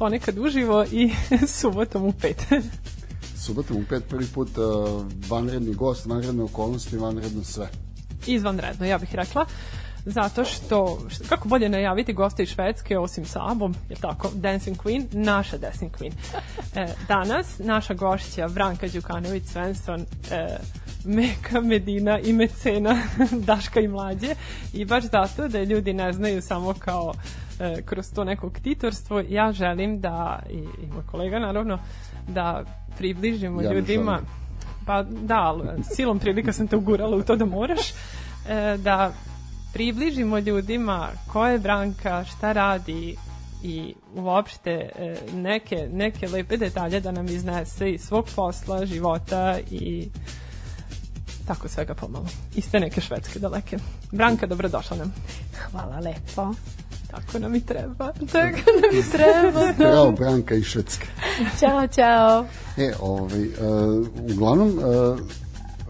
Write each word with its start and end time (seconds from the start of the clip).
Ponekad 0.00 0.38
uživo 0.38 0.84
i 0.92 1.12
subotom 1.60 2.04
u 2.04 2.12
5. 2.12 2.62
Subotom 3.44 3.76
u 3.76 3.84
pet 3.88 4.04
prvi 4.08 4.26
put 4.34 4.48
uh, 4.58 5.04
vanredni 5.28 5.74
gost, 5.74 6.06
vanredne 6.06 6.42
okolnosti, 6.42 6.96
vanredno 6.96 7.44
sve. 7.44 7.68
Izvanredno, 8.26 8.86
ja 8.86 8.98
bih 8.98 9.14
rekla 9.14 9.46
zato 10.04 10.44
što, 10.44 10.98
što 11.08 11.24
kako 11.28 11.48
bolje 11.48 11.68
najaviti 11.68 12.12
goste 12.12 12.42
iz 12.42 12.48
Švedske 12.48 12.98
osim 12.98 13.24
Sabom, 13.24 13.74
je 13.90 13.96
tako, 13.96 14.30
Dancing 14.34 14.76
Queen, 14.76 15.06
naša 15.12 15.58
Dancing 15.58 15.92
Queen. 15.92 16.12
E, 16.74 16.86
danas 17.08 17.58
naša 17.58 17.94
gošća 17.94 18.48
Branka 18.48 18.88
Đukanović 18.88 19.44
Svensson 19.44 20.00
e, 20.30 20.56
Meka 21.04 21.60
Medina 21.60 22.18
i 22.18 22.32
mecena 22.32 23.02
Daška 23.46 23.80
i 23.80 23.88
mlađe 23.88 24.34
i 24.72 24.84
baš 24.84 25.04
zato 25.04 25.48
da 25.48 25.62
ljudi 25.62 25.92
ne 25.92 26.12
znaju 26.12 26.42
samo 26.42 26.74
kao 26.78 27.12
kroz 27.84 28.12
to 28.12 28.24
neko 28.24 28.50
ktitorstvo, 28.50 29.22
ja 29.28 29.52
želim 29.52 30.00
da 30.00 30.42
i, 30.50 30.56
i 30.56 30.86
moj 30.94 31.02
kolega 31.10 31.38
naravno 31.38 31.78
da 32.28 32.64
približimo 32.98 33.62
Ja 33.62 33.72
ljudima 33.72 34.12
želim. 34.12 34.26
pa 34.86 35.02
da, 35.02 35.36
ali 35.36 35.68
silom 35.94 36.18
prilika 36.18 36.52
sam 36.52 36.68
te 36.68 36.76
ugurala 36.76 37.16
u 37.16 37.22
to 37.22 37.36
da 37.36 37.44
moraš 37.44 37.90
e, 37.90 38.76
da 38.76 39.12
približimo 39.72 40.38
ljudima 40.38 41.08
ko 41.32 41.46
je 41.46 41.58
Branka, 41.58 42.24
šta 42.24 42.52
radi 42.52 43.16
i 43.62 43.94
uopšte 44.14 44.70
e, 44.70 45.16
neke, 45.34 45.88
neke 45.92 46.28
lepe 46.28 46.56
detalje 46.56 47.00
da 47.00 47.12
nam 47.12 47.26
iznese 47.26 47.90
iz 47.90 48.00
svog 48.00 48.26
posla, 48.36 48.86
života 48.86 49.58
i 49.70 50.08
tako 51.46 51.68
svega 51.68 51.94
pomalo. 51.94 52.26
Iste 52.54 52.80
neke 52.80 53.00
švedske 53.00 53.38
daleke. 53.38 53.78
Branka, 54.12 54.46
dobrodošla 54.46 54.96
nam. 54.96 55.12
Hvala 55.70 55.98
lepo. 55.98 56.54
Tako 57.10 57.38
nam 57.38 57.54
i 57.54 57.60
treba. 57.60 58.12
Tako 58.12 58.70
nam 58.82 58.98
i 58.98 59.10
treba. 59.12 59.72
Bravo, 59.78 60.12
Branka 60.12 60.54
iz 60.54 60.64
Švedske. 60.64 61.06
Ćao, 61.60 61.86
čao. 61.86 62.46
E, 62.76 62.92
ovaj, 63.00 63.44
uh, 63.44 64.06
uglavnom, 64.32 64.68
uh, 64.68 65.20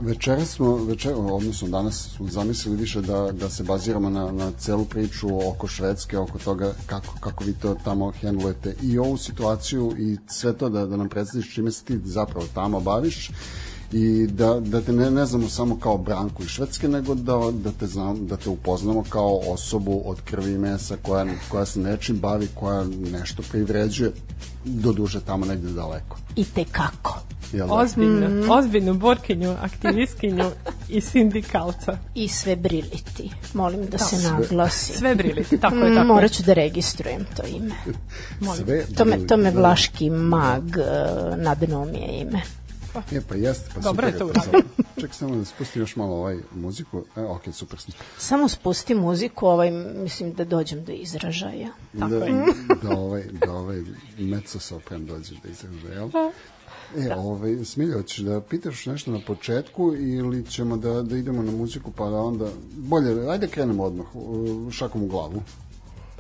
večera 0.01 0.45
smo, 0.45 0.77
večera, 0.77 1.17
odnosno 1.17 1.69
danas 1.69 2.09
smo 2.17 2.27
zamislili 2.29 2.77
više 2.77 3.01
da, 3.01 3.33
da 3.33 3.51
se 3.51 3.63
baziramo 3.63 4.11
na, 4.11 4.33
na 4.33 4.51
celu 4.59 4.85
priču 4.85 5.49
oko 5.49 5.67
Švedske, 5.67 6.19
oko 6.19 6.39
toga 6.39 6.73
kako, 6.87 7.15
kako 7.21 7.45
vi 7.45 7.53
to 7.53 7.77
tamo 7.85 8.13
handlujete 8.23 8.75
i 8.83 8.99
ovu 8.99 9.17
situaciju 9.17 9.95
i 9.99 10.17
sve 10.27 10.53
to 10.53 10.69
da, 10.69 10.87
da 10.87 10.97
nam 10.97 11.09
predstaviš 11.09 11.55
čime 11.55 11.73
se 11.73 11.85
ti 11.85 11.99
zapravo 12.05 12.47
tamo 12.55 12.81
baviš 12.81 13.31
i 13.93 14.27
da, 14.27 14.61
da 14.61 14.81
te 14.81 14.93
ne, 14.93 15.11
ne 15.11 15.27
znamo 15.27 15.49
samo 15.49 15.79
kao 15.79 15.99
Branku 15.99 16.43
iz 16.43 16.49
Švedske, 16.49 16.89
nego 16.89 17.15
da, 17.15 17.39
da, 17.53 17.71
te 17.73 17.87
znam, 17.87 18.27
da 18.27 18.37
te 18.37 18.49
upoznamo 18.49 19.05
kao 19.09 19.41
osobu 19.47 20.03
od 20.05 20.21
krvi 20.21 20.53
i 20.53 20.59
mesa 20.59 20.97
koja, 21.03 21.27
koja 21.49 21.67
se 21.67 21.81
nečim 21.81 22.17
bavi, 22.19 22.49
koja 22.55 22.85
nešto 23.13 23.43
privređuje, 23.51 24.13
doduže 24.65 25.21
tamo 25.21 25.47
negde 25.47 25.73
daleko. 25.73 26.17
I 26.37 26.45
te 26.45 26.65
kako. 26.65 27.21
Jel 27.53 27.67
da? 27.69 27.75
Ozbiljnu, 27.75 28.53
ozbiljnu 28.53 28.95
borkinju, 28.95 29.57
aktivistkinju 29.63 30.45
i 30.89 31.01
sindikalca. 31.01 31.99
I 32.15 32.29
sve 32.29 32.57
briliti. 32.57 33.31
Molim 33.55 33.87
da 33.87 33.99
se 33.99 34.17
sve- 34.17 34.31
naglasi. 34.31 34.93
Sve 34.93 35.15
briliti, 35.15 35.59
tako 35.59 35.77
je, 35.77 35.91
Mm, 35.91 35.95
tako. 35.95 36.07
Morat 36.07 36.31
ću 36.33 36.43
da 36.43 36.53
registrujem 36.53 37.27
to 37.37 37.43
ime. 37.47 37.75
Sve 38.57 38.87
To 38.97 39.05
me, 39.05 39.27
to 39.27 39.37
me 39.37 39.51
Vlaški 39.51 40.11
mag 40.11 40.65
uh, 40.65 41.37
nadnuo 41.39 41.85
mi 43.11 43.17
je 43.17 43.21
pa 43.29 43.35
jeste, 43.35 43.71
pa 43.75 43.81
Dobro 43.81 44.07
je 44.07 44.19
to 44.19 44.27
uradio. 44.27 44.63
Ček 45.01 45.15
samo 45.15 45.37
da 45.37 45.45
spustim 45.45 45.83
još 45.83 45.97
malo 45.97 46.17
ovaj 46.17 46.39
muziku. 46.55 47.05
E, 47.17 47.21
ok, 47.23 47.43
super 47.53 47.79
sam. 47.79 47.95
Samo 48.19 48.49
spusti 48.49 48.95
muziku, 48.95 49.47
ovaj, 49.47 49.71
mislim 49.71 50.33
da 50.33 50.45
dođem 50.45 50.85
do 50.85 50.93
izražaja. 50.93 51.69
Tako 51.99 52.11
da, 52.11 52.25
je. 52.25 52.45
da 52.83 52.99
ovaj, 52.99 53.25
da 53.47 53.53
ovaj 53.53 53.83
mezzo 54.19 54.59
sopran 54.59 55.07
dođeš 55.07 55.39
da 55.43 55.49
izraža, 55.49 55.95
jel? 55.95 56.11
E, 56.99 57.15
ovaj, 57.17 57.65
Smilja, 57.65 57.97
hoćeš 57.97 58.19
da 58.19 58.41
pitaš 58.41 58.87
nešto 58.87 59.11
na 59.11 59.21
početku 59.27 59.95
ili 59.95 60.47
ćemo 60.47 60.77
da, 60.77 61.03
da 61.03 61.17
idemo 61.17 61.43
na 61.43 61.53
muziku 61.53 61.93
pa 61.93 62.11
da 62.11 62.17
onda... 62.17 62.49
Bolje, 62.77 63.31
ajde 63.31 63.49
krenemo 63.49 63.83
odmah, 63.83 64.07
šakom 64.71 65.03
u 65.03 65.07
glavu. 65.07 65.43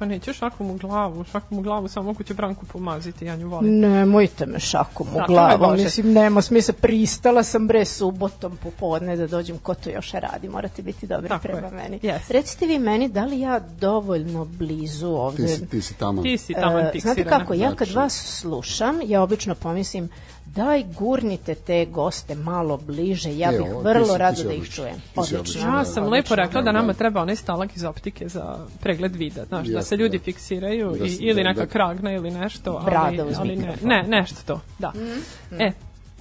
Pa 0.00 0.06
neću 0.06 0.32
šakom 0.32 0.70
u 0.70 0.76
glavu, 0.76 1.24
šakom 1.24 1.58
u 1.58 1.62
glavu, 1.62 1.88
samo 1.88 2.10
ako 2.10 2.22
ću 2.22 2.34
Branku 2.34 2.66
pomaziti, 2.66 3.24
ja 3.24 3.36
nju 3.36 3.48
volim. 3.48 3.78
Nemojte 3.80 4.46
me 4.46 4.58
šakom 4.60 5.06
u 5.14 5.18
je, 5.18 5.24
glavu. 5.28 5.72
Mislim, 5.72 6.12
nema 6.12 6.42
smisla. 6.42 6.74
Pristala 6.74 7.42
sam 7.42 7.66
bre 7.66 7.84
subotom 7.84 8.56
popodne 8.56 9.16
da 9.16 9.26
dođem. 9.26 9.58
Ko 9.58 9.74
to 9.74 9.90
još 9.90 10.12
radi? 10.12 10.48
Morate 10.48 10.82
biti 10.82 11.06
dobri 11.06 11.28
Tako 11.28 11.42
prema 11.42 11.66
je. 11.66 11.72
meni. 11.72 11.98
Jeste. 12.02 12.32
Recite 12.32 12.66
vi 12.66 12.78
meni, 12.78 13.08
da 13.08 13.24
li 13.24 13.40
ja 13.40 13.58
dovoljno 13.60 14.44
blizu 14.44 15.08
ovde... 15.08 15.46
Ti 15.46 15.48
si, 15.48 15.66
ti 15.66 15.82
si 15.82 15.94
tamo. 15.94 16.22
Ti 16.22 16.38
si 16.38 16.54
tamo 16.54 16.78
E, 16.78 16.90
fiksirana. 16.92 17.14
Znate 17.14 17.30
kako, 17.30 17.54
ja 17.54 17.68
kad 17.68 17.88
Znači- 17.88 17.96
vas 17.96 18.38
slušam, 18.40 18.98
ja 19.04 19.22
obično 19.22 19.54
pomislim 19.54 20.08
daj 20.50 20.84
gurnite 20.90 21.54
te 21.56 21.86
goste 21.86 22.34
malo 22.34 22.76
bliže, 22.78 23.38
ja 23.38 23.50
E, 23.50 23.58
bih 23.58 23.66
vrlo 23.74 24.16
rado 24.16 24.42
da 24.42 24.52
ih 24.52 24.70
čujem. 24.70 24.94
Odlična. 25.16 25.60
Ja 25.62 25.84
sam 25.84 26.04
lepo 26.04 26.10
odlično. 26.14 26.36
rekla 26.36 26.62
da 26.62 26.72
nama 26.72 26.92
treba 26.94 27.22
onaj 27.22 27.36
stalak 27.36 27.76
iz 27.76 27.84
optike 27.84 28.28
za 28.28 28.44
pregled 28.80 29.16
vida, 29.16 29.44
znaš, 29.44 29.66
da 29.68 29.82
se 29.82 29.96
ljudi 29.96 30.18
da. 30.18 30.24
fiksiraju 30.24 30.90
Da 30.90 31.04
i, 31.04 31.08
ili 31.12 31.34
da- 31.34 31.48
neka 31.48 31.60
da. 31.60 31.66
kragna 31.66 32.12
ili 32.12 32.30
nešto, 32.32 32.72
ali, 32.72 32.84
Brada 32.86 33.24
uz 33.24 33.38
ali 33.38 33.48
ne, 33.48 33.56
mikrofon. 33.56 33.88
ne, 33.88 34.02
nešto 34.04 34.36
to, 34.46 34.60
da. 34.78 34.88
Mhm. 34.90 35.60
E, 35.60 35.72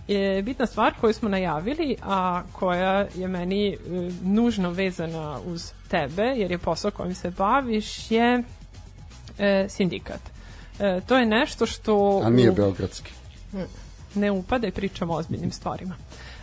je 0.10 0.42
bitna 0.44 0.66
stvar 0.66 0.94
koju 0.94 1.14
smo 1.14 1.30
najavili, 1.30 1.96
a 2.04 2.42
koja 2.52 3.06
je 3.16 3.28
meni 3.28 3.70
e, 3.70 3.78
nužno 4.24 4.70
vezana 4.72 5.40
uz 5.46 5.72
tebe, 5.88 6.24
jer 6.26 6.52
je 6.52 6.58
posao 6.58 6.92
kojim 6.92 7.16
se 7.16 7.32
baviš, 7.32 8.12
je 8.12 8.44
e, 9.40 9.66
sindikat. 9.70 10.22
E, 10.80 11.02
to 11.02 11.18
je 11.18 11.26
nešto 11.26 11.66
što... 11.66 12.22
A 12.24 12.30
nije 12.30 12.50
u- 12.50 12.54
beogradski. 12.54 13.12
Ne 14.16 14.32
upada 14.32 14.68
i 14.68 14.72
pričamo 14.72 15.14
o 15.14 15.18
ozbiljnim 15.18 15.52
stvarima. 15.52 15.96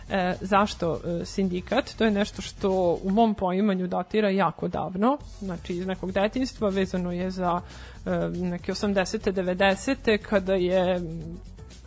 E, 0.09 0.35
zašto 0.41 0.99
e, 1.21 1.25
sindikat? 1.25 1.93
To 1.97 2.05
je 2.05 2.11
nešto 2.11 2.41
što 2.41 2.99
u 3.03 3.11
mom 3.11 3.35
poimanju 3.35 3.87
datira 3.87 4.29
jako 4.29 4.67
davno, 4.67 5.17
znači 5.39 5.73
iz 5.73 5.87
nekog 5.87 6.11
detinjstva, 6.11 6.69
vezano 6.69 7.11
je 7.11 7.31
za 7.31 7.61
e, 8.05 8.09
neke 8.29 8.71
80. 8.71 9.31
90. 9.31 10.17
kada 10.17 10.53
je 10.53 11.01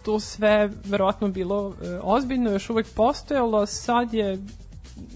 to 0.04 0.20
sve 0.20 0.70
verovatno 0.84 1.28
bilo 1.28 1.74
e, 1.82 1.98
ozbiljno, 2.02 2.50
još 2.50 2.70
uvek 2.70 2.86
postojalo, 2.94 3.66
sad 3.66 4.14
je 4.14 4.38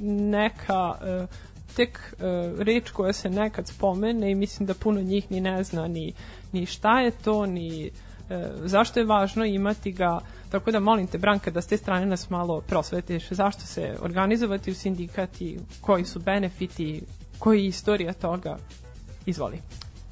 neka 0.01 0.95
e, 1.03 1.27
tek 1.77 1.99
e, 1.99 2.25
reč 2.59 2.91
koja 2.91 3.13
se 3.13 3.31
nekad 3.31 3.69
spomene 3.69 4.31
i 4.31 4.35
mislim 4.35 4.67
da 4.67 4.75
puno 4.75 5.01
njih 5.01 5.31
ni 5.31 5.41
ne 5.41 5.65
zna 5.65 5.89
ni, 5.89 6.13
ni 6.53 6.67
šta 6.67 7.01
je 7.01 7.11
to, 7.11 7.47
ni 7.47 7.87
e, 7.87 7.91
zašto 8.65 9.01
je 9.01 9.07
važno 9.07 9.45
imati 9.45 9.93
ga 9.93 10.21
tako 10.55 10.71
da 10.71 10.81
molim 10.81 11.07
te 11.07 11.19
Branka 11.19 11.51
da 11.51 11.63
s 11.63 11.67
te 11.67 11.77
strane 11.77 12.07
nas 12.07 12.31
malo 12.31 12.61
prosvetiš. 12.61 13.29
Zašto 13.31 13.61
se 13.61 13.97
organizovati 14.01 14.71
u 14.71 14.75
sindikat 14.75 15.41
i 15.41 15.59
koji 15.81 16.05
su 16.05 16.21
benefiti 16.21 17.03
koji 17.39 17.63
je 17.63 17.69
istorija 17.69 18.13
toga? 18.13 18.57
Izvoli. 19.27 19.59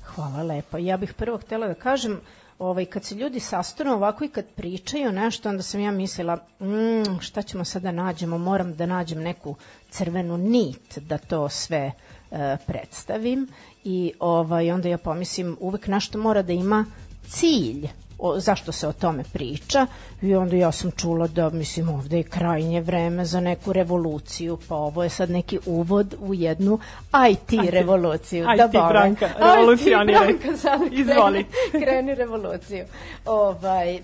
Hvala 0.03 0.43
lepo. 0.43 0.79
Ja 0.79 0.97
bih 0.97 1.15
prvo 1.15 1.39
htela 1.39 1.67
da 1.67 1.75
kažem, 1.75 2.21
ovaj, 2.59 2.85
kad 2.85 3.05
se 3.05 3.15
ljudi 3.15 3.41
sastanu 3.41 3.93
ovako 3.93 4.25
i 4.25 4.29
kad 4.29 4.47
pričaju 4.57 5.13
nešto, 5.13 5.49
onda 5.49 5.63
sam 5.63 5.81
ja 5.81 5.91
mislila, 5.91 6.37
mm, 6.61 7.21
šta 7.21 7.43
ćemo 7.43 7.65
sad 7.65 7.83
da 7.83 7.93
nađemo, 7.93 8.39
moram 8.39 8.75
da 8.75 8.87
nađem 8.87 9.23
neku 9.23 9.55
crvenu 9.91 10.37
nit 10.37 10.99
da 10.99 11.19
to 11.19 11.49
sve 11.49 11.93
e, 12.31 12.57
predstavim. 12.67 13.49
I 13.85 14.13
ovaj, 14.21 14.73
onda 14.73 14.89
ja 14.89 14.99
pomislim, 14.99 15.57
uvek 15.61 15.87
nešto 15.87 16.19
mora 16.19 16.43
da 16.43 16.53
ima 16.53 16.85
cilj 17.29 17.89
o, 18.23 18.41
zašto 18.41 18.73
se 18.73 18.89
o 18.89 18.93
tome 18.93 19.25
priča 19.33 19.87
i 20.23 20.35
onda 20.35 20.57
ja 20.57 20.73
sam 20.73 20.91
čula 20.91 21.27
da 21.27 21.51
mislim 21.51 21.89
ovde 21.89 22.17
je 22.17 22.23
krajnje 22.23 22.81
vreme 22.81 23.25
za 23.25 23.41
neku 23.41 23.73
revoluciju 23.73 24.59
pa 24.69 24.75
ovo 24.75 25.03
je 25.03 25.09
sad 25.09 25.31
neki 25.31 25.59
uvod 25.67 26.15
u 26.21 26.35
jednu 26.35 26.79
IT, 27.31 27.71
revoluciju 27.71 28.45
IT, 28.45 28.57
da. 28.57 28.69
Branka. 28.69 29.29
Branka, 30.13 30.57
sad 30.57 30.81
kreni, 30.81 31.01
Izvoli. 31.01 31.47
kreni 31.71 32.15
revoluciju 32.15 32.85
ovaj, 33.25 33.95
e, 33.95 34.03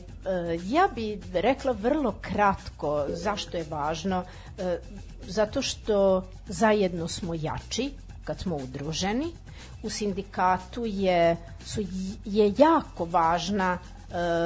ja 0.65 0.89
bi 0.95 1.21
rekla 1.33 1.73
vrlo 1.73 2.15
kratko 2.21 3.05
zašto 3.09 3.57
je 3.57 3.65
važno 3.71 4.25
e, 4.59 4.79
zato 5.27 5.63
što 5.63 6.25
zajedno 6.47 7.09
smo 7.09 7.35
jači 7.35 7.91
kad 8.25 8.41
smo 8.41 8.57
udruženi. 8.57 9.27
U 9.83 9.91
sindikatu 9.91 10.87
je, 10.87 11.37
su, 11.65 11.81
je 12.25 12.55
jako 12.59 13.05
važna 13.05 13.79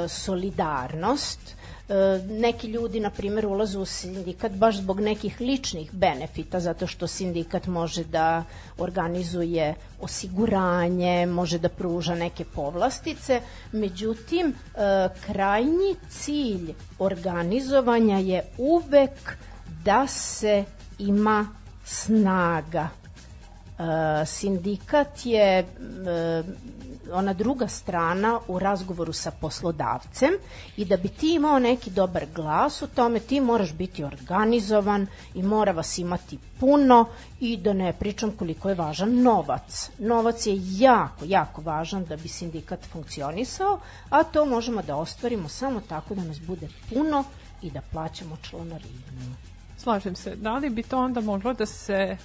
solidarnost, 0.09 1.57
E, 1.93 2.23
neki 2.29 2.67
ljudi, 2.67 3.01
na 3.01 3.11
primjer, 3.11 3.47
ulaze 3.47 3.79
u 3.79 3.85
sindikat 3.85 4.53
baš 4.53 4.77
zbog 4.77 5.01
nekih 5.01 5.41
ličnih 5.41 5.95
benefita, 5.95 6.61
zato 6.61 6.87
što 6.87 7.07
sindikat 7.07 7.67
može 7.67 8.05
da 8.05 8.45
organizuje 8.79 9.75
osiguranje, 10.01 11.27
može 11.27 11.59
da 11.59 11.69
pruža 11.69 12.15
neke 12.15 12.45
povlastice, 12.45 13.41
međutim, 13.73 14.47
e, 14.49 15.09
krajnji 15.27 15.97
cilj 16.09 16.73
organizovanja 16.99 18.19
je 18.19 18.43
uvek 18.59 19.37
da 19.85 20.07
se 20.07 20.65
ima 20.99 21.49
snaga. 21.85 22.89
E, 22.89 24.27
sindikat 24.27 25.27
je 25.27 25.67
ona 27.13 27.33
druga 27.33 27.69
strana 27.69 28.41
u 28.49 28.59
razgovoru 28.59 29.13
sa 29.13 29.31
poslodavcem 29.31 30.31
i 30.77 30.85
da 30.85 30.97
bi 30.97 31.09
ti 31.09 31.35
imao 31.35 31.59
neki 31.59 31.91
dobar 31.91 32.27
glas 32.35 32.83
u 32.83 32.87
tome 32.87 33.21
ti 33.21 33.41
moraš 33.41 33.73
biti 33.73 34.05
organizovan 34.05 35.07
i 35.35 35.43
mora 35.43 35.73
vas 35.73 35.99
imati 35.99 36.39
puno 36.61 37.07
i 37.41 37.57
da 37.57 37.73
ne 37.73 37.93
pričam 37.93 38.31
koliko 38.31 38.69
je 38.69 38.75
važan 38.75 39.23
novac. 39.23 39.91
Novac 39.99 40.47
je 40.47 40.55
jako, 40.79 41.25
jako 41.25 41.63
važan 41.63 42.05
da 42.05 42.17
bi 42.17 42.29
sindikat 42.29 42.81
funkcionisao, 42.93 43.81
a 44.11 44.23
to 44.23 44.45
možemo 44.45 44.83
da 44.83 44.97
ostvarimo 44.97 45.49
samo 45.49 45.81
tako 45.89 46.15
da 46.15 46.25
nas 46.25 46.41
bude 46.41 46.69
puno 46.91 47.25
i 47.63 47.71
da 47.71 47.81
plaćamo 47.93 48.37
članarinu. 48.43 49.35
Slažem 49.79 50.17
se. 50.17 50.37
Da 50.37 50.57
li 50.57 50.71
bi 50.71 50.83
to 50.83 50.99
onda 50.99 51.21
moglo 51.21 51.53
da 51.55 51.67
se 51.67 52.17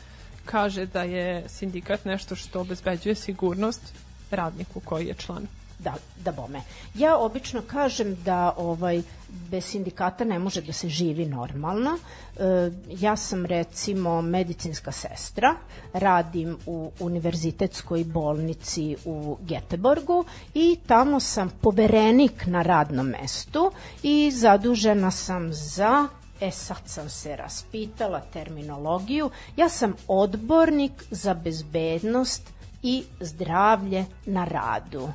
kaže 0.46 0.86
da 0.86 1.04
je 1.04 1.50
sindikat 1.50 2.06
nešto 2.06 2.36
što 2.36 2.62
obezbeđuje 2.62 3.16
sigurnost 3.16 3.94
radniku 4.32 4.80
koji 4.80 5.08
je 5.08 5.14
član. 5.14 5.48
Da, 5.80 5.94
da 6.24 6.32
bome. 6.32 6.62
Ja 6.96 7.18
obično 7.18 7.62
kažem 7.62 8.16
da 8.26 8.54
ovaj 8.58 9.02
bez 9.30 9.66
sindikata 9.66 10.24
ne 10.24 10.40
može 10.40 10.62
da 10.62 10.74
se 10.74 10.90
živi 10.90 11.26
normalno. 11.26 11.98
E, 12.38 12.72
ja 12.90 13.16
sam 13.16 13.46
recimo 13.46 14.22
medicinska 14.22 14.92
sestra, 14.92 15.56
radim 15.94 16.58
u 16.66 16.92
univerzitetskoj 17.00 18.04
bolnici 18.04 18.96
u 19.06 19.38
Geteborgu 19.42 20.26
i 20.54 20.78
tamo 20.88 21.20
sam 21.20 21.50
poverenik 21.62 22.46
na 22.46 22.62
radnom 22.62 23.08
mestu 23.08 23.72
i 24.04 24.32
zadužena 24.32 25.12
sam 25.12 25.54
za 25.54 26.08
E 26.42 26.52
sad 26.52 26.78
sam 26.86 27.10
se 27.10 27.36
raspitala 27.36 28.22
terminologiju. 28.34 29.30
Ja 29.56 29.70
sam 29.70 29.94
odbornik 30.08 31.04
za 31.12 31.34
bezbednost 31.34 32.57
i 32.88 33.04
zdravlje 33.20 34.06
na 34.26 34.46
radu. 34.46 35.10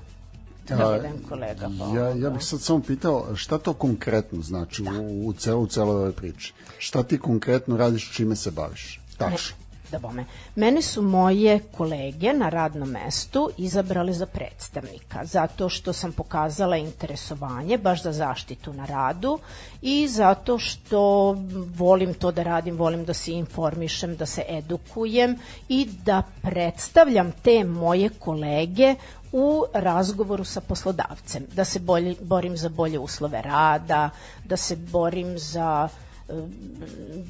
A, 0.71 0.99
kolega. 1.29 1.71
Ja, 1.95 2.09
ja 2.09 2.31
bih 2.31 2.45
sad 2.45 2.61
samo 2.61 2.81
pitao 2.81 3.37
šta 3.37 3.59
to 3.59 3.73
konkretno 3.73 4.43
znači 4.43 4.83
da. 4.83 4.91
u, 4.91 5.27
u, 5.27 5.33
celo, 5.33 5.61
u 5.61 5.67
celoj 5.67 5.97
ovoj 5.97 6.13
priči? 6.13 6.53
Šta 6.79 7.03
ti 7.03 7.19
konkretno 7.19 7.77
radiš, 7.77 8.13
čime 8.13 8.37
se 8.37 8.51
baviš? 8.51 9.01
Tačno 9.19 9.62
da 9.93 9.99
bome. 9.99 10.25
Mene 10.57 10.83
su 10.83 11.03
moje 11.03 11.59
kolege 11.77 12.33
na 12.33 12.49
radnom 12.49 12.89
mestu 12.89 13.51
izabrali 13.59 14.15
za 14.15 14.27
predstavnika, 14.27 15.25
zato 15.25 15.69
što 15.69 15.93
sam 15.93 16.13
pokazala 16.13 16.77
interesovanje 16.77 17.79
baš 17.79 18.03
za 18.03 18.13
zaštitu 18.13 18.73
na 18.73 18.87
radu 18.87 19.39
i 19.83 20.09
zato 20.09 20.59
što 20.59 21.37
volim 21.77 22.15
to 22.15 22.33
da 22.33 22.43
radim, 22.43 22.77
volim 22.77 23.05
da 23.05 23.15
se 23.15 23.33
informišem, 23.33 24.17
da 24.17 24.27
se 24.27 24.45
edukujem 24.49 25.37
i 25.69 25.89
da 26.05 26.23
predstavljam 26.43 27.33
te 27.43 27.65
moje 27.65 28.09
kolege 28.09 28.95
u 29.33 29.65
razgovoru 29.73 30.45
sa 30.45 30.61
poslodavcem, 30.61 31.47
da 31.55 31.65
se 31.65 31.81
bolje, 31.81 32.15
borim 32.21 32.57
za 32.57 32.69
bolje 32.69 32.99
uslove 32.99 33.43
rada, 33.43 34.11
da 34.45 34.57
se 34.57 34.77
borim 34.77 35.39
za 35.39 35.89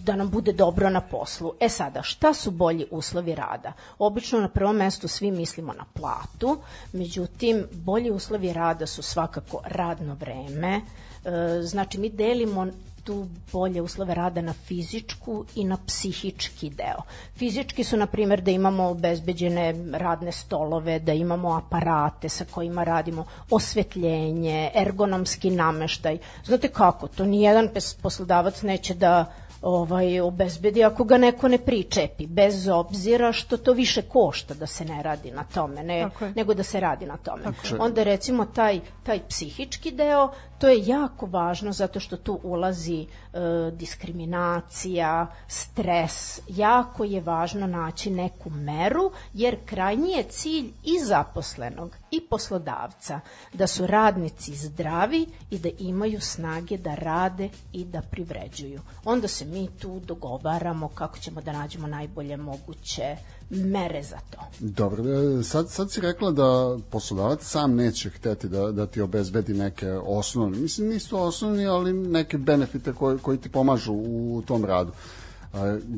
da 0.04 0.16
nam 0.16 0.30
bude 0.30 0.52
dobro 0.52 0.90
na 0.90 1.00
poslu. 1.00 1.52
E 1.60 1.68
sada, 1.68 2.02
šta 2.02 2.34
su 2.34 2.50
bolji 2.50 2.86
uslovi 2.90 3.34
rada? 3.34 3.72
Obično 3.98 4.40
na 4.40 4.48
prvom 4.48 4.76
mestu 4.76 5.08
svi 5.08 5.30
mislimo 5.30 5.72
na 5.72 5.84
platu, 5.92 6.58
međutim, 6.92 7.66
bolji 7.72 8.10
uslovi 8.10 8.52
rada 8.52 8.86
su 8.86 9.02
svakako 9.02 9.60
radno 9.64 10.14
vreme, 10.14 10.80
e, 11.24 11.62
znači 11.62 11.98
mi 11.98 12.10
delimo 12.10 12.66
tu 13.04 13.26
bolje 13.52 13.82
uslove 13.82 14.14
rada 14.14 14.40
na 14.40 14.52
fizičku 14.52 15.44
i 15.54 15.64
na 15.64 15.78
psihički 15.86 16.70
deo. 16.70 17.02
Fizički 17.36 17.84
su, 17.84 17.96
na 17.96 18.06
primjer, 18.06 18.40
da 18.40 18.50
imamo 18.50 18.88
obezbeđene 18.88 19.74
radne 19.92 20.32
stolove, 20.32 20.98
da 20.98 21.12
imamo 21.12 21.56
aparate 21.56 22.28
sa 22.28 22.44
kojima 22.44 22.84
radimo, 22.84 23.24
osvetljenje, 23.50 24.70
ergonomski 24.74 25.50
nameštaj. 25.50 26.18
Znate 26.44 26.68
kako, 26.68 27.08
to 27.08 27.24
nijedan 27.24 27.68
poslodavac 28.02 28.62
neće 28.62 28.94
da 28.94 29.32
ovaj, 29.62 30.20
obezbedi 30.20 30.84
ako 30.84 31.04
ga 31.04 31.18
neko 31.18 31.48
ne 31.48 31.58
pričepi, 31.58 32.26
bez 32.26 32.68
obzira 32.68 33.32
što 33.32 33.56
to 33.56 33.72
više 33.72 34.02
košta 34.02 34.54
da 34.54 34.66
se 34.66 34.84
ne 34.84 35.02
radi 35.02 35.30
na 35.30 35.44
tome, 35.44 35.82
ne, 35.82 36.08
nego 36.34 36.54
da 36.54 36.62
se 36.62 36.80
radi 36.80 37.06
na 37.06 37.16
tome. 37.16 37.42
Onda 37.78 38.02
recimo 38.02 38.44
taj, 38.44 38.80
taj 39.02 39.20
psihički 39.28 39.90
deo, 39.90 40.30
to 40.62 40.68
je 40.68 40.86
jako 40.86 41.26
važno 41.26 41.72
zato 41.72 42.00
što 42.00 42.16
tu 42.16 42.40
ulazi 42.42 43.00
e, 43.00 43.38
diskriminacija, 43.72 45.26
stres, 45.48 46.40
jako 46.48 47.04
je 47.04 47.20
važno 47.20 47.66
naći 47.66 48.10
neku 48.10 48.50
meru, 48.50 49.10
jer 49.34 49.56
krajnji 49.66 50.10
je 50.12 50.22
cilj 50.22 50.70
i 50.84 50.98
zaposlenog 51.04 51.96
i 52.10 52.20
poslodavca 52.20 53.20
da 53.52 53.66
su 53.66 53.86
radnici 53.86 54.54
zdravi 54.54 55.26
i 55.50 55.58
da 55.58 55.68
imaju 55.78 56.20
snage 56.20 56.78
da 56.78 56.94
rade 56.94 57.48
i 57.72 57.84
da 57.84 58.02
privređuju. 58.02 58.80
Onda 59.04 59.28
se 59.28 59.44
mi 59.44 59.68
tu 59.78 60.00
dogovaramo 60.00 60.88
kako 60.88 61.18
ćemo 61.18 61.40
da 61.40 61.52
nađemo 61.52 61.86
najbolje 61.86 62.36
moguće 62.36 63.16
mere 63.52 64.02
za 64.02 64.18
to. 64.30 64.38
Dobro, 64.58 65.04
e, 65.04 65.42
sad, 65.42 65.70
sad 65.70 65.90
si 65.90 66.00
rekla 66.00 66.30
da 66.30 66.78
poslodavac 66.90 67.42
sam 67.42 67.74
neće 67.74 68.10
hteti 68.10 68.48
da, 68.48 68.72
da 68.72 68.86
ti 68.86 69.00
obezbedi 69.00 69.54
neke 69.54 69.92
osnovne, 69.92 70.58
mislim 70.58 70.88
nisu 70.88 71.18
osnovni, 71.18 71.66
ali 71.66 71.92
neke 71.92 72.38
benefite 72.38 72.92
koji, 72.92 73.18
koji 73.18 73.38
ti 73.38 73.48
pomažu 73.48 73.92
u 73.92 74.42
tom 74.46 74.64
radu. 74.64 74.92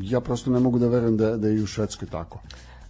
Ja 0.03 0.21
prosto 0.21 0.51
ne 0.51 0.61
mogu 0.61 0.79
da 0.79 0.89
verujem 0.89 1.17
da, 1.17 1.37
da 1.37 1.49
je 1.49 1.55
i 1.55 1.63
u 1.63 1.67
Švedskoj 1.67 2.09
tako. 2.09 2.39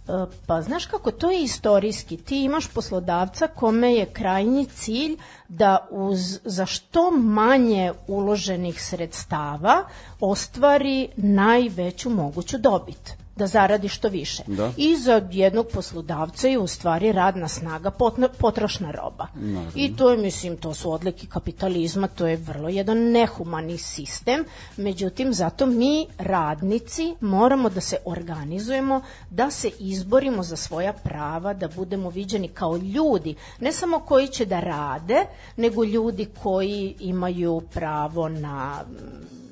E, 0.07 0.25
pa 0.45 0.61
znaš 0.61 0.85
kako, 0.85 1.11
to 1.11 1.31
je 1.31 1.43
istorijski. 1.43 2.17
Ti 2.17 2.43
imaš 2.43 2.67
poslodavca 2.67 3.47
kome 3.47 3.93
je 3.93 4.05
krajnji 4.05 4.65
cilj 4.65 5.17
da 5.49 5.87
uz 5.91 6.39
za 6.43 6.65
što 6.65 7.11
manje 7.11 7.93
uloženih 8.07 8.83
sredstava 8.83 9.83
ostvari 10.19 11.09
najveću 11.17 12.09
moguću 12.09 12.57
dobit 12.57 13.24
da 13.35 13.47
zaradi 13.47 13.87
što 13.87 14.09
više. 14.09 14.43
Da. 14.47 14.71
I 14.77 14.95
za 14.95 15.21
jednog 15.31 15.67
poslodavca 15.73 16.47
je 16.47 16.59
u 16.59 16.67
stvari 16.67 17.11
radna 17.11 17.47
snaga 17.47 17.91
potrošna 18.37 18.91
roba. 18.91 19.27
Naravno. 19.35 19.71
I 19.75 19.95
to 19.95 20.11
je, 20.11 20.17
mislim, 20.17 20.57
to 20.57 20.73
su 20.73 20.91
odlike 20.91 21.27
kapitalizma, 21.27 22.07
to 22.07 22.27
je 22.27 22.37
vrlo 22.37 22.69
jedan 22.69 22.97
nehumani 22.97 23.77
sistem, 23.77 24.45
međutim, 24.77 25.33
zato 25.33 25.65
mi, 25.65 26.07
radnici, 26.17 27.15
moramo 27.21 27.69
da 27.69 27.81
se 27.81 27.97
organizujemo, 28.05 29.01
da 29.29 29.51
se 29.51 29.71
izborimo 29.79 30.43
za 30.43 30.55
svoja 30.55 30.93
prava, 30.93 31.53
da 31.53 31.67
budemo 31.67 32.09
viđeni 32.09 32.47
kao 32.47 32.77
ljudi, 32.77 33.35
ne 33.59 33.71
samo 33.71 33.99
koji 33.99 34.27
će 34.27 34.45
da 34.45 34.59
rade, 34.59 35.25
nego 35.57 35.83
ljudi 35.83 36.27
koji 36.43 36.95
imaju 36.99 37.61
pravo 37.73 38.29
na 38.29 38.83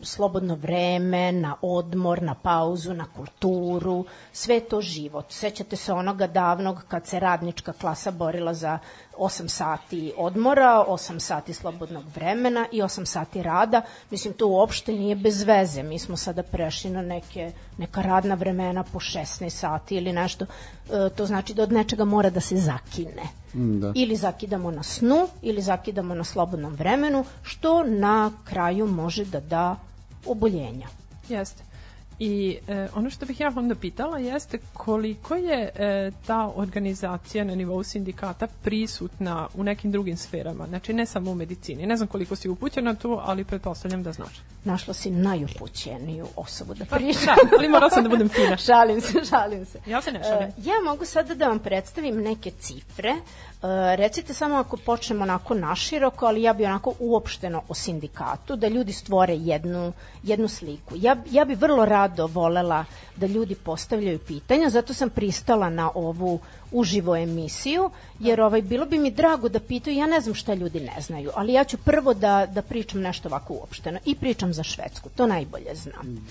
slobodno 0.03 0.55
vreme, 0.55 1.31
na 1.31 1.55
odmor, 1.61 2.21
na 2.21 2.35
pauzu, 2.35 2.93
na 2.93 3.05
kulturu, 3.15 4.05
sve 4.31 4.59
to 4.59 4.81
život. 4.81 5.25
Sećate 5.29 5.75
se 5.75 5.93
onoga 5.93 6.27
davnog 6.27 6.83
kad 6.87 7.07
se 7.07 7.19
radnička 7.19 7.73
klasa 7.73 8.11
borila 8.11 8.53
za 8.53 8.79
8 9.17 9.47
sati 9.47 10.13
odmora, 10.17 10.85
8 10.87 11.19
sati 11.19 11.53
slobodnog 11.53 12.03
vremena 12.15 12.67
i 12.71 12.81
8 12.81 13.05
sati 13.05 13.43
rada. 13.43 13.81
Mislim, 14.11 14.33
to 14.33 14.47
uopšte 14.47 14.91
nije 14.93 15.15
bez 15.15 15.43
veze. 15.43 15.83
Mi 15.83 15.99
smo 15.99 16.17
sada 16.17 16.43
prešli 16.43 16.89
na 16.89 17.01
neke, 17.01 17.51
neka 17.77 18.01
radna 18.01 18.35
vremena 18.35 18.83
po 18.83 18.99
16 18.99 19.49
sati 19.49 19.95
ili 19.95 20.13
nešto. 20.13 20.45
E, 20.45 21.09
to 21.15 21.25
znači 21.25 21.53
da 21.53 21.63
od 21.63 21.71
nečega 21.71 22.05
mora 22.05 22.29
da 22.29 22.39
se 22.39 22.57
zakine. 22.57 23.23
Mm, 23.55 23.79
da. 23.79 23.91
Ili 23.95 24.15
zakidamo 24.15 24.71
na 24.71 24.83
snu, 24.83 25.27
ili 25.41 25.61
zakidamo 25.61 26.15
na 26.15 26.23
slobodnom 26.23 26.73
vremenu, 26.73 27.25
što 27.43 27.83
na 27.83 28.31
kraju 28.43 28.87
može 28.87 29.25
da 29.25 29.39
da 29.39 29.75
oboljenja. 30.25 30.87
Jeste. 31.29 31.63
I 32.19 32.57
e, 32.67 32.87
ono 32.95 33.09
što 33.09 33.25
bih 33.25 33.39
ja 33.39 33.53
onda 33.55 33.75
pitala 33.75 34.17
jeste 34.17 34.59
koliko 34.73 35.35
je 35.35 35.69
e, 35.75 36.11
ta 36.27 36.51
organizacija 36.55 37.43
na 37.43 37.55
nivou 37.55 37.83
sindikata 37.83 38.47
prisutna 38.63 39.47
u 39.53 39.63
nekim 39.63 39.91
drugim 39.91 40.17
sferama, 40.17 40.67
znači 40.67 40.93
ne 40.93 41.05
samo 41.05 41.31
u 41.31 41.35
medicini. 41.35 41.85
Ne 41.85 41.97
znam 41.97 42.07
koliko 42.07 42.35
si 42.35 42.49
upućena 42.49 42.95
tu, 42.95 43.19
ali 43.21 43.43
pretpostavljam 43.43 44.03
da 44.03 44.11
znaš. 44.11 44.41
Našla 44.63 44.93
si 44.93 45.11
najupućeniju 45.11 46.27
osobu 46.35 46.73
da 46.73 46.85
Pa, 46.85 46.95
priča. 46.95 47.25
da, 47.25 47.57
ali 47.59 47.69
morala 47.69 47.89
sam 47.89 48.03
da 48.03 48.09
budem 48.09 48.29
fina. 48.29 48.57
šalim 48.67 49.01
se, 49.01 49.25
šalim 49.29 49.65
se. 49.65 49.79
Ja 49.87 50.01
se 50.01 50.11
ne 50.11 50.23
šalim. 50.23 50.47
E, 50.47 50.51
ja 50.57 50.73
mogu 50.85 51.05
sada 51.05 51.35
da 51.35 51.47
vam 51.47 51.59
predstavim 51.59 52.15
neke 52.15 52.51
cifre. 52.51 53.15
E, 53.63 53.95
recite 53.95 54.33
samo 54.33 54.55
ako 54.55 54.77
počnemo 54.77 55.23
onako 55.23 55.53
naširoko, 55.53 56.25
ali 56.25 56.41
ja 56.41 56.53
bi 56.53 56.65
onako 56.65 56.93
uopšteno 56.99 57.61
o 57.67 57.73
sindikatu, 57.73 58.55
da 58.55 58.67
ljudi 58.67 58.93
stvore 58.93 59.35
jednu, 59.35 59.93
jednu 60.23 60.47
sliku. 60.47 60.95
Ja, 60.97 61.15
ja 61.31 61.45
bi 61.45 61.55
vrlo 61.55 61.85
rado 61.85 62.27
volela 62.27 62.85
da 63.15 63.25
ljudi 63.25 63.55
postavljaju 63.55 64.19
pitanja, 64.19 64.69
zato 64.69 64.93
sam 64.93 65.09
pristala 65.09 65.69
na 65.69 65.91
ovu 65.95 66.39
uživo 66.71 67.15
emisiju, 67.15 67.89
jer 68.19 68.41
ovaj, 68.41 68.61
bilo 68.61 68.85
bi 68.85 68.97
mi 68.97 69.11
drago 69.11 69.49
da 69.49 69.59
pitaju, 69.59 69.97
ja 69.97 70.07
ne 70.07 70.21
znam 70.21 70.35
šta 70.35 70.53
ljudi 70.53 70.79
ne 70.79 71.01
znaju, 71.01 71.31
ali 71.35 71.53
ja 71.53 71.63
ću 71.63 71.77
prvo 71.77 72.13
da, 72.13 72.45
da 72.45 72.61
pričam 72.61 73.01
nešto 73.01 73.29
ovako 73.29 73.53
uopšteno 73.53 73.99
i 74.05 74.15
pričam 74.15 74.53
za 74.53 74.63
Švedsku, 74.63 75.09
to 75.15 75.27
najbolje 75.27 75.75
znam. 75.75 76.27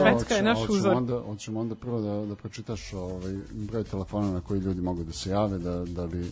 Švedska 0.00 0.34
je 0.34 0.42
naš 0.42 0.58
uzor. 0.68 0.96
Onda, 0.96 1.20
hoćemo 1.20 1.60
onda 1.60 1.74
prvo 1.74 2.00
da, 2.00 2.26
da 2.26 2.34
pročitaš 2.34 2.92
ovaj, 2.92 3.34
broj 3.52 3.84
telefona 3.84 4.30
na 4.32 4.40
koji 4.40 4.60
ljudi 4.60 4.80
mogu 4.80 5.04
da 5.04 5.12
se 5.12 5.30
jave, 5.30 5.58
da, 5.58 5.84
da 5.84 6.06
bi 6.06 6.30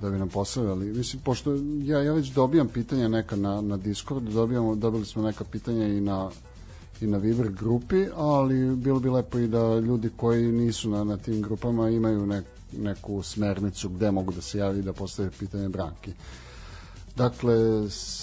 da 0.00 0.10
bi 0.10 0.18
nam 0.18 0.28
postavljali. 0.28 0.92
Mislim, 0.92 1.22
pošto 1.22 1.54
ja, 1.82 2.02
ja 2.02 2.12
već 2.12 2.28
dobijam 2.28 2.68
pitanja 2.68 3.08
neka 3.08 3.36
na, 3.36 3.60
na 3.60 3.76
Discordu, 3.76 4.30
dobijamo, 4.30 4.74
dobili 4.74 5.04
smo 5.06 5.22
neka 5.22 5.44
pitanja 5.44 5.86
i 5.86 6.00
na 6.00 6.30
i 7.00 7.06
na 7.06 7.18
Viber 7.18 7.48
grupi, 7.48 8.06
ali 8.16 8.76
bilo 8.76 9.00
bi 9.00 9.08
lepo 9.08 9.38
i 9.38 9.48
da 9.48 9.78
ljudi 9.78 10.10
koji 10.16 10.52
nisu 10.52 10.90
na, 10.90 11.04
na 11.04 11.16
tim 11.16 11.42
grupama 11.42 11.90
imaju 11.90 12.26
nek, 12.26 12.44
neku 12.72 13.22
smernicu 13.22 13.88
gde 13.88 14.10
mogu 14.10 14.32
da 14.32 14.40
se 14.40 14.58
javi 14.58 14.82
da 14.82 14.92
postave 14.92 15.30
pitanje 15.38 15.68
Branki. 15.68 16.12
Dakle, 17.16 17.54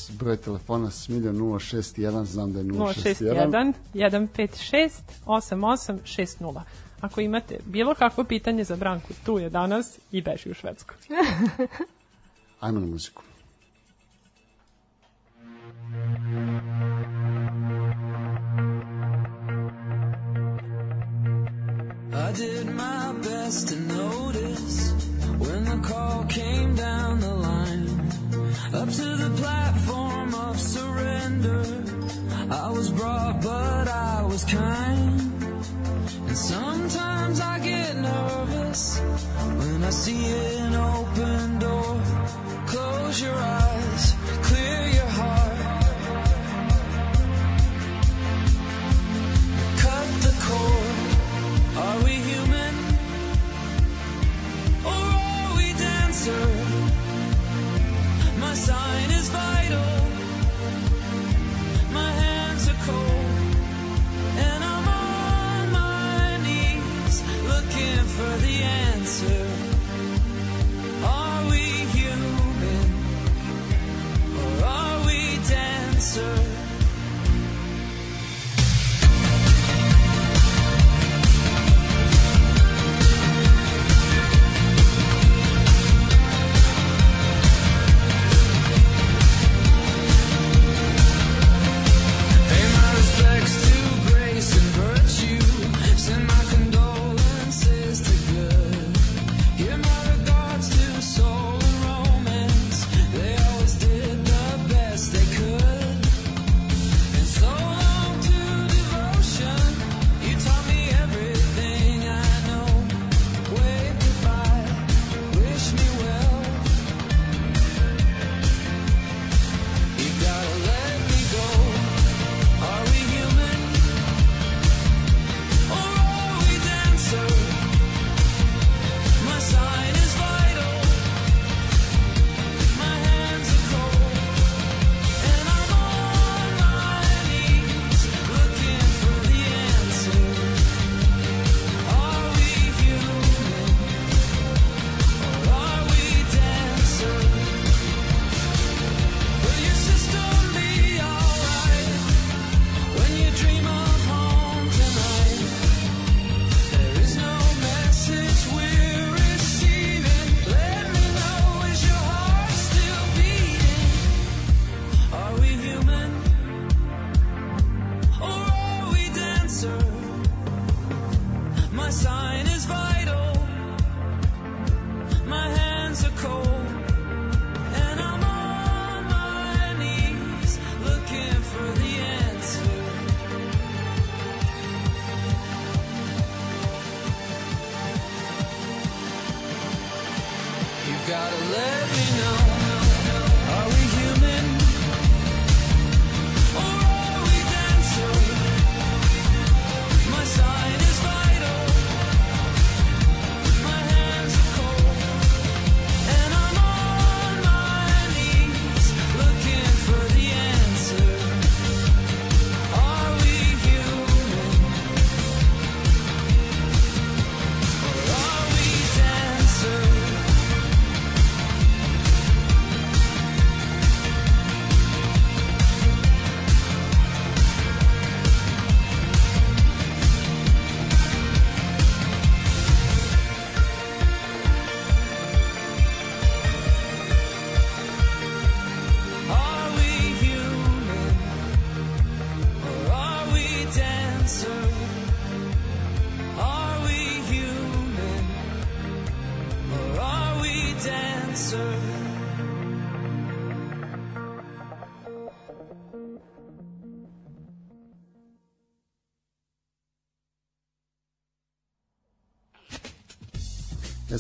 broj 0.10 0.38
telefona 0.38 0.92
Smilja 0.92 1.32
061, 1.32 2.24
znam 2.26 2.54
da 2.54 2.60
je 2.60 2.66
061. 2.66 3.74
061 3.94 4.28
156 4.38 4.90
8860. 5.26 6.62
Ako 7.02 7.22
imate 7.22 7.60
bilo 7.66 7.96
kakvo 7.96 8.24
pitanje 8.24 8.64
za 8.64 8.76
Branku, 8.76 9.14
tu 9.26 9.40
je 9.40 9.50
danas 9.50 10.00
i 10.12 10.22
beži 10.22 10.52
u 10.52 10.54
Švedsku. 10.54 10.94
Ajmo 12.60 12.80
na 12.80 12.86
muziku. 12.86 13.24
I 22.14 22.34
did 22.34 22.68
my 22.68 23.14
best 23.24 23.68
to 23.70 23.76
notice 23.76 24.94
when 25.40 25.64
the 25.66 25.80
call 25.88 26.26
came 26.26 26.76
down 26.76 27.20
the 27.20 27.34
line. 27.34 27.88
Up 28.74 28.90
to 28.90 29.18
the 29.18 29.32
platform 29.38 30.34
of 30.36 30.60
surrender. 30.60 31.64
I 32.50 32.72
was 32.72 32.90
brought, 32.90 33.42
but 33.42 33.88
I 33.88 34.24
was 34.24 34.46
kind. 34.46 35.31
And 36.32 36.38
sometimes 36.38 37.42
I 37.42 37.60
get 37.60 37.98
nervous 37.98 39.00
when 39.60 39.84
I 39.84 39.90
see 39.90 40.32
an 40.60 40.76
open 40.76 41.60
door. 41.60 42.02
Close 42.68 43.22
your 43.22 43.36
eyes, 43.36 44.11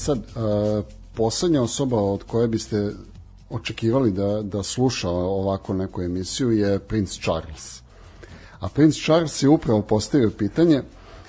sad, 0.01 0.17
uh, 0.17 0.85
poslednja 1.13 1.61
osoba 1.61 2.01
od 2.01 2.23
koje 2.23 2.47
biste 2.47 2.91
očekivali 3.49 4.11
da, 4.11 4.41
da 4.41 4.63
sluša 4.63 5.09
ovako 5.09 5.73
neku 5.73 6.01
emisiju 6.01 6.51
je 6.51 6.79
Prince 6.79 7.19
Charles. 7.21 7.81
A 8.59 8.69
Prince 8.69 8.99
Charles 9.03 9.43
je 9.43 9.49
upravo 9.49 9.81
postavio 9.81 10.29
pitanje 10.29 10.83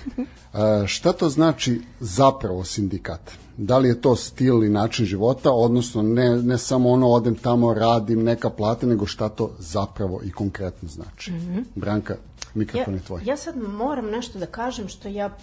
uh, 0.07 0.87
šta 0.87 1.12
to 1.12 1.29
znači 1.29 1.81
zapravo 2.00 2.64
sindikat? 2.64 3.31
Da 3.57 3.79
li 3.79 3.88
je 3.88 4.00
to 4.00 4.17
stil 4.17 4.64
i 4.64 4.69
način 4.69 5.07
života, 5.07 5.52
odnosno 5.52 6.02
ne, 6.02 6.37
ne 6.43 6.59
samo 6.59 6.91
ono 6.91 7.09
odem 7.09 7.35
tamo, 7.35 7.75
radim 7.75 8.23
neka 8.23 8.50
plata, 8.50 8.87
nego 8.87 9.07
šta 9.07 9.29
to 9.29 9.50
zapravo 9.59 10.21
i 10.25 10.31
konkretno 10.31 10.88
znači. 10.88 11.33
Mm 11.33 11.35
-hmm. 11.35 11.64
Branka, 11.75 12.17
mikrofon 12.55 12.95
ja, 12.95 12.99
je 12.99 13.05
tvoj. 13.05 13.23
Ja 13.25 13.37
sad 13.37 13.57
moram 13.57 14.07
nešto 14.07 14.38
da 14.38 14.47
kažem 14.47 14.88
što 14.88 15.09
ja 15.09 15.37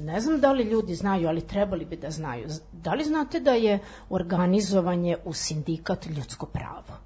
ne 0.00 0.20
znam 0.20 0.40
da 0.40 0.52
li 0.52 0.64
ljudi 0.64 0.94
znaju, 0.94 1.28
ali 1.28 1.40
trebali 1.40 1.84
bi 1.84 1.96
da 1.96 2.10
znaju. 2.10 2.48
Da 2.72 2.94
li 2.94 3.04
znate 3.04 3.40
da 3.40 3.50
je 3.50 3.78
organizovanje 4.10 5.16
u 5.24 5.32
sindikat 5.32 6.06
ljudsko 6.06 6.46
pravo? 6.46 7.05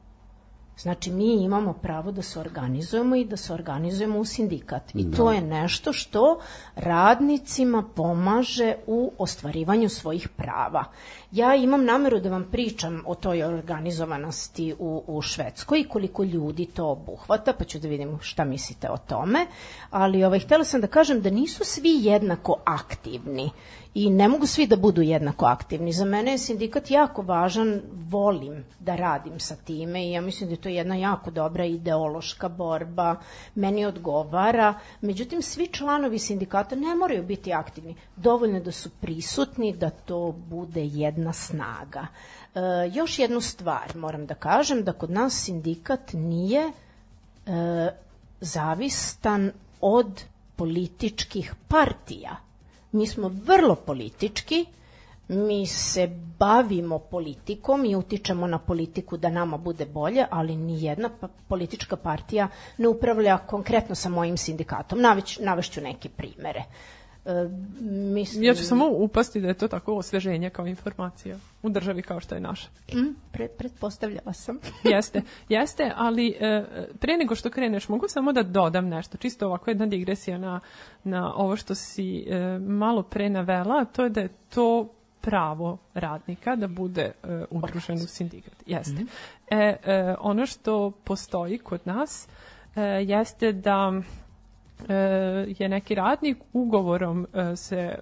Znači, 0.83 1.11
mi 1.11 1.45
imamo 1.45 1.73
pravo 1.73 2.13
da 2.13 2.23
se 2.23 2.41
organizujemo 2.41 3.17
i 3.17 3.25
da 3.25 3.37
se 3.37 3.53
organizujemo 3.53 4.19
u 4.19 4.25
sindikat. 4.25 4.95
I 4.95 5.05
da. 5.05 5.17
to 5.17 5.33
je 5.33 5.41
nešto 5.41 5.93
što 5.93 6.41
radnicima 6.77 7.85
pomaže 7.97 8.75
u 8.87 9.13
ostvarivanju 9.19 9.89
svojih 9.89 10.29
prava. 10.29 10.85
Ja 11.33 11.55
imam 11.55 11.85
nameru 11.85 12.21
da 12.21 12.31
vam 12.31 12.45
pričam 12.53 13.03
o 13.07 13.15
toj 13.15 13.45
organizovanosti 13.45 14.75
u, 14.79 15.03
u 15.07 15.23
Švedskoj 15.23 15.81
i 15.81 15.89
koliko 15.89 16.25
ljudi 16.25 16.67
to 16.67 16.87
obuhvata, 16.87 17.53
pa 17.53 17.65
ću 17.65 17.79
da 17.79 17.89
vidim 17.89 18.19
šta 18.21 18.45
mislite 18.45 18.91
o 18.91 18.97
tome. 18.97 19.47
Ali 19.91 20.25
ovaj, 20.25 20.39
htela 20.39 20.65
sam 20.65 20.81
da 20.81 20.87
kažem 20.87 21.21
da 21.21 21.31
nisu 21.31 21.65
svi 21.65 21.99
jednako 22.01 22.57
aktivni 22.65 23.51
i 23.95 24.11
ne 24.11 24.29
mogu 24.29 24.47
svi 24.47 24.67
da 24.67 24.77
budu 24.77 25.03
jednako 25.03 25.47
aktivni. 25.47 25.93
Za 25.93 26.05
mene 26.05 26.31
je 26.31 26.39
sindikat 26.39 26.91
jako 26.91 27.23
važan, 27.23 27.81
volim 27.93 28.65
da 28.79 28.97
radim 28.97 29.41
sa 29.41 29.57
time 29.57 30.07
i 30.07 30.13
ja 30.13 30.21
mislim 30.21 30.49
da 30.49 30.53
je 30.53 30.61
to 30.61 30.69
jedna 30.69 30.97
jako 30.97 31.31
dobra 31.31 31.65
ideološka 31.65 32.49
borba, 32.49 33.17
meni 33.55 33.87
odgovara. 33.87 34.75
Međutim, 35.01 35.43
svi 35.43 35.67
članovi 35.67 36.19
sindikata 36.19 36.77
ne 36.77 36.95
moraju 36.95 37.23
biti 37.23 37.53
aktivni. 37.53 37.95
Dovoljno 38.17 38.61
da 38.61 38.73
su 38.73 38.91
prisutni, 39.01 39.73
da 39.77 39.91
to 39.91 40.33
bude 40.33 40.85
jedna 40.85 41.33
snaga. 41.33 42.07
E, 42.55 42.61
još 42.93 43.19
jednu 43.19 43.41
stvar 43.41 43.97
moram 43.97 44.27
da 44.27 44.35
kažem, 44.35 44.85
da 44.85 44.93
kod 44.93 45.11
nas 45.11 45.45
sindikat 45.45 46.13
nije 46.13 46.63
e, 46.67 46.73
zavistan 48.41 49.53
od 49.81 50.25
političkih 50.57 51.55
partija 51.69 52.50
Mi 52.93 53.07
smo 53.07 53.29
vrlo 53.29 53.75
politički, 53.75 54.65
mi 55.29 55.67
se 55.67 56.07
bavimo 56.39 56.99
politikom 56.99 57.85
i 57.85 57.97
utičemo 57.97 58.47
na 58.47 58.59
politiku 58.59 59.17
da 59.17 59.29
nama 59.29 59.57
bude 59.57 59.87
bolje, 59.87 60.27
ali 60.31 60.57
ni 60.57 60.83
jedna 60.85 61.11
pa, 61.21 61.29
politička 61.49 61.97
partija 61.97 62.49
ne 62.79 62.89
upravlja 62.89 63.39
konkretno 63.39 63.95
sa 63.95 64.09
mojim 64.09 64.37
sindikatom. 64.37 65.01
Navešću 65.41 65.81
neke 65.81 66.09
primere. 66.09 66.65
E, 67.25 67.49
mislim... 67.91 68.45
Ja 68.45 68.55
ću 68.55 68.65
samo 68.65 68.89
upasti 68.89 69.41
da 69.41 69.49
je 69.49 69.55
to 69.55 69.69
tako 69.69 69.95
osveženje 69.95 70.51
kao 70.51 70.67
informacija 70.67 71.39
u 71.63 71.69
državi 71.69 72.03
kao 72.03 72.21
što 72.21 72.35
je 72.35 72.41
naša. 72.41 72.69
Mm, 72.95 73.15
pre, 73.33 73.49
pretpostavljala 73.49 74.33
sam. 74.33 74.59
jeste, 74.95 75.23
jeste, 75.49 75.93
ali 75.97 76.37
e, 76.41 76.65
pre 77.01 77.17
nego 77.17 77.35
što 77.35 77.51
kreneš, 77.51 77.89
mogu 77.89 78.09
samo 78.09 78.33
da 78.33 78.43
dodam 78.43 78.89
nešto, 78.89 79.19
čisto 79.19 79.47
ovako 79.47 79.71
jedna 79.71 79.87
digresija 79.87 80.39
na, 80.39 80.61
na 81.05 81.35
ovo 81.35 81.57
što 81.57 81.75
si 81.75 82.27
e, 82.29 82.59
malo 82.59 83.03
pre 83.03 83.31
navela, 83.31 83.85
to 83.85 84.05
je 84.05 84.11
da 84.11 84.21
je 84.21 84.29
to 84.55 84.89
pravo 85.21 85.79
radnika 85.95 86.57
da 86.57 86.67
bude 86.67 87.13
e, 87.23 87.45
udružen 87.51 87.97
u 87.97 88.07
sindikat. 88.07 88.55
Jeste. 88.67 89.03
Mm 89.03 89.07
-hmm. 89.07 89.09
e, 89.51 89.77
e, 89.85 90.15
ono 90.21 90.47
što 90.47 90.91
postoji 90.91 91.59
kod 91.59 91.81
nas 91.85 92.29
e, 92.77 92.81
jeste 92.83 93.53
da 93.53 94.03
je 95.59 95.69
neki 95.69 95.95
radnik 95.95 96.37
ugovorom 96.53 97.27
e, 97.35 97.57
se 97.57 97.95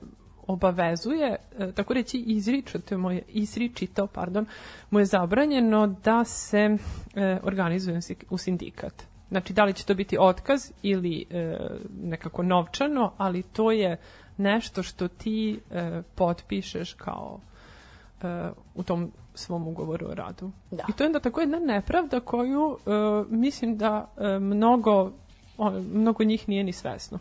obavezuje, 0.46 1.36
e, 1.58 1.72
tako 1.72 1.94
reći 1.94 2.18
izričito 2.18 2.98
mu 2.98 3.10
je, 3.10 3.22
izričito, 3.28 4.06
pardon, 4.06 4.46
mu 4.90 4.98
je 4.98 5.04
zabranjeno 5.04 5.86
da 5.86 6.24
se 6.24 6.76
organizuje 7.42 8.00
u 8.30 8.38
sindikat. 8.38 9.02
Znači, 9.28 9.52
da 9.52 9.64
li 9.64 9.72
će 9.72 9.84
to 9.84 9.94
biti 9.94 10.16
otkaz 10.20 10.72
ili 10.82 11.26
nekako 12.02 12.42
novčano, 12.42 13.12
ali 13.16 13.42
to 13.42 13.70
je 13.70 13.96
nešto 14.36 14.82
što 14.82 15.08
ti 15.08 15.60
potpišeš 16.14 16.92
kao 16.92 17.40
u 18.74 18.82
tom 18.82 19.12
svom 19.34 19.68
ugovoru 19.68 20.06
o 20.06 20.14
radu. 20.14 20.50
Da. 20.70 20.84
I 20.88 20.92
to 20.92 21.04
je 21.04 21.06
onda 21.06 21.20
tako 21.20 21.40
jedna 21.40 21.58
nepravda 21.58 22.20
koju 22.20 22.78
mislim 23.28 23.76
da 23.76 24.08
mnogo 24.40 25.12
mnogo 25.92 26.24
njih 26.24 26.48
nije 26.48 26.64
ni 26.64 26.72
svesno. 26.72 27.18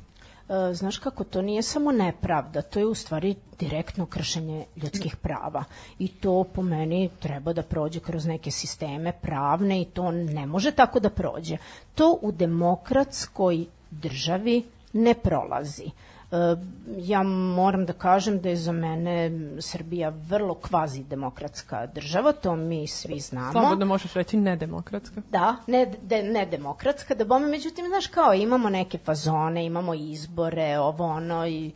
E, 0.50 0.74
znaš 0.74 0.98
kako, 0.98 1.24
to 1.24 1.42
nije 1.42 1.62
samo 1.62 1.92
nepravda, 1.92 2.62
to 2.62 2.80
je 2.80 2.86
u 2.86 2.96
stvari 2.96 3.36
direktno 3.60 4.06
kršenje 4.06 4.66
ljudskih 4.76 5.16
prava 5.16 5.64
i 6.00 6.08
to 6.08 6.44
po 6.44 6.62
meni 6.62 7.10
treba 7.20 7.54
da 7.54 7.64
prođe 7.64 8.00
kroz 8.00 8.26
neke 8.26 8.52
sisteme 8.52 9.14
pravne 9.22 9.82
i 9.82 9.86
to 9.86 10.12
ne 10.12 10.46
može 10.46 10.72
tako 10.72 11.00
da 11.00 11.10
prođe. 11.10 11.58
To 11.96 12.20
u 12.22 12.32
demokratskoj 12.32 13.66
državi 13.92 14.64
ne 14.94 15.14
prolazi. 15.14 15.92
Uh, 16.32 16.32
E, 16.32 16.56
ja 16.98 17.24
moram 17.24 17.86
da 17.86 17.94
kažem 17.94 18.40
da 18.42 18.50
je 18.50 18.56
za 18.56 18.72
mene 18.72 19.32
Srbija 19.60 20.10
vrlo 20.10 20.54
kvazi 20.54 21.04
demokratska 21.04 21.86
država, 21.86 22.32
to 22.32 22.56
mi 22.56 22.88
svi 22.88 23.20
znamo. 23.20 23.52
Slobodno 23.52 23.86
možeš 23.86 24.14
reći 24.14 24.38
nedemokratska. 24.38 25.22
Da, 25.32 25.56
ne, 25.68 25.86
de, 26.02 26.24
nedemokratska, 26.24 27.16
da 27.16 27.26
bome, 27.26 27.48
međutim, 27.48 27.86
znaš 27.88 28.08
kao, 28.08 28.34
imamo 28.34 28.70
neke 28.70 28.98
fazone, 28.98 29.66
imamo 29.66 29.94
izbore, 29.94 30.80
ovo 30.80 31.06
ono 31.06 31.48
i 31.48 31.72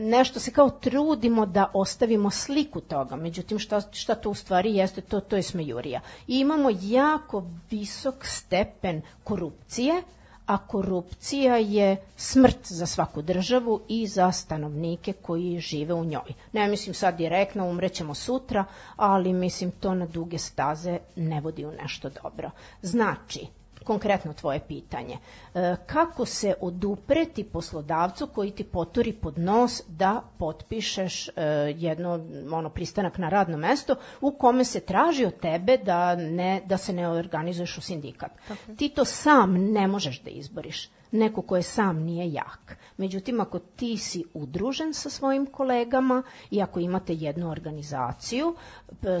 nešto 0.00 0.40
se 0.40 0.50
kao 0.50 0.70
trudimo 0.70 1.46
da 1.46 1.70
ostavimo 1.74 2.30
sliku 2.30 2.80
toga, 2.80 3.16
međutim 3.16 3.58
šta, 3.58 3.80
šta 3.92 4.14
to 4.14 4.30
u 4.30 4.34
stvari 4.34 4.74
jeste, 4.74 5.00
to, 5.00 5.20
to 5.20 5.36
je 5.36 5.42
smejurija. 5.42 6.00
I 6.26 6.38
imamo 6.38 6.68
jako 6.82 7.44
visok 7.70 8.14
stepen 8.26 9.02
korupcije, 9.24 10.02
a 10.46 10.58
korupcija 10.66 11.56
je 11.56 11.96
smrt 12.16 12.58
za 12.72 12.86
svaku 12.86 13.22
državu 13.22 13.80
i 13.88 14.06
za 14.06 14.32
stanovnike 14.32 15.12
koji 15.12 15.60
žive 15.60 15.94
u 15.94 16.04
njoj. 16.04 16.34
Ne 16.52 16.68
mislim 16.68 16.94
sad 16.94 17.16
direktno, 17.16 17.66
umrećemo 17.66 18.14
sutra, 18.14 18.64
ali 18.96 19.32
mislim 19.32 19.70
to 19.70 19.94
na 19.94 20.06
duge 20.06 20.38
staze 20.38 20.98
ne 21.16 21.40
vodi 21.40 21.64
u 21.64 21.72
nešto 21.72 22.10
dobro. 22.22 22.50
Znači, 22.82 23.46
konkretno 23.84 24.32
tvoje 24.32 24.60
pitanje. 24.60 25.18
E, 25.54 25.76
kako 25.86 26.26
se 26.26 26.54
odupreti 26.60 27.44
poslodavcu 27.44 28.26
koji 28.26 28.50
ti 28.50 28.64
poturi 28.64 29.12
pod 29.12 29.38
nos 29.38 29.82
da 29.88 30.22
potpišeš 30.38 31.28
e, 31.28 31.32
jedno 31.76 32.26
ono 32.52 32.70
pristanak 32.70 33.18
na 33.18 33.28
radno 33.28 33.56
mesto 33.56 33.96
u 34.20 34.30
kome 34.30 34.64
se 34.64 34.80
traži 34.80 35.24
od 35.24 35.36
tebe 35.40 35.76
da 35.76 36.16
ne 36.16 36.62
da 36.66 36.76
se 36.76 36.92
ne 36.92 37.08
organizuješ 37.08 37.78
u 37.78 37.80
sindikat. 37.80 38.30
Tako. 38.48 38.74
Ti 38.76 38.88
to 38.88 39.04
sam 39.04 39.54
ne 39.72 39.86
možeš 39.86 40.22
da 40.22 40.30
izboriš 40.30 40.88
neko 41.12 41.42
ko 41.42 41.56
je 41.56 41.62
sam 41.62 41.98
nije 41.98 42.32
jak. 42.32 42.76
Međutim, 42.96 43.40
ako 43.40 43.58
ti 43.58 43.96
si 43.96 44.24
udružen 44.34 44.94
sa 44.94 45.10
svojim 45.10 45.46
kolegama 45.46 46.22
i 46.50 46.62
ako 46.62 46.80
imate 46.80 47.14
jednu 47.14 47.50
organizaciju, 47.50 48.54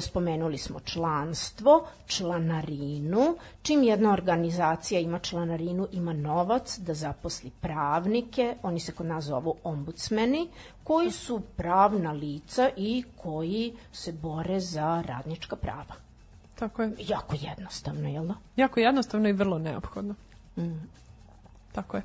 spomenuli 0.00 0.58
smo 0.58 0.80
članstvo, 0.80 1.86
članarinu, 2.06 3.36
čim 3.62 3.82
jedna 3.82 4.12
organizacija 4.12 5.00
ima 5.00 5.18
članarinu, 5.18 5.88
ima 5.92 6.12
novac 6.12 6.78
da 6.78 6.94
zaposli 6.94 7.50
pravnike, 7.60 8.56
oni 8.62 8.80
se 8.80 8.92
kod 8.92 9.06
nas 9.06 9.24
zovu 9.24 9.56
ombudsmeni, 9.64 10.48
koji 10.84 11.10
su 11.10 11.40
pravna 11.56 12.12
lica 12.12 12.70
i 12.76 13.04
koji 13.16 13.76
se 13.92 14.12
bore 14.12 14.60
za 14.60 15.02
radnička 15.06 15.56
prava. 15.56 15.94
Tako 16.54 16.82
je. 16.82 16.92
Jako 16.98 17.36
jednostavno, 17.40 18.08
jel 18.08 18.26
da? 18.26 18.34
Jako 18.56 18.80
jednostavno 18.80 19.28
i 19.28 19.32
vrlo 19.32 19.58
neophodno. 19.58 20.14
Mm. 20.56 21.01
Tako 21.72 21.96
je. 21.96 22.02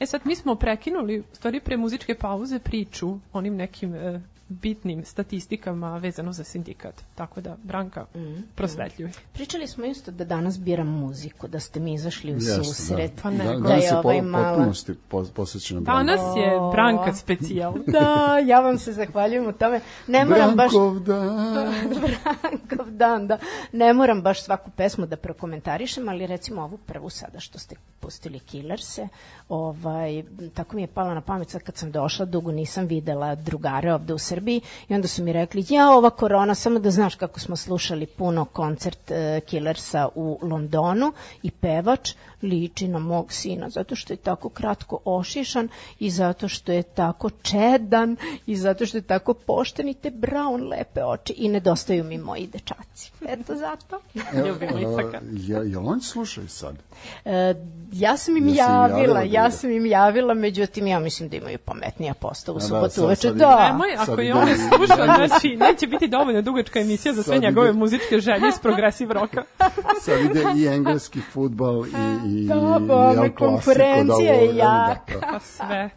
E 0.00 0.06
sad, 0.06 0.20
mi 0.24 0.36
smo 0.36 0.54
prekinuli, 0.54 1.22
stvari 1.32 1.60
pre 1.60 1.76
muzičke 1.76 2.14
pauze, 2.14 2.58
priču 2.58 3.18
onim 3.32 3.56
nekim 3.56 3.94
e, 3.94 4.20
bitnim 4.52 5.04
statistikama 5.04 5.98
vezano 5.98 6.32
za 6.32 6.44
sindikat. 6.44 6.94
Tako 7.14 7.40
da, 7.40 7.56
Branka, 7.62 8.06
mm, 8.14 8.42
prosvetljuj. 8.54 9.08
Mm. 9.08 9.12
Pričali 9.32 9.66
smo 9.66 9.84
isto 9.84 10.10
da 10.10 10.24
danas 10.24 10.60
biram 10.60 10.88
muziku, 10.88 11.48
da 11.48 11.60
ste 11.60 11.80
mi 11.80 11.94
izašli 11.94 12.32
u 12.32 12.34
Jeste, 12.34 12.64
susret. 12.64 13.14
Da. 13.14 13.22
Pa 13.22 13.30
ne, 13.30 13.44
da, 13.44 13.58
da 13.58 13.74
je 13.74 13.96
ovaj 13.96 14.18
po, 14.18 14.24
mala... 14.24 14.48
potpunosti 14.48 14.94
posvećena 15.34 15.80
Branka. 15.80 16.04
Danas 16.04 16.36
je 16.36 16.50
Branka 16.72 17.14
specijal. 17.14 17.74
da, 17.98 18.38
ja 18.46 18.60
vam 18.60 18.78
se 18.78 18.92
zahvaljujem 18.92 19.46
u 19.46 19.52
tome. 19.52 19.80
Ne 20.06 20.24
moram 20.24 20.56
Brankov 20.56 20.94
baš... 20.94 21.02
dan. 21.02 21.74
Brankov 22.40 22.90
dan, 22.90 23.26
da. 23.26 23.38
Ne 23.72 23.92
moram 23.92 24.22
baš 24.22 24.42
svaku 24.42 24.70
pesmu 24.70 25.06
da 25.06 25.16
prokomentarišem, 25.16 26.08
ali 26.08 26.26
recimo 26.26 26.62
ovu 26.62 26.78
prvu 26.78 27.10
sada 27.10 27.40
što 27.40 27.58
ste 27.58 27.76
pustili 28.00 28.40
Killers, 28.40 28.94
se. 28.94 29.08
Ovaj, 29.82 30.22
tako 30.54 30.76
mi 30.76 30.82
je 30.82 30.86
palo 30.86 31.14
na 31.14 31.20
pamet 31.20 31.50
sad 31.50 31.62
kad 31.62 31.76
sam 31.76 31.90
došla, 31.90 32.24
dugo 32.24 32.52
nisam 32.52 32.86
videla 32.86 33.34
drugare 33.34 33.94
ovde 33.94 34.14
u 34.14 34.18
Srbiji 34.18 34.60
i 34.88 34.94
onda 34.94 35.08
su 35.08 35.24
mi 35.24 35.32
rekli, 35.32 35.64
ja 35.68 35.90
ova 35.90 36.10
korona, 36.10 36.54
samo 36.54 36.78
da 36.78 36.90
znaš 36.90 37.14
kako 37.14 37.40
smo 37.40 37.56
slušali 37.56 38.06
puno 38.06 38.44
koncert 38.44 39.10
uh, 39.10 39.16
Killersa 39.46 40.08
u 40.14 40.38
Londonu 40.42 41.12
i 41.42 41.50
pevač 41.50 42.14
liči 42.42 42.88
na 42.88 42.98
mog 42.98 43.32
sina, 43.32 43.68
zato 43.68 43.96
što 43.96 44.12
je 44.12 44.16
tako 44.16 44.48
kratko 44.48 44.98
ošišan 45.04 45.68
i 45.98 46.10
zato 46.10 46.48
što 46.48 46.72
je 46.72 46.82
tako 46.82 47.30
čedan 47.30 48.16
i 48.46 48.56
zato 48.56 48.86
što 48.86 48.98
je 48.98 49.02
tako 49.02 49.34
pošten 49.34 49.88
i 49.88 49.94
te 49.94 50.10
brown 50.10 50.68
lepe 50.68 51.04
oči 51.04 51.32
i 51.32 51.48
nedostaju 51.48 52.04
mi 52.04 52.18
moji 52.18 52.46
dečaci. 52.46 53.12
Eto 53.28 53.54
zato. 53.56 54.00
Ljubimo 54.46 54.78
Isaka. 54.78 55.20
Je, 55.32 55.70
je 55.70 55.78
li 55.78 55.86
oni 55.86 56.02
slušaju 56.02 56.48
sad? 56.48 56.76
E, 57.24 57.54
ja 57.92 58.16
sam 58.16 58.36
im 58.36 58.48
im 58.48 58.54
javila, 58.54 58.88
javila 58.88 59.14
da 59.14 59.26
ja 59.26 59.50
sam 59.50 59.70
im 59.70 59.86
javila, 59.86 60.34
međutim 60.34 60.86
ja 60.86 60.98
mislim 60.98 61.28
da 61.28 61.36
imaju 61.36 61.58
pametnija 61.58 62.14
postavu 62.14 62.56
A 62.56 62.60
da, 62.60 62.66
subotu 62.66 63.04
uveče. 63.04 63.20
sad 63.20 63.36
Da. 63.36 63.68
Nemoj, 63.68 63.88
ako 63.98 64.20
je 64.20 64.34
on 64.34 64.48
sluša, 64.48 65.04
znači 65.04 65.56
neće 65.56 65.86
biti 65.86 66.08
dovoljno 66.08 66.42
dugačka 66.42 66.80
emisija 66.80 67.14
za 67.14 67.22
sve 67.22 67.38
njegove 67.38 67.68
ide- 67.68 67.78
muzičke 67.78 68.18
želje 68.20 68.48
iz 68.48 68.58
progresiv 68.62 69.10
roka. 69.12 69.42
Sad 70.04 70.20
ide 70.20 70.44
i 70.56 70.66
engleski 70.66 71.20
futbal 71.32 71.86
i, 71.86 71.90
i, 72.28 72.31
Da, 72.38 72.54
i 72.76 72.86
bome, 72.86 73.26
El 73.26 73.32
konkurencija 73.34 74.32
je 74.32 74.42
ovo- 74.42 74.58
jaka. 74.58 75.14
Da, 75.14 75.26
Pa 75.32 75.38
sve. 75.40 75.90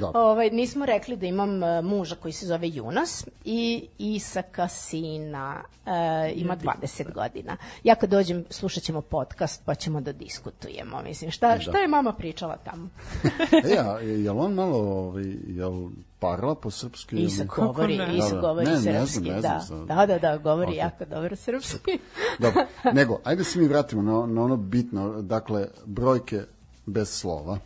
da, 0.00 0.06
da. 0.12 0.20
Ovaj, 0.20 0.50
nismo 0.50 0.86
rekli 0.86 1.16
da 1.16 1.26
imam 1.26 1.62
e, 1.62 1.82
muža 1.82 2.14
koji 2.14 2.32
se 2.32 2.46
zove 2.46 2.68
Junas 2.68 3.26
i 3.44 3.86
Isaka 3.98 4.68
sina 4.68 5.54
e, 5.86 5.90
ima 6.34 6.56
20 6.56 7.12
godina. 7.14 7.56
Ja 7.84 7.94
kad 7.94 8.10
dođem 8.10 8.44
slušat 8.50 8.82
ćemo 8.82 9.00
podcast 9.00 9.62
pa 9.64 9.74
ćemo 9.74 10.00
da 10.00 10.12
diskutujemo. 10.12 11.02
Mislim, 11.02 11.30
šta, 11.30 11.60
šta 11.60 11.78
je 11.78 11.88
mama 11.88 12.12
pričala 12.12 12.56
tamo? 12.56 12.88
E, 13.72 13.78
a, 13.78 13.98
je 13.98 14.32
li 14.32 14.38
on 14.38 14.54
malo, 14.54 14.78
ovaj, 14.78 15.24
jel 15.46 15.88
parla 16.20 16.54
po 16.54 16.70
srpski? 16.70 17.16
Isak 17.16 17.46
govori, 17.56 17.98
ne? 17.98 18.16
Isak 18.16 18.30
Da, 18.30 18.36
da. 18.36 18.40
govori 18.40 18.66
Ne, 18.66 18.72
ne 18.72 18.78
znam, 18.80 19.06
srpski. 19.06 19.30
ne 19.30 19.34
da. 19.34 19.40
znam 19.40 19.60
sad. 19.60 19.86
da, 19.88 20.06
da, 20.06 20.18
da, 20.18 20.36
govori 20.38 20.70
Ok. 20.70 20.76
jako 20.76 21.04
dobro 21.04 21.36
srpski. 21.36 21.98
Dobro, 22.38 22.66
nego, 22.92 23.20
ajde 23.24 23.44
se 23.44 23.58
mi 23.58 23.68
vratimo 23.68 24.02
na, 24.02 24.26
na 24.26 24.42
ono 24.42 24.56
bitno, 24.56 25.22
dakle, 25.22 25.68
brojke 25.84 26.40
bez 26.86 27.08
slova. 27.10 27.58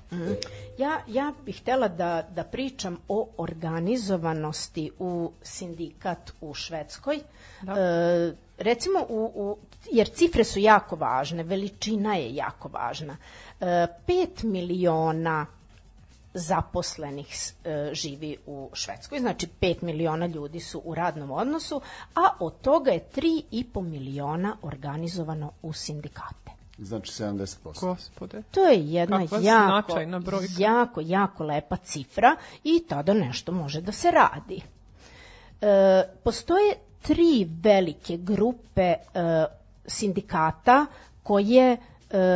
Ja, 0.78 1.00
ja 1.06 1.32
bih 1.46 1.60
htela 1.60 1.88
da, 1.88 2.28
da 2.34 2.44
pričam 2.44 2.96
o 3.08 3.28
organizovanosti 3.36 4.90
u 4.98 5.30
sindikat 5.42 6.32
u 6.40 6.54
Švedskoj. 6.54 7.16
E, 7.16 7.22
recimo, 8.58 9.06
u, 9.08 9.32
u, 9.34 9.56
jer 9.92 10.08
cifre 10.08 10.44
su 10.44 10.58
jako 10.58 10.96
važne, 10.96 11.42
veličina 11.42 12.14
je 12.14 12.34
jako 12.34 12.68
važna. 12.68 13.16
E, 13.60 13.64
5 14.06 14.44
miliona 14.44 15.46
zaposlenih 16.34 17.52
e, 17.64 17.90
živi 17.92 18.36
u 18.46 18.70
Švedskoj, 18.72 19.18
znači 19.18 19.48
5 19.60 19.82
miliona 19.82 20.26
ljudi 20.26 20.60
su 20.60 20.82
u 20.84 20.94
radnom 20.94 21.30
odnosu, 21.30 21.80
a 22.14 22.28
od 22.40 22.60
toga 22.60 22.90
je 22.90 23.08
3,5 23.16 23.82
miliona 23.82 24.56
organizovano 24.62 25.52
u 25.62 25.72
sindikate. 25.72 26.50
Znači 26.78 27.12
70%. 27.12 27.80
Gospode. 27.80 28.42
To 28.50 28.60
je 28.60 28.92
jedna 28.92 29.18
Kakva 29.18 29.38
jako, 29.42 30.20
brojka. 30.20 30.52
jako, 30.58 31.00
jako 31.00 31.44
lepa 31.44 31.76
cifra 31.76 32.36
i 32.64 32.84
tada 32.88 33.14
nešto 33.14 33.52
može 33.52 33.80
da 33.80 33.92
se 33.92 34.10
radi. 34.10 34.62
E, 35.60 36.02
postoje 36.24 36.74
tri 37.02 37.48
velike 37.62 38.16
grupe 38.16 38.82
e, 38.82 38.98
sindikata 39.86 40.86
koje 41.22 41.72
e, 41.72 41.78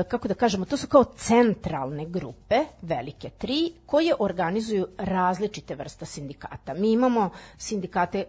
kako 0.08 0.28
da 0.28 0.34
kažemo, 0.34 0.64
to 0.64 0.76
su 0.76 0.86
kao 0.86 1.04
centralne 1.04 2.06
grupe, 2.06 2.64
velike 2.82 3.30
tri, 3.30 3.72
koje 3.86 4.14
organizuju 4.18 4.86
različite 4.98 5.74
vrsta 5.74 6.04
sindikata. 6.04 6.74
Mi 6.74 6.92
imamo 6.92 7.30
sindikate 7.58 8.24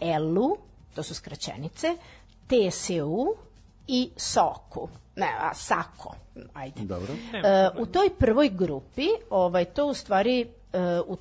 ELU, 0.00 0.56
to 0.94 1.02
su 1.02 1.14
skraćenice, 1.14 1.96
TSU 2.46 3.34
i 3.86 4.10
SOKU. 4.16 4.88
Ne, 5.16 5.28
a 5.40 5.54
SAKO, 5.54 6.14
ajde. 6.54 6.80
Dobro. 6.80 7.12
E, 7.32 7.68
u 7.78 7.86
toj 7.86 8.10
prvoj 8.18 8.48
grupi, 8.48 9.08
ovaj, 9.30 9.64
to 9.64 9.86
u 9.86 9.94
stvari, 9.94 10.40
e, 10.72 11.00
u, 11.06 11.16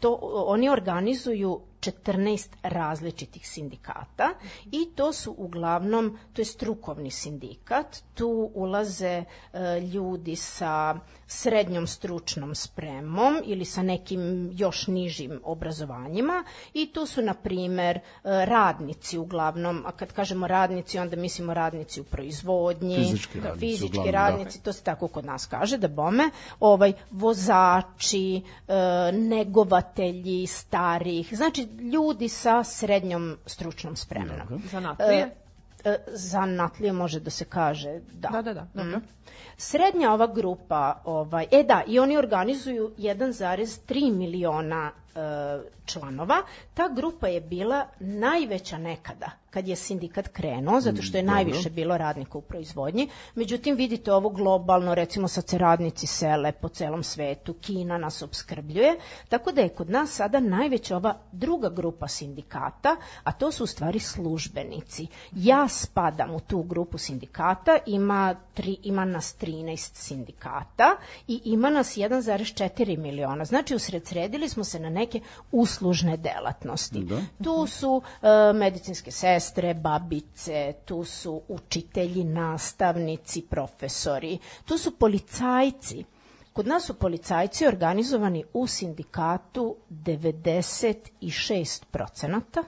to, 0.00 0.18
oni 0.46 0.68
organizuju 0.68 1.60
14 1.90 2.48
različitih 2.62 3.48
sindikata 3.48 4.30
i 4.72 4.88
to 4.94 5.12
su 5.12 5.34
uglavnom, 5.38 6.18
to 6.32 6.40
je 6.40 6.46
strukovni 6.46 7.10
sindikat, 7.10 8.02
tu 8.14 8.50
ulaze 8.54 9.24
e, 9.52 9.80
ljudi 9.80 10.36
sa 10.36 10.94
srednjom 11.26 11.86
stručnom 11.86 12.54
spremom 12.54 13.42
ili 13.44 13.64
sa 13.64 13.82
nekim 13.82 14.50
još 14.52 14.86
nižim 14.86 15.40
obrazovanjima 15.44 16.44
i 16.74 16.90
tu 16.92 17.06
su, 17.06 17.22
na 17.22 17.34
primer, 17.34 17.96
e, 17.96 18.00
radnici 18.24 19.18
uglavnom, 19.18 19.82
a 19.86 19.92
kad 19.92 20.12
kažemo 20.12 20.46
radnici, 20.46 20.98
onda 20.98 21.16
mislimo 21.16 21.54
radnici 21.54 22.00
u 22.00 22.04
proizvodnji, 22.04 22.96
Fizički 22.96 23.40
radnici, 23.40 23.60
fizički 23.60 23.98
uglavnom, 23.98 24.12
da. 24.12 24.18
radnici, 24.18 24.62
to 24.62 24.72
se 24.72 24.82
tako 24.82 25.08
kod 25.08 25.24
nas 25.24 25.46
kaže, 25.46 25.78
da 25.78 25.88
bome, 25.88 26.30
ovaj, 26.60 26.92
vozači, 27.10 28.42
e, 28.68 28.74
negovatelji 29.12 30.46
starih, 30.46 31.36
znači 31.36 31.66
ljudi 31.80 32.28
sa 32.28 32.64
srednjom 32.64 33.36
stručnom 33.46 33.96
spremom. 33.96 34.62
Zanatlije? 34.70 35.30
E, 35.84 35.96
zanatlije 36.06 36.92
može 36.92 37.20
da 37.20 37.30
se 37.30 37.44
kaže, 37.44 38.00
da. 38.12 38.28
Da, 38.28 38.42
da, 38.42 38.54
da. 38.54 38.66
Dobro. 38.74 39.00
Srednja 39.56 40.12
ova 40.12 40.26
grupa, 40.26 41.02
ovaj, 41.04 41.46
e 41.50 41.62
da, 41.62 41.82
i 41.86 41.98
oni 41.98 42.16
organizuju 42.16 42.92
1,3 42.98 44.12
miliona 44.16 44.92
e, 44.92 45.03
članova. 45.84 46.42
Ta 46.74 46.88
grupa 46.88 47.28
je 47.28 47.40
bila 47.40 47.86
najveća 48.00 48.78
nekada 48.78 49.30
kad 49.54 49.68
je 49.68 49.76
sindikat 49.76 50.28
krenuo, 50.28 50.80
zato 50.80 51.02
što 51.02 51.16
je 51.16 51.22
najviše 51.22 51.70
bilo 51.70 51.98
radnika 51.98 52.38
u 52.38 52.40
proizvodnji. 52.40 53.08
Međutim, 53.34 53.76
vidite 53.76 54.12
ovo 54.12 54.28
globalno, 54.28 54.94
recimo 54.94 55.28
sad 55.28 55.48
se 55.48 55.58
radnici 55.58 56.06
sele 56.06 56.52
po 56.52 56.68
celom 56.68 57.02
svetu, 57.02 57.54
Kina 57.54 57.98
nas 57.98 58.22
obskrbljuje, 58.22 58.96
tako 59.28 59.52
da 59.52 59.60
je 59.60 59.68
kod 59.68 59.90
nas 59.90 60.10
sada 60.10 60.40
najveća 60.40 60.96
ova 60.96 61.14
druga 61.32 61.68
grupa 61.68 62.08
sindikata, 62.08 62.96
a 63.24 63.32
to 63.32 63.52
su 63.52 63.64
u 63.64 63.66
stvari 63.66 63.98
službenici. 63.98 65.06
Ja 65.32 65.68
spadam 65.68 66.34
u 66.34 66.40
tu 66.40 66.62
grupu 66.62 66.98
sindikata, 66.98 67.78
ima, 67.86 68.34
tri, 68.54 68.76
ima 68.82 69.04
nas 69.04 69.36
13 69.40 69.76
sindikata 69.94 70.96
i 71.28 71.40
ima 71.44 71.70
nas 71.70 71.96
1,4 71.96 72.98
miliona. 72.98 73.44
Znači, 73.44 73.74
usredsredili 73.74 74.48
smo 74.48 74.64
se 74.64 74.80
na 74.80 74.90
neke 75.04 75.20
uslužne 75.52 76.16
delatnosti. 76.16 77.06
Tu 77.44 77.66
su 77.66 78.02
e, 78.02 78.52
medicinske 78.52 79.10
sestre, 79.10 79.74
babice, 79.74 80.74
tu 80.84 81.04
su 81.04 81.40
učitelji, 81.48 82.24
nastavnici, 82.24 83.42
profesori, 83.42 84.38
tu 84.64 84.78
su 84.78 84.98
policajci. 84.98 86.04
Kod 86.52 86.66
nas 86.66 86.86
su 86.86 86.94
policajci 86.94 87.66
organizovani 87.66 88.44
u 88.52 88.66
sindikatu 88.66 89.76
96 89.90 91.82
procenata 91.90 92.62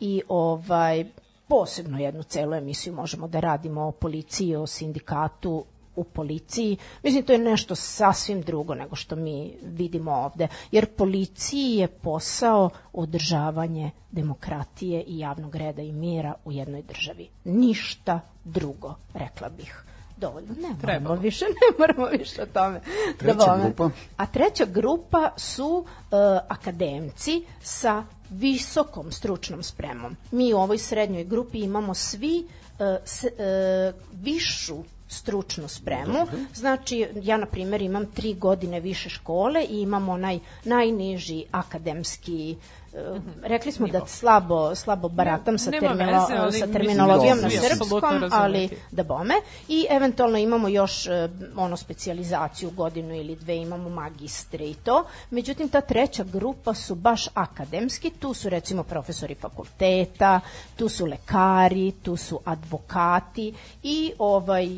i 0.00 0.22
ovaj 0.28 1.04
posebno 1.48 1.98
jednu 1.98 2.22
celu 2.22 2.54
emisiju 2.54 2.94
možemo 2.94 3.28
da 3.28 3.40
radimo 3.40 3.82
o 3.82 3.92
policiji, 3.92 4.56
o 4.56 4.66
sindikatu 4.66 5.64
u 5.98 6.04
policiji. 6.04 6.76
Mislim, 7.02 7.24
to 7.24 7.32
je 7.32 7.38
nešto 7.38 7.74
sasvim 7.74 8.42
drugo 8.42 8.74
nego 8.74 8.96
što 8.96 9.16
mi 9.16 9.52
vidimo 9.62 10.12
ovde. 10.12 10.48
Jer 10.70 10.86
policiji 10.86 11.76
je 11.76 11.88
posao 11.88 12.70
održavanje 12.92 13.90
demokratije 14.10 15.02
i 15.02 15.18
javnog 15.18 15.56
reda 15.56 15.82
i 15.82 15.92
mira 15.92 16.34
u 16.44 16.52
jednoj 16.52 16.82
državi. 16.82 17.28
Ništa 17.44 18.20
drugo, 18.44 18.94
rekla 19.14 19.48
bih. 19.48 19.84
Dovoljno, 20.16 20.48
ne 20.48 20.62
moramo 20.62 20.80
Trebalo. 20.80 21.14
više, 21.20 21.44
ne 21.62 21.78
moramo 21.78 22.06
više 22.06 22.42
o 22.42 22.46
tome. 22.46 22.80
Treća 23.18 23.46
bome. 23.46 23.64
grupa? 23.64 23.90
A 24.16 24.26
treća 24.26 24.64
grupa 24.64 25.32
su 25.36 25.84
e, 25.86 26.14
akademci 26.48 27.42
sa 27.60 28.04
visokom 28.30 29.12
stručnom 29.12 29.62
spremom. 29.62 30.16
Mi 30.30 30.54
u 30.54 30.58
ovoj 30.58 30.78
srednjoj 30.78 31.24
grupi 31.24 31.58
imamo 31.58 31.94
svi 31.94 32.46
e, 32.78 32.98
s, 33.04 33.24
e, 33.24 33.92
višu 34.12 34.76
stručnu 35.08 35.68
spremu. 35.68 36.26
Znači, 36.54 37.06
ja 37.22 37.36
na 37.36 37.46
primjer 37.46 37.82
imam 37.82 38.06
tri 38.06 38.34
godine 38.34 38.80
više 38.80 39.08
škole 39.08 39.64
i 39.70 39.80
imam 39.80 40.08
onaj 40.08 40.38
najniži 40.64 41.44
akademski 41.50 42.56
e, 42.94 43.20
rekli 43.42 43.72
smo 43.72 43.86
da 43.86 44.06
slabo 44.06 44.74
slabo 44.74 45.08
baratam 45.08 45.58
sa, 45.58 45.70
termino, 45.70 45.94
veze, 45.94 46.58
sa 46.58 46.66
terminologijom 46.66 47.38
na 47.40 47.50
srpskom, 47.50 48.30
ali 48.32 48.68
da 48.90 49.02
bome. 49.02 49.34
I 49.68 49.86
eventualno 49.90 50.38
imamo 50.38 50.68
još 50.68 51.06
e, 51.06 51.28
ono 51.56 51.76
specijalizaciju 51.76 52.70
godinu 52.70 53.14
ili 53.14 53.36
dve 53.36 53.56
imamo 53.56 53.88
magistre 53.88 54.64
i 54.64 54.74
to. 54.74 55.04
Međutim 55.30 55.68
ta 55.68 55.80
treća 55.80 56.24
grupa 56.24 56.74
su 56.74 56.94
baš 56.94 57.28
akademski. 57.34 58.10
Tu 58.10 58.34
su 58.34 58.48
recimo 58.48 58.82
profesori 58.82 59.34
fakulteta 59.34 60.40
tu 60.76 60.88
su 60.88 61.06
lekari 61.06 61.92
tu 62.02 62.16
su 62.16 62.40
advokati 62.44 63.54
i 63.82 64.12
ovaj 64.18 64.68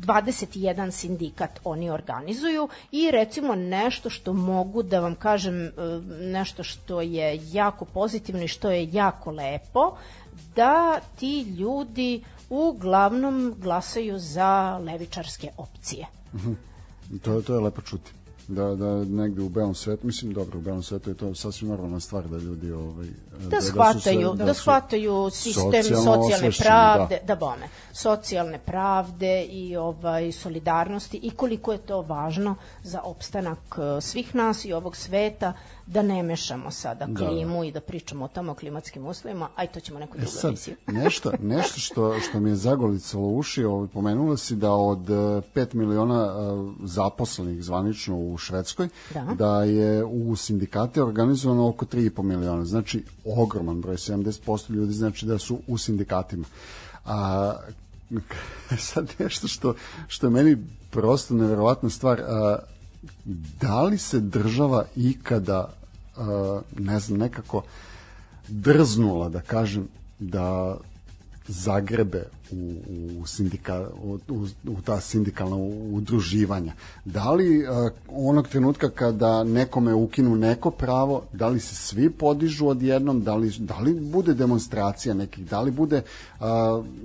21 0.00 0.90
sindikat 0.90 1.60
oni 1.64 1.90
organizuju 1.90 2.68
i 2.92 3.10
recimo 3.10 3.54
nešto 3.54 4.10
što 4.10 4.32
mogu 4.32 4.82
da 4.82 5.00
vam 5.00 5.14
kažem 5.14 5.66
e, 5.66 5.70
nešto 6.20 6.62
što 6.62 7.00
je 7.00 7.40
jako 7.52 7.84
pozitivno 7.84 8.42
i 8.42 8.48
što 8.48 8.70
je 8.70 8.92
jako 8.92 9.30
lepo 9.30 9.96
da 10.56 11.00
ti 11.18 11.42
ljudi 11.42 12.24
uglavnom 12.50 13.54
glasaju 13.58 14.18
za 14.18 14.78
levičarske 14.78 15.50
opcije. 15.56 16.06
To, 17.22 17.42
to 17.42 17.54
je 17.54 17.60
lepo 17.60 17.82
čuti. 17.82 18.12
Da, 18.50 18.74
da 18.74 19.04
negde 19.04 19.42
u 19.42 19.48
belom 19.48 19.74
svetu, 19.74 20.06
mislim 20.06 20.32
dobro, 20.32 20.58
u 20.58 20.62
belom 20.62 20.82
svetu 20.82 21.10
je 21.10 21.16
to 21.16 21.34
sasvim 21.34 21.68
normalna 21.68 22.00
stvar 22.00 22.28
da 22.28 22.36
ljudi 22.36 22.72
ovaj, 22.72 23.06
da 23.50 23.60
su 23.60 23.66
shvataju, 23.66 24.30
se- 24.36 24.44
da, 24.44 24.54
su 24.54 24.60
shvataju 24.60 25.30
sistem 25.30 25.82
socijalne 25.82 26.18
osvešćeni, 26.18 26.66
pravde, 26.66 27.18
da. 27.26 27.34
bome, 27.36 27.68
socijalne 27.92 28.58
pravde 28.58 29.44
i 29.44 29.76
ovaj 29.76 30.32
solidarnosti 30.32 31.20
i 31.22 31.30
koliko 31.30 31.72
je 31.72 31.78
to 31.78 32.02
važno 32.02 32.54
za 32.82 33.00
opstanak 33.02 33.58
eh, 33.78 34.00
svih 34.00 34.34
nas 34.34 34.64
i 34.64 34.72
ovog 34.72 34.96
sveta 34.96 35.52
da 35.92 36.02
ne 36.02 36.22
mešamo 36.22 36.70
sada 36.70 37.06
Da, 37.06 37.26
klimu 37.26 37.64
i 37.64 37.72
da 37.72 37.80
pričamo 37.80 38.24
o 38.24 38.28
tome 38.28 38.50
o 38.50 38.54
klimatskim 38.54 39.06
uslovima, 39.06 39.48
aj 39.56 39.66
to 39.66 39.80
ćemo 39.80 39.98
neku 39.98 40.16
E 40.16 40.20
drugu 40.20 40.32
sad, 40.32 40.48
emisiju. 40.48 40.76
nešto, 41.02 41.32
nešto 41.42 41.80
što, 41.80 42.20
što 42.20 42.40
mi 42.40 42.50
je 42.50 42.56
zagolicalo 42.56 43.28
uši, 43.28 43.64
ovaj, 43.64 43.88
pomenula 43.88 44.36
si 44.36 44.56
da 44.56 44.72
od 44.72 44.98
5 44.98 45.74
miliona 45.74 46.24
e, 46.24 46.86
zaposlenih 46.86 47.64
zvanično 47.64 48.16
u 48.16 48.38
Švedskoj, 48.38 48.88
Da. 49.34 49.62
je 49.62 50.04
u 50.04 50.36
sindikate 50.36 51.02
organizovano 51.02 51.68
oko 51.68 51.84
3,5 51.86 52.22
miliona. 52.22 52.64
Znači, 52.64 53.04
ogroman 53.24 53.80
broj, 53.80 53.96
70% 53.96 54.70
ljudi 54.70 54.92
znači 54.92 55.26
da 55.26 55.38
su 55.38 55.58
u 55.66 55.78
sindikatima. 55.78 56.44
A 57.04 57.52
sad 58.78 59.12
nešto 59.18 59.48
što, 59.48 59.74
što 60.08 60.26
je 60.26 60.30
meni 60.30 60.56
prosto 60.90 61.34
neverovatna 61.34 61.90
stvar, 61.90 62.20
a, 62.20 62.58
da 63.60 63.82
li 63.82 63.98
se 63.98 64.20
država 64.20 64.84
ikada, 64.96 65.79
ne 66.78 67.00
znam, 67.00 67.18
nekako 67.18 67.62
drznula, 68.48 69.28
da 69.28 69.40
kažem, 69.40 69.88
da 70.18 70.76
zagrebe 71.48 72.22
u, 72.50 72.74
u, 73.20 73.26
sindika, 73.26 73.88
u, 74.02 74.18
u, 74.66 74.80
ta 74.84 75.00
sindikalna 75.00 75.56
udruživanja. 75.92 76.72
Da 77.04 77.32
li 77.32 77.66
a, 77.66 77.90
onog 78.08 78.48
trenutka 78.48 78.90
kada 78.90 79.44
nekome 79.44 79.94
ukinu 79.94 80.36
neko 80.36 80.70
pravo, 80.70 81.22
da 81.32 81.48
li 81.48 81.60
se 81.60 81.74
svi 81.74 82.10
podižu 82.10 82.66
odjednom, 82.66 83.22
da 83.22 83.34
li, 83.34 83.50
da 83.58 83.78
li 83.78 83.94
bude 83.94 84.34
demonstracija 84.34 85.14
nekih, 85.14 85.46
da 85.46 85.60
li 85.60 85.70
bude 85.70 86.02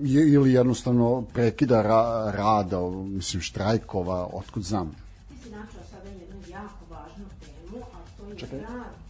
je- 0.02 0.34
ili 0.34 0.54
jednostavno 0.54 1.22
prekida 1.34 1.82
ra, 1.82 2.02
rada, 2.32 2.80
mislim 2.90 3.42
štrajkova, 3.42 4.30
otkud 4.34 4.64
znam. 4.64 4.92
Ti 5.30 5.36
si 5.44 5.50
načela 5.50 5.84
sada 5.92 6.10
jednu 6.10 6.36
jako 6.50 6.86
važnu 6.90 7.26
temu, 7.40 7.84
a 7.84 7.98
to 8.18 8.56
je 8.56 8.62
rad 8.62 9.05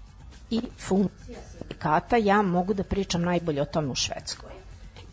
i 0.56 0.62
funkcija 0.78 1.40
sindikata. 1.52 2.18
Ja 2.18 2.42
mogu 2.42 2.74
da 2.74 2.84
pričam 2.84 3.22
najbolje 3.22 3.62
o 3.62 3.66
tome 3.66 3.88
u 3.88 3.96
Švedskoj. 3.96 4.52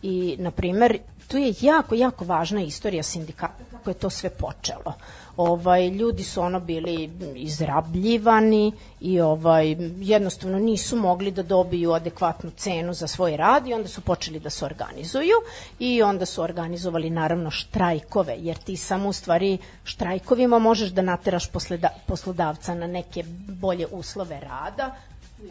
I, 0.02 0.36
na 0.38 0.50
primer, 0.50 0.98
tu 1.28 1.38
je 1.38 1.54
jako, 1.60 1.94
jako 1.94 2.24
važna 2.24 2.62
istorija 2.62 3.02
sindikata, 3.02 3.64
kako 3.70 3.90
je 3.90 3.94
to 3.94 4.10
sve 4.10 4.30
počelo. 4.30 4.94
Ovaj, 5.36 5.88
ljudi 5.88 6.22
su 6.22 6.40
ono 6.40 6.60
bili 6.60 7.10
izrabljivani 7.34 8.72
i 9.00 9.20
ovaj, 9.20 9.76
jednostavno 10.00 10.58
nisu 10.58 10.96
mogli 10.96 11.30
da 11.30 11.42
dobiju 11.42 11.92
adekvatnu 11.92 12.50
cenu 12.56 12.94
za 12.94 13.06
svoj 13.06 13.36
rad 13.36 13.66
i 13.66 13.74
onda 13.74 13.88
su 13.88 14.00
počeli 14.00 14.40
da 14.40 14.50
se 14.50 14.64
organizuju 14.64 15.36
i 15.78 16.02
onda 16.02 16.26
su 16.26 16.42
organizovali 16.42 17.10
naravno 17.10 17.50
štrajkove, 17.50 18.36
jer 18.38 18.56
ti 18.56 18.76
samo 18.76 19.08
u 19.08 19.12
stvari 19.12 19.58
štrajkovima 19.84 20.58
možeš 20.58 20.90
da 20.90 21.02
nateraš 21.02 21.48
posleda, 21.50 21.88
poslodavca 22.06 22.74
na 22.74 22.86
neke 22.86 23.24
bolje 23.48 23.86
uslove 23.86 24.40
rada, 24.40 24.94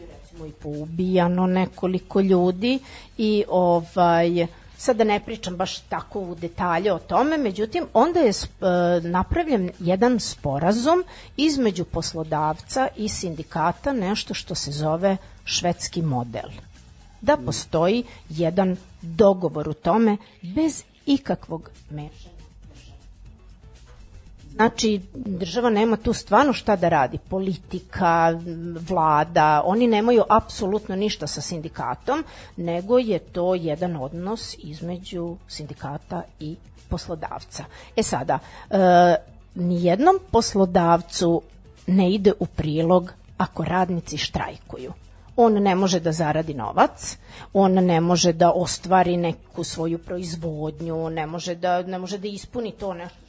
recimo 0.00 0.46
i 0.46 0.52
poubijano 0.52 1.46
nekoliko 1.46 2.20
ljudi 2.20 2.78
i 3.18 3.44
ovaj 3.48 4.46
sad 4.82 4.96
da 4.96 5.04
ne 5.04 5.20
pričam 5.20 5.56
baš 5.56 5.78
tako 5.80 6.20
u 6.20 6.34
detalje 6.34 6.92
o 6.92 6.98
tome, 6.98 7.38
međutim 7.38 7.86
onda 7.92 8.20
je 8.20 8.30
e, 8.30 8.34
napravljen 9.00 9.70
jedan 9.78 10.20
sporazum 10.20 11.04
između 11.36 11.84
poslodavca 11.84 12.88
i 12.96 13.08
sindikata, 13.08 13.92
nešto 13.92 14.34
što 14.34 14.54
se 14.54 14.72
zove 14.72 15.16
švedski 15.44 16.02
model. 16.02 16.50
Da 17.20 17.36
postoji 17.36 18.04
jedan 18.28 18.76
dogovor 19.02 19.68
u 19.68 19.74
tome 19.74 20.16
bez 20.42 20.84
ikakvog 21.06 21.70
mešanja. 21.90 22.31
Znači, 24.54 25.00
država 25.14 25.70
nema 25.70 25.96
tu 25.96 26.12
stvarno 26.12 26.52
šta 26.52 26.76
da 26.76 26.88
radi. 26.88 27.18
Politika, 27.18 28.38
vlada, 28.88 29.62
oni 29.64 29.86
nemaju 29.86 30.22
apsolutno 30.28 30.96
ništa 30.96 31.26
sa 31.26 31.40
sindikatom, 31.40 32.24
nego 32.56 32.98
je 32.98 33.18
to 33.18 33.54
jedan 33.54 33.96
odnos 33.96 34.56
između 34.58 35.36
sindikata 35.48 36.22
i 36.40 36.56
poslodavca. 36.88 37.64
E 37.96 38.02
sada, 38.02 38.38
e, 38.70 39.14
nijednom 39.54 40.18
poslodavcu 40.30 41.42
ne 41.86 42.10
ide 42.10 42.32
u 42.40 42.46
prilog 42.46 43.12
ako 43.36 43.64
radnici 43.64 44.16
štrajkuju 44.16 44.92
on 45.36 45.52
ne 45.52 45.74
može 45.74 46.00
da 46.00 46.12
zaradi 46.12 46.54
novac, 46.54 47.16
on 47.52 47.72
ne 47.72 48.00
može 48.00 48.32
da 48.32 48.50
ostvari 48.50 49.16
neku 49.16 49.64
svoju 49.64 49.98
proizvodnju, 49.98 51.10
ne 51.10 51.26
može 51.26 51.54
da, 51.54 51.82
ne 51.82 51.98
može 51.98 52.18
da 52.18 52.28
ispuni 52.28 52.72
to 52.72 52.94
nešto. 52.94 53.21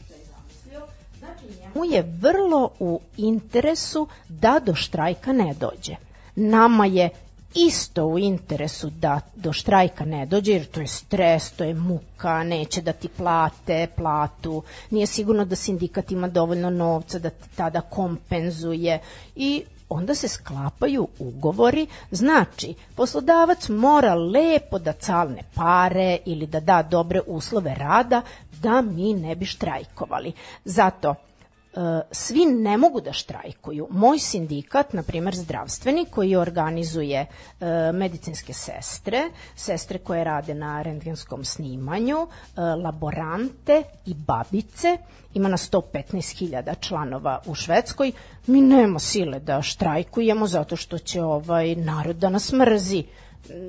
Njemu 1.42 1.86
je 1.86 2.02
vrlo 2.22 2.70
u 2.80 3.00
interesu 3.18 4.08
da 4.30 4.60
do 4.66 4.76
štrajka 4.76 5.34
ne 5.34 5.54
dođe. 5.60 5.96
Nama 6.36 6.86
je 6.86 7.10
isto 7.56 8.06
u 8.06 8.20
interesu 8.20 8.90
da 8.90 9.20
do 9.36 9.54
štrajka 9.54 10.06
ne 10.06 10.26
dođe, 10.26 10.52
jer 10.52 10.66
to 10.66 10.82
je 10.82 10.88
stres, 10.88 11.52
to 11.52 11.64
je 11.64 11.74
muka, 11.74 12.44
neće 12.44 12.82
da 12.82 12.94
ti 12.94 13.08
plate 13.08 13.88
platu, 13.96 14.64
nije 14.90 15.08
sigurno 15.08 15.46
da 15.46 15.56
sindikat 15.56 16.12
ima 16.12 16.28
dovoljno 16.28 16.70
novca 16.70 17.20
da 17.20 17.30
ti 17.30 17.50
tada 17.56 17.82
kompenzuje. 17.82 19.00
I 19.36 19.64
onda 19.90 20.16
se 20.16 20.28
sklapaju 20.28 21.08
ugovori, 21.20 21.88
znači 22.12 22.74
poslodavac 22.96 23.70
mora 23.70 24.16
lepo 24.16 24.80
da 24.80 24.94
calne 24.94 25.44
pare 25.56 26.18
ili 26.26 26.48
da 26.48 26.60
da 26.60 26.84
dobre 26.84 27.22
uslove 27.28 27.76
rada 27.76 28.22
da 28.64 28.82
mi 28.82 29.14
ne 29.14 29.36
bi 29.36 29.46
štrajkovali. 29.46 30.32
Zato 30.66 31.10
e, 31.10 31.80
svi 32.12 32.46
ne 32.46 32.78
mogu 32.78 33.02
da 33.02 33.14
štrajkuju. 33.14 33.88
Moj 33.92 34.20
sindikat, 34.20 34.94
na 34.94 35.04
primer 35.04 35.36
zdravstveni, 35.36 36.06
koji 36.06 36.36
organizuje 36.36 37.20
e, 37.20 37.28
medicinske 37.94 38.54
sestre, 38.54 39.24
sestre 39.56 40.00
koje 40.00 40.24
rade 40.24 40.54
na 40.54 40.82
rentgenskom 40.82 41.46
snimanju, 41.46 42.18
e, 42.18 42.62
laborante 42.62 43.84
i 44.06 44.14
babice, 44.14 44.98
ima 45.34 45.50
na 45.50 45.58
115.000 45.58 46.80
članova 46.80 47.42
u 47.46 47.56
Švedskoj, 47.56 48.12
mi 48.48 48.62
nema 48.62 49.00
sile 49.00 49.40
da 49.40 49.62
štrajkujemo 49.62 50.48
zato 50.48 50.76
što 50.76 50.98
će 50.98 51.24
ovaj 51.24 51.76
narod 51.76 52.16
da 52.16 52.30
nas 52.30 52.52
mrzi. 52.52 53.04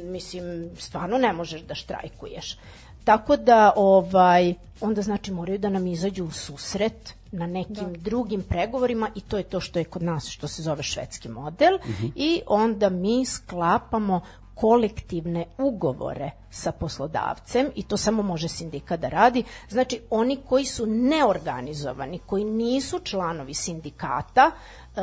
Mislim, 0.04 0.70
stvarno 0.78 1.18
ne 1.18 1.32
možeš 1.32 1.60
da 1.60 1.74
štrajkuješ. 1.74 2.58
Tako 3.04 3.36
da 3.36 3.72
ovaj 3.76 4.54
onda 4.80 5.02
znači 5.02 5.32
moraju 5.32 5.58
da 5.58 5.68
nam 5.68 5.86
izađu 5.86 6.24
u 6.24 6.30
susret 6.30 7.14
na 7.32 7.46
nekim 7.46 7.92
da. 7.92 7.98
drugim 7.98 8.42
pregovorima 8.42 9.10
i 9.14 9.20
to 9.20 9.36
je 9.36 9.42
to 9.42 9.60
što 9.60 9.78
je 9.78 9.84
kod 9.84 10.02
nas 10.02 10.28
što 10.28 10.48
se 10.48 10.62
zove 10.62 10.82
švedski 10.82 11.28
model 11.28 11.74
uh 11.74 11.80
-huh. 11.80 12.10
i 12.14 12.40
onda 12.46 12.88
mi 12.88 13.24
sklapamo 13.26 14.20
kolektivne 14.54 15.44
ugovore 15.58 16.30
sa 16.50 16.72
poslodavcem 16.72 17.70
i 17.74 17.82
to 17.82 17.96
samo 17.96 18.22
može 18.22 18.48
sindikat 18.48 19.00
da 19.00 19.08
radi. 19.08 19.44
Znači, 19.68 20.00
oni 20.10 20.36
koji 20.48 20.64
su 20.64 20.86
neorganizovani, 20.86 22.18
koji 22.26 22.44
nisu 22.44 23.00
članovi 23.04 23.54
sindikata, 23.54 24.50
e, 24.50 25.00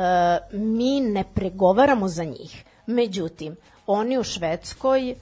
mi 0.52 1.00
ne 1.00 1.24
pregovaramo 1.34 2.08
za 2.08 2.24
njih. 2.24 2.64
Međutim, 2.86 3.56
oni 3.86 4.18
u 4.18 4.24
Švedskoj 4.24 5.10
e, 5.10 5.14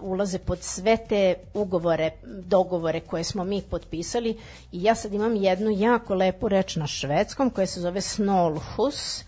ulaze 0.00 0.38
pod 0.38 0.62
sve 0.62 0.96
te 1.08 1.34
ugovore, 1.54 2.10
dogovore 2.24 3.00
koje 3.00 3.24
smo 3.24 3.44
mi 3.44 3.62
potpisali 3.70 4.36
i 4.72 4.82
ja 4.82 4.94
sad 4.94 5.14
imam 5.14 5.36
jednu 5.36 5.70
jako 5.70 6.14
lepu 6.14 6.48
reč 6.48 6.76
na 6.76 6.86
švedskom 6.86 7.50
koja 7.50 7.66
se 7.66 7.80
zove 7.80 8.00
snolhus, 8.00 9.24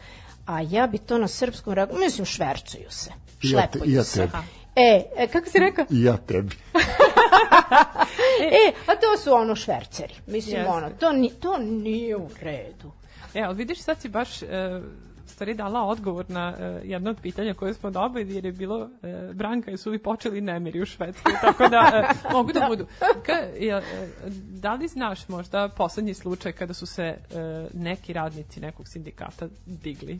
a 0.47 0.61
ja 0.61 0.87
bi 0.87 0.99
to 0.99 1.19
na 1.19 1.29
srpskom 1.29 1.73
rekao, 1.73 1.99
mislim 1.99 2.27
švercuju 2.27 2.91
se, 2.91 3.11
šlepuju 3.41 3.83
ja 3.87 4.05
se. 4.05 4.21
tebi. 4.21 4.33
E, 4.77 5.05
e, 5.17 5.27
kako 5.29 5.51
si 5.51 5.59
rekao? 5.59 5.87
Ja 6.07 6.17
tebi. 6.17 6.57
e, 8.67 8.73
a 8.87 8.97
to 8.97 9.23
su 9.23 9.35
ono 9.35 9.57
šverceri. 9.57 10.15
Mislim, 10.27 10.57
Jeste. 10.57 10.71
ono, 10.71 10.91
to, 10.91 11.13
ni, 11.13 11.31
to 11.41 11.59
nije 11.59 12.17
u 12.17 12.29
redu. 12.41 12.93
E, 13.35 13.41
ali 13.41 13.57
vidiš, 13.57 13.83
sad 13.83 14.01
si 14.01 14.09
baš 14.09 14.43
e, 14.43 14.47
stvari 15.33 15.55
dala 15.55 15.85
odgovor 15.85 16.25
na 16.29 16.55
uh, 16.55 16.91
jedno 16.91 17.11
od 17.11 17.17
pitanja 17.23 17.55
koje 17.55 17.75
smo 17.75 17.91
dobili, 17.91 18.35
jer 18.35 18.45
je 18.45 18.53
bilo 18.53 18.77
uh, 18.79 19.35
Branka, 19.35 19.71
jesu 19.71 19.91
li 19.91 19.99
počeli 19.99 20.41
nemiri 20.41 20.83
u 20.83 20.87
Švedskoj, 20.87 21.33
tako 21.47 21.69
da 21.69 22.09
uh, 22.25 22.33
mogu 22.33 22.53
da 22.53 22.67
budu. 22.69 22.87
Ka, 23.01 23.33
uh, 23.33 23.85
da 24.51 24.75
li 24.75 24.89
znaš 24.89 25.29
možda 25.29 25.69
poslednji 25.69 26.15
slučaj 26.15 26.53
kada 26.53 26.75
su 26.75 26.87
se 26.87 27.17
uh, 27.31 27.37
neki 27.81 28.13
radnici 28.13 28.61
nekog 28.61 28.89
sindikata 28.89 29.49
digli? 29.67 30.19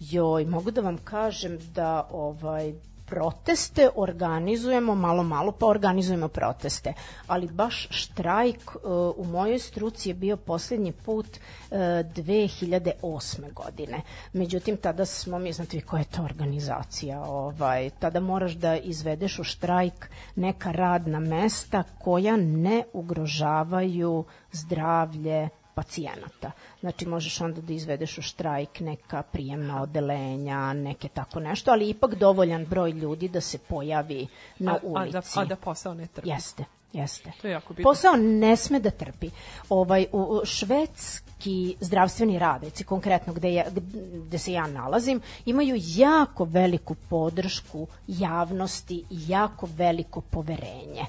Joj, 0.00 0.44
mogu 0.44 0.70
da 0.70 0.80
vam 0.80 0.98
kažem 1.04 1.58
da 1.74 2.08
ovaj 2.10 2.72
proteste 3.10 3.88
organizujemo 3.96 4.94
malo 4.94 5.22
malo 5.22 5.52
pa 5.52 5.66
organizujemo 5.66 6.28
proteste 6.28 6.92
ali 7.26 7.48
baš 7.48 7.88
štrajk 7.90 8.74
uh, 8.74 8.82
u 9.16 9.24
mojoj 9.24 9.58
struci 9.58 10.08
je 10.08 10.14
bio 10.14 10.36
poslednji 10.36 10.92
put 10.92 11.26
uh, 11.26 11.78
2008. 11.78 13.52
godine 13.52 14.02
međutim 14.32 14.76
tada 14.76 15.04
smo 15.04 15.38
mi 15.38 15.52
znate 15.52 15.76
vi 15.76 15.82
koja 15.82 16.00
je 16.00 16.16
to 16.16 16.22
organizacija 16.22 17.22
ovaj 17.22 17.90
tada 17.90 18.20
moraš 18.20 18.52
da 18.52 18.76
izvedeš 18.76 19.38
u 19.38 19.44
štrajk 19.44 20.10
neka 20.36 20.72
radna 20.72 21.20
mesta 21.20 21.82
koja 21.98 22.36
ne 22.36 22.84
ugrožavaju 22.92 24.24
zdravlje 24.52 25.48
pacijenata. 25.74 26.50
Znači 26.80 27.06
možeš 27.06 27.40
onda 27.40 27.60
da 27.60 27.72
izvedeš 27.72 28.18
u 28.18 28.22
štrajk 28.22 28.80
neka 28.80 29.22
prijemna 29.22 29.82
odelenja, 29.82 30.72
neke 30.72 31.08
tako 31.08 31.40
nešto, 31.40 31.70
ali 31.70 31.88
ipak 31.88 32.14
dovoljan 32.14 32.64
broj 32.64 32.90
ljudi 32.90 33.28
da 33.28 33.40
se 33.40 33.58
pojavi 33.58 34.26
na 34.58 34.72
a, 34.72 34.78
ulici. 34.82 35.16
A 35.16 35.20
da, 35.20 35.40
a 35.40 35.44
da 35.44 35.56
posao 35.56 35.94
ne 35.94 36.06
trpi. 36.06 36.28
Jeste, 36.28 36.64
jeste. 36.92 37.32
To 37.40 37.48
je 37.48 37.52
jako 37.52 37.74
bitno. 37.74 37.90
Posao 37.90 38.16
ne 38.16 38.56
sme 38.56 38.80
da 38.80 38.90
trpi. 38.90 39.30
Ovaj, 39.68 40.06
u, 40.12 40.40
švedski 40.44 41.76
zdravstveni 41.80 42.38
radnici, 42.38 42.84
konkretno 42.84 43.32
gde, 43.32 43.52
je, 43.52 43.66
gde 44.26 44.38
se 44.38 44.52
ja 44.52 44.66
nalazim, 44.66 45.20
imaju 45.46 45.76
jako 45.78 46.44
veliku 46.44 46.94
podršku 46.94 47.86
javnosti 48.06 49.04
i 49.10 49.18
jako 49.28 49.68
veliko 49.76 50.20
poverenje. 50.20 51.06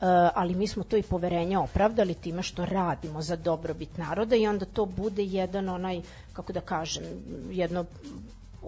Uh, 0.00 0.06
ali 0.34 0.54
mi 0.54 0.66
smo 0.66 0.84
to 0.84 0.96
i 0.96 1.02
poverenje 1.02 1.58
opravdali 1.58 2.14
time 2.14 2.42
što 2.42 2.64
radimo 2.64 3.22
za 3.22 3.36
dobrobit 3.36 3.96
naroda 3.96 4.36
i 4.36 4.46
onda 4.46 4.64
to 4.64 4.84
bude 4.86 5.24
jedan 5.24 5.68
onaj, 5.68 6.00
kako 6.32 6.52
da 6.52 6.60
kažem, 6.60 7.02
jedno 7.50 7.84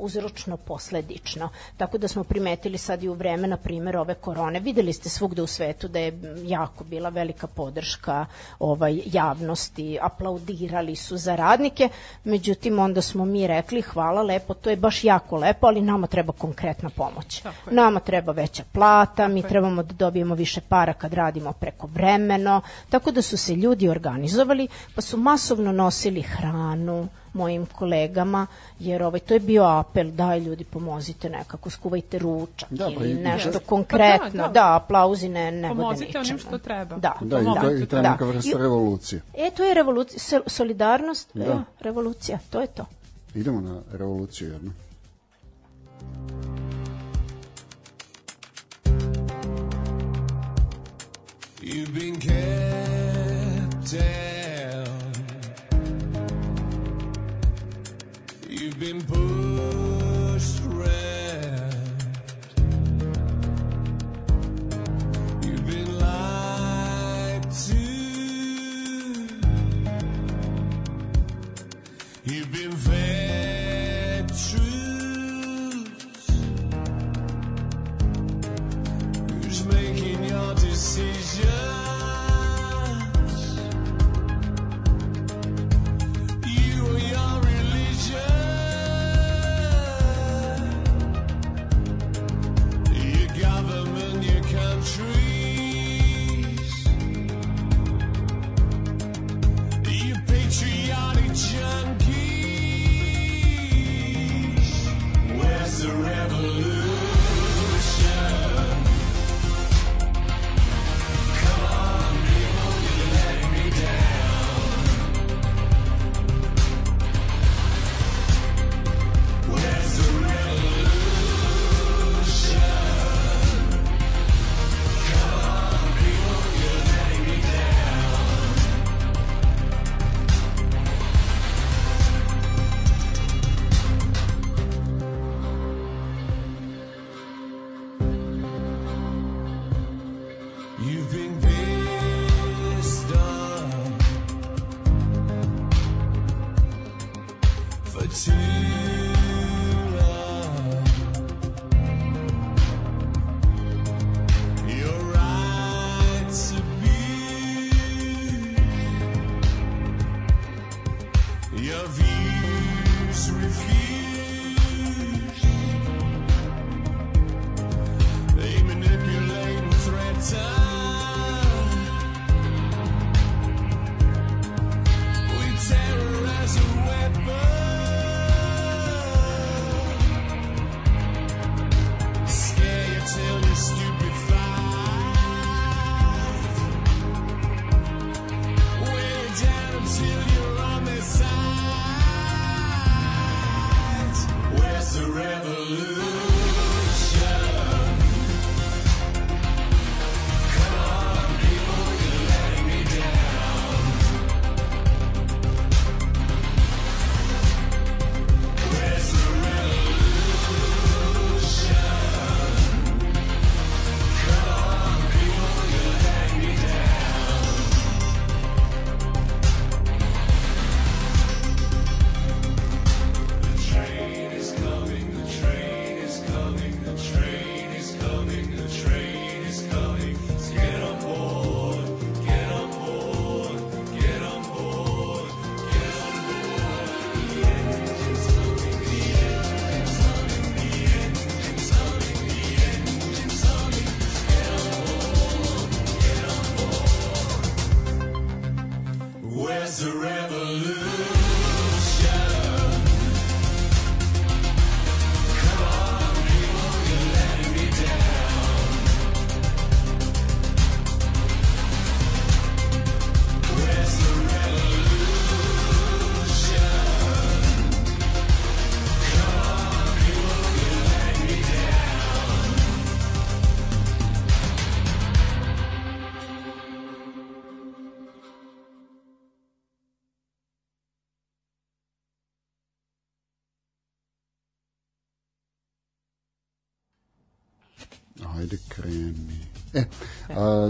uzročno 0.00 0.56
posledično. 0.56 1.48
Tako 1.76 1.98
da 1.98 2.08
smo 2.08 2.24
primetili 2.24 2.78
sad 2.78 3.02
i 3.02 3.08
u 3.08 3.14
vreme, 3.14 3.48
na 3.48 3.56
primjer, 3.56 3.96
ove 3.96 4.14
korone. 4.14 4.60
Videli 4.60 4.92
ste 4.92 5.08
svugde 5.08 5.42
u 5.42 5.46
svetu 5.46 5.88
da 5.88 5.98
je 5.98 6.20
jako 6.44 6.84
bila 6.84 7.08
velika 7.08 7.46
podrška 7.46 8.26
ovaj, 8.58 9.00
javnosti, 9.06 9.98
aplaudirali 10.02 10.96
su 10.96 11.16
za 11.16 11.36
radnike, 11.36 11.88
međutim 12.24 12.78
onda 12.78 13.02
smo 13.02 13.24
mi 13.24 13.46
rekli 13.46 13.82
hvala 13.82 14.22
lepo, 14.22 14.54
to 14.54 14.70
je 14.70 14.76
baš 14.76 15.04
jako 15.04 15.36
lepo, 15.36 15.66
ali 15.66 15.80
nama 15.80 16.06
treba 16.06 16.32
konkretna 16.32 16.90
pomoć. 16.90 17.42
Nama 17.70 18.00
treba 18.00 18.32
veća 18.32 18.64
plata, 18.72 19.28
mi 19.28 19.42
trebamo 19.42 19.82
da 19.82 19.94
dobijemo 19.94 20.34
više 20.34 20.60
para 20.60 20.92
kad 20.92 21.12
radimo 21.14 21.52
preko 21.52 21.86
vremeno, 21.86 22.60
tako 22.88 23.10
da 23.10 23.22
su 23.22 23.36
se 23.36 23.54
ljudi 23.54 23.88
organizovali, 23.88 24.68
pa 24.94 25.00
su 25.00 25.16
masovno 25.16 25.72
nosili 25.72 26.22
hranu, 26.22 27.08
mojim 27.32 27.66
kolegama, 27.68 28.46
jer 28.78 29.02
ovaj, 29.02 29.20
to 29.20 29.34
je 29.34 29.40
bio 29.40 29.64
apel, 29.64 30.10
daj 30.12 30.38
ljudi 30.40 30.64
pomozite 30.64 31.28
nekako, 31.30 31.70
skuvajte 31.70 32.18
ručak 32.18 32.68
Da, 32.72 32.84
pa 32.86 33.04
ili 33.04 33.14
nešto 33.14 33.48
Jeste. 33.48 33.64
konkretno, 33.64 34.18
Pa 34.22 34.36
da, 34.38 34.42
da, 34.42 34.48
da. 34.50 34.76
aplauzi 34.76 35.28
ne, 35.28 35.50
ne 35.52 35.68
vode 35.68 35.76
Pomozite 35.76 36.06
ničemu. 36.08 36.24
onim 36.24 36.38
što 36.38 36.58
treba. 36.58 36.96
Da, 36.96 37.14
Da, 37.20 37.40
i 37.40 37.44
to, 37.44 37.70
i 37.72 37.86
to 37.86 37.96
je 37.96 38.02
Da. 38.02 38.10
neka 38.10 38.24
vrsta 38.24 38.50
I- 38.50 38.58
revolucije. 38.58 39.20
E, 39.34 39.50
to 39.50 39.64
je 39.64 39.74
revolucija, 39.74 40.18
solidarnost, 40.46 41.30
Da. 41.34 41.44
da. 41.44 41.64
revolucija, 41.80 42.38
to 42.50 42.60
je 42.60 42.66
to. 42.66 42.84
Idemo 43.34 43.60
na 43.60 43.80
revoluciju 43.92 44.52
jednu. 44.52 44.72
You've 51.62 51.92
been 51.92 52.16
kept 52.16 53.94
been 58.80 59.02
pushed 59.02 59.49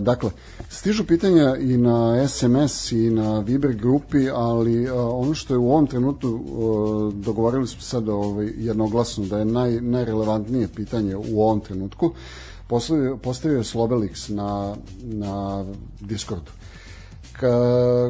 dakle, 0.01 0.31
stižu 0.69 1.05
pitanja 1.05 1.57
i 1.57 1.77
na 1.77 2.29
SMS 2.29 2.93
i 2.93 3.11
na 3.11 3.39
Viber 3.41 3.73
grupi, 3.73 4.31
ali 4.31 4.89
a, 4.89 4.95
ono 4.95 5.35
što 5.35 5.55
je 5.55 5.59
u 5.59 5.73
ovom 5.73 5.87
trenutku 5.87 6.29
a, 6.29 7.11
dogovorili 7.15 7.67
smo 7.67 7.81
sad 7.81 8.09
ovaj, 8.09 8.53
jednoglasno 8.57 9.27
da 9.27 9.39
je 9.39 9.45
naj, 9.45 9.81
najrelevantnije 9.81 10.69
pitanje 10.69 11.17
u 11.17 11.43
ovom 11.43 11.61
trenutku, 11.61 12.13
postavio, 12.67 13.17
postavio 13.17 13.59
je 13.59 13.65
Slobelix 13.65 14.35
na, 14.35 14.77
na 15.03 15.65
Discordu 16.01 16.60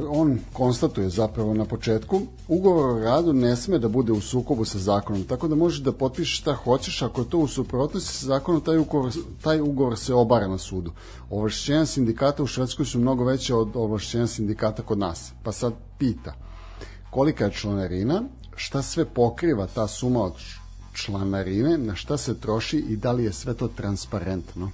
on 0.09 0.39
konstatuje 0.53 1.09
zapravo 1.09 1.55
na 1.55 1.65
početku 1.65 2.21
ugovor 2.49 2.91
o 2.91 2.99
radu 2.99 3.33
ne 3.33 3.57
sme 3.57 3.79
da 3.79 3.89
bude 3.89 4.13
u 4.13 4.21
sukobu 4.21 4.65
sa 4.65 4.79
zakonom, 4.79 5.25
tako 5.25 5.49
da 5.49 5.55
možeš 5.55 5.81
da 5.81 5.93
potpišeš 5.93 6.41
šta 6.41 6.55
hoćeš, 6.55 7.03
ako 7.03 7.21
je 7.21 7.31
to 7.31 7.39
u 7.39 7.49
suprotnosti 7.49 8.15
sa 8.15 8.27
zakonom, 8.27 8.61
taj 8.61 8.79
ugovor, 8.79 9.13
taj 9.43 9.61
ugovor 9.61 9.99
se 9.99 10.15
obara 10.15 10.49
na 10.49 10.59
sudu. 10.59 10.93
Ovlašćenja 11.31 11.87
sindikata 11.87 12.43
u 12.43 12.47
Švedskoj 12.47 12.87
su 12.87 12.99
mnogo 12.99 13.25
veće 13.25 13.55
od 13.55 13.69
ovlašćenja 13.75 14.27
sindikata 14.27 14.83
kod 14.83 14.99
nas. 14.99 15.33
Pa 15.43 15.53
sad 15.53 15.73
pita, 15.99 16.35
kolika 17.11 17.45
je 17.45 17.53
članarina, 17.53 18.23
šta 18.57 18.83
sve 18.83 19.05
pokriva 19.05 19.67
ta 19.75 19.87
suma 19.87 20.23
od 20.23 20.35
članarine, 20.95 21.79
na 21.79 21.95
šta 21.95 22.17
se 22.17 22.41
troši 22.41 22.79
i 22.79 22.97
da 22.97 23.13
li 23.13 23.25
je 23.25 23.33
sve 23.33 23.55
to 23.55 23.69
transparentno? 23.69 24.71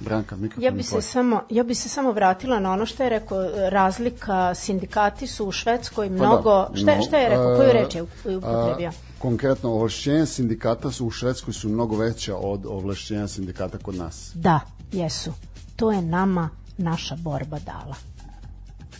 Branka, 0.00 0.36
mikrofon 0.36 0.64
Ja 0.64 0.70
bi 0.70 0.82
se 0.82 1.02
samo 1.02 1.42
ja 1.50 1.64
bi 1.64 1.74
se 1.74 1.88
samo 1.88 2.12
vratila 2.12 2.60
na 2.60 2.72
ono 2.72 2.86
što 2.86 3.02
je 3.02 3.08
rekao 3.08 3.38
razlika 3.70 4.54
sindikati 4.54 5.26
su 5.26 5.46
u 5.46 5.52
Švedskoj 5.52 6.08
mnogo 6.08 6.50
da, 6.50 6.76
šta 6.76 6.96
no, 6.96 7.02
šta 7.02 7.18
je 7.18 7.28
rekao 7.28 7.56
koju 7.56 7.72
reč 7.72 7.94
je 7.94 8.02
upotrebio 8.02 8.90
konkretno, 9.24 9.70
ovlašćenja 9.70 10.26
sindikata 10.26 10.90
su 10.90 11.06
u 11.06 11.10
Švedskoj 11.10 11.54
su 11.54 11.68
mnogo 11.68 11.96
veća 11.96 12.36
od 12.36 12.66
ovlašćenja 12.66 13.28
sindikata 13.28 13.78
kod 13.78 13.94
nas. 13.94 14.30
Da, 14.34 14.60
jesu. 14.92 15.32
To 15.76 15.92
je 15.92 16.02
nama 16.02 16.48
naša 16.78 17.16
borba 17.16 17.58
dala. 17.58 18.13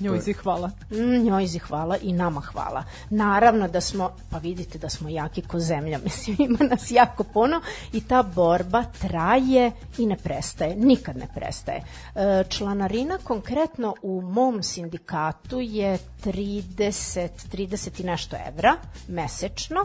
Njoj 0.01 0.21
si 0.21 0.33
hvala. 0.33 0.71
Mm, 0.91 1.25
njoj 1.25 1.47
zi 1.47 1.59
hvala 1.59 1.97
i 1.97 2.13
nama 2.13 2.41
hvala. 2.41 2.85
Naravno 3.11 3.69
da 3.69 3.81
smo, 3.81 4.11
pa 4.31 4.39
vidite 4.39 4.79
da 4.79 4.89
smo 4.89 5.09
jaki 5.09 5.43
ko 5.43 5.59
zemlja, 5.59 5.99
mislim 6.05 6.37
ima 6.39 6.59
nas 6.71 6.91
jako 6.91 7.25
puno 7.25 7.61
i 7.93 8.01
ta 8.01 8.23
borba 8.23 8.85
traje 9.01 9.73
i 9.99 10.07
ne 10.07 10.17
prestaje, 10.17 10.77
nikad 10.77 11.17
ne 11.17 11.29
prestaje. 11.35 11.83
E, 12.15 12.45
članarina 12.49 13.19
konkretno 13.25 13.95
u 14.03 14.21
mom 14.21 14.63
sindikatu 14.63 15.61
je 15.61 15.99
30, 16.25 17.29
30 17.53 18.01
i 18.01 18.05
nešto 18.05 18.37
evra 18.49 18.77
mesečno. 19.09 19.81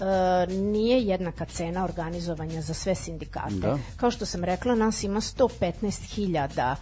E, 0.00 0.46
nije 0.52 1.02
jednaka 1.02 1.44
cena 1.44 1.84
organizovanja 1.84 2.62
za 2.62 2.74
sve 2.74 2.94
sindikate. 2.94 3.54
Da. 3.54 3.78
Kao 3.96 4.10
što 4.10 4.26
sam 4.26 4.44
rekla, 4.44 4.74
nas 4.74 5.02
ima 5.04 5.20
115.000 5.20 6.74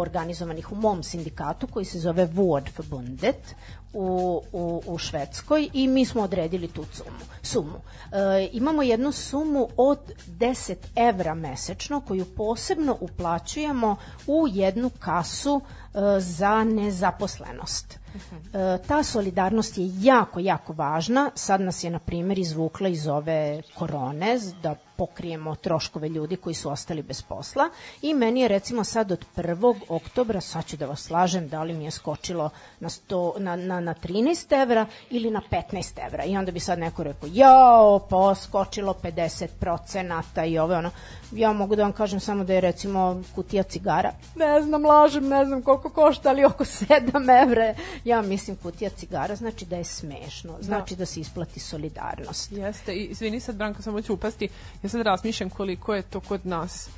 organizovanih 0.00 0.72
u 0.72 0.74
mom 0.74 1.02
sindikatu 1.02 1.66
koji 1.66 1.84
se 1.84 1.98
zove 1.98 2.26
Vårdförbundet 2.26 3.54
u, 3.92 4.42
u, 4.52 4.82
u 4.86 4.98
Švedskoj 4.98 5.68
i 5.72 5.88
mi 5.88 6.04
smo 6.04 6.22
odredili 6.22 6.68
tu 6.68 6.84
sumu. 6.92 7.18
sumu. 7.42 7.80
E, 8.12 8.48
imamo 8.52 8.82
jednu 8.82 9.12
sumu 9.12 9.68
od 9.76 9.98
10 10.26 10.74
evra 10.96 11.34
mesečno 11.34 12.00
koju 12.00 12.24
posebno 12.24 12.96
uplaćujemo 13.00 13.96
u 14.26 14.46
jednu 14.48 14.90
kasu 14.98 15.60
e, 15.60 16.20
za 16.20 16.64
nezaposlenost. 16.64 17.98
E, 18.54 18.78
ta 18.88 19.02
solidarnost 19.02 19.78
je 19.78 19.90
jako, 20.00 20.40
jako 20.40 20.72
važna. 20.72 21.30
Sad 21.34 21.60
nas 21.60 21.84
je, 21.84 21.90
na 21.90 21.98
primjer, 21.98 22.38
izvukla 22.38 22.88
iz 22.88 23.06
ove 23.06 23.62
korone 23.74 24.38
da 24.62 24.74
pokrijemo 24.96 25.54
troškove 25.54 26.08
ljudi 26.08 26.36
koji 26.36 26.54
su 26.54 26.70
ostali 26.70 27.02
bez 27.02 27.22
posla 27.22 27.70
i 28.02 28.14
meni 28.14 28.40
je 28.40 28.48
recimo 28.48 28.84
sad 28.84 29.12
od 29.12 29.24
1. 29.36 29.80
oktobra, 29.88 30.40
sad 30.40 30.66
ću 30.66 30.76
da 30.76 30.86
vas 30.86 31.00
slažem, 31.00 31.48
da 31.48 31.62
li 31.62 31.74
mi 31.74 31.84
je 31.84 31.90
skočilo 31.90 32.50
na, 32.80 32.88
100, 32.88 33.38
na, 33.38 33.56
na, 33.56 33.80
na 33.80 33.94
13 33.94 34.62
evra 34.62 34.86
ili 35.10 35.30
na 35.30 35.42
15 35.50 36.06
evra 36.06 36.24
i 36.24 36.36
onda 36.36 36.52
bi 36.52 36.60
sad 36.60 36.78
neko 36.78 37.02
rekao 37.02 37.28
jao, 37.32 37.98
pa 38.10 38.34
skočilo 38.34 38.94
50 39.02 39.46
procenata 39.60 40.44
i 40.44 40.58
ove 40.58 40.76
ono. 40.76 40.90
Ja 41.32 41.52
mogu 41.52 41.76
da 41.76 41.82
vam 41.82 41.92
kažem 41.92 42.20
samo 42.20 42.44
da 42.44 42.54
je 42.54 42.60
recimo 42.60 43.22
kutija 43.34 43.62
cigara, 43.62 44.12
ne 44.36 44.62
znam, 44.62 44.84
lažem, 44.84 45.28
ne 45.28 45.44
znam 45.44 45.62
koliko 45.62 45.90
košta, 45.90 46.28
ali 46.28 46.44
oko 46.44 46.64
7 46.64 47.42
evra. 47.42 47.74
Ja 48.04 48.22
mislim 48.22 48.56
kutija 48.56 48.90
cigara 48.90 49.36
znači 49.36 49.64
da 49.64 49.76
je 49.76 49.84
smešno, 49.84 50.58
znači 50.60 50.96
da, 50.96 51.06
se 51.06 51.20
isplati 51.20 51.60
solidarnost. 51.60 52.52
Jeste, 52.52 52.92
i 52.92 53.04
izvini 53.04 53.40
sad 53.40 53.56
Branka, 53.56 53.82
samo 53.82 54.02
ću 54.02 54.14
upasti, 54.14 54.48
ja 54.82 54.88
sad 54.88 55.00
razmišljam 55.00 55.50
koliko 55.50 55.94
je 55.94 56.02
to 56.02 56.20
kod 56.20 56.46
nas 56.46 56.88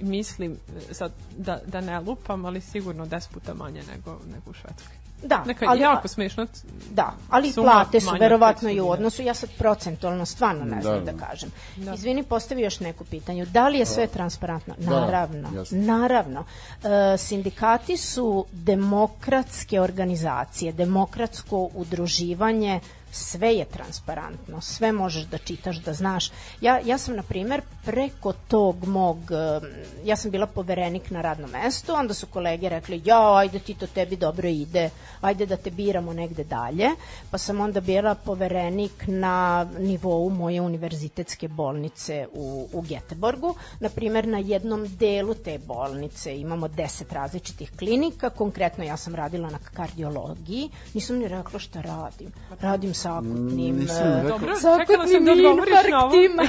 mislim 0.00 0.52
e, 0.90 0.94
sad 0.94 1.12
da, 1.36 1.60
da 1.66 1.80
ne 1.80 2.00
lupam, 2.00 2.44
ali 2.44 2.60
sigurno 2.60 3.06
10 3.06 3.30
puta 3.32 3.54
manje 3.54 3.82
nego, 3.82 4.18
nego 4.32 4.50
u 4.50 4.52
Švedskoj. 4.52 5.01
Da, 5.22 5.44
Neka 5.46 5.66
ali, 5.68 5.80
jako 5.80 6.08
smešno. 6.08 6.46
Da, 6.90 7.12
ali 7.28 7.52
Suma 7.52 7.70
plate 7.70 8.00
su 8.00 8.10
verovatno 8.20 8.68
500 8.68 8.76
i 8.76 8.80
u 8.80 8.90
odnosu, 8.90 9.22
ja 9.22 9.34
sad 9.34 9.50
procentualno 9.58 10.26
stvarno 10.26 10.64
ne 10.64 10.82
znam 10.82 11.04
da, 11.04 11.12
Da. 11.12 11.26
kažem. 11.26 11.50
Da. 11.76 11.94
Izvini, 11.94 12.22
postavi 12.22 12.62
još 12.62 12.80
neku 12.80 13.04
pitanju. 13.04 13.46
Da 13.46 13.68
li 13.68 13.78
je 13.78 13.86
sve 13.86 14.06
transparentno? 14.06 14.74
Naravno, 14.78 15.48
jasno. 15.54 15.78
naravno. 15.78 16.44
E, 16.84 17.18
sindikati 17.18 17.96
su 17.96 18.46
demokratske 18.52 19.80
organizacije, 19.80 20.72
demokratsko 20.72 21.68
udruživanje, 21.74 22.80
sve 23.12 23.54
je 23.54 23.64
transparentno, 23.64 24.60
sve 24.60 24.92
možeš 24.92 25.24
da 25.24 25.38
čitaš, 25.38 25.76
da 25.76 25.92
znaš. 25.92 26.30
Ja, 26.60 26.80
ja 26.84 26.98
sam, 26.98 27.16
na 27.16 27.22
primer, 27.22 27.62
preko 27.84 28.32
tog 28.32 28.84
mog, 28.84 29.18
ja 30.04 30.16
sam 30.16 30.30
bila 30.30 30.46
poverenik 30.46 31.10
na 31.10 31.20
radnom 31.20 31.50
mestu, 31.50 31.92
onda 31.94 32.14
su 32.14 32.26
kolege 32.26 32.68
rekli, 32.68 33.02
ja, 33.04 33.36
ajde 33.36 33.58
ti 33.58 33.74
to 33.74 33.86
tebi 33.86 34.16
dobro 34.16 34.48
ide, 34.48 34.90
ajde 35.20 35.46
da 35.46 35.56
te 35.56 35.70
biramo 35.70 36.12
negde 36.12 36.44
dalje, 36.44 36.88
pa 37.30 37.38
sam 37.38 37.60
onda 37.60 37.80
bila 37.80 38.14
poverenik 38.14 39.04
na 39.06 39.66
nivou 39.78 40.30
moje 40.30 40.60
univerzitetske 40.60 41.48
bolnice 41.48 42.26
u, 42.32 42.68
u 42.72 42.80
Geteborgu. 42.80 43.54
Na 43.80 43.88
primer, 43.88 44.28
na 44.28 44.38
jednom 44.38 44.96
delu 44.96 45.34
te 45.34 45.58
bolnice 45.58 46.38
imamo 46.40 46.68
10 46.68 47.12
različitih 47.12 47.72
klinika, 47.78 48.30
konkretno 48.30 48.84
ja 48.84 48.96
sam 48.96 49.14
radila 49.14 49.50
na 49.50 49.58
kardiologiji, 49.58 50.70
nisam 50.94 51.16
ni 51.16 51.28
rekla 51.28 51.58
šta 51.58 51.80
radim. 51.80 52.32
Radim 52.60 52.94
sa 53.02 53.18
akutnim, 53.18 53.78
nisam 53.78 54.06
e. 54.06 54.28
Dobro, 54.28 54.56
sa 54.56 54.78
čekala 54.78 55.06
sam 55.06 55.24
da 55.24 55.32
infarktima. 55.32 56.42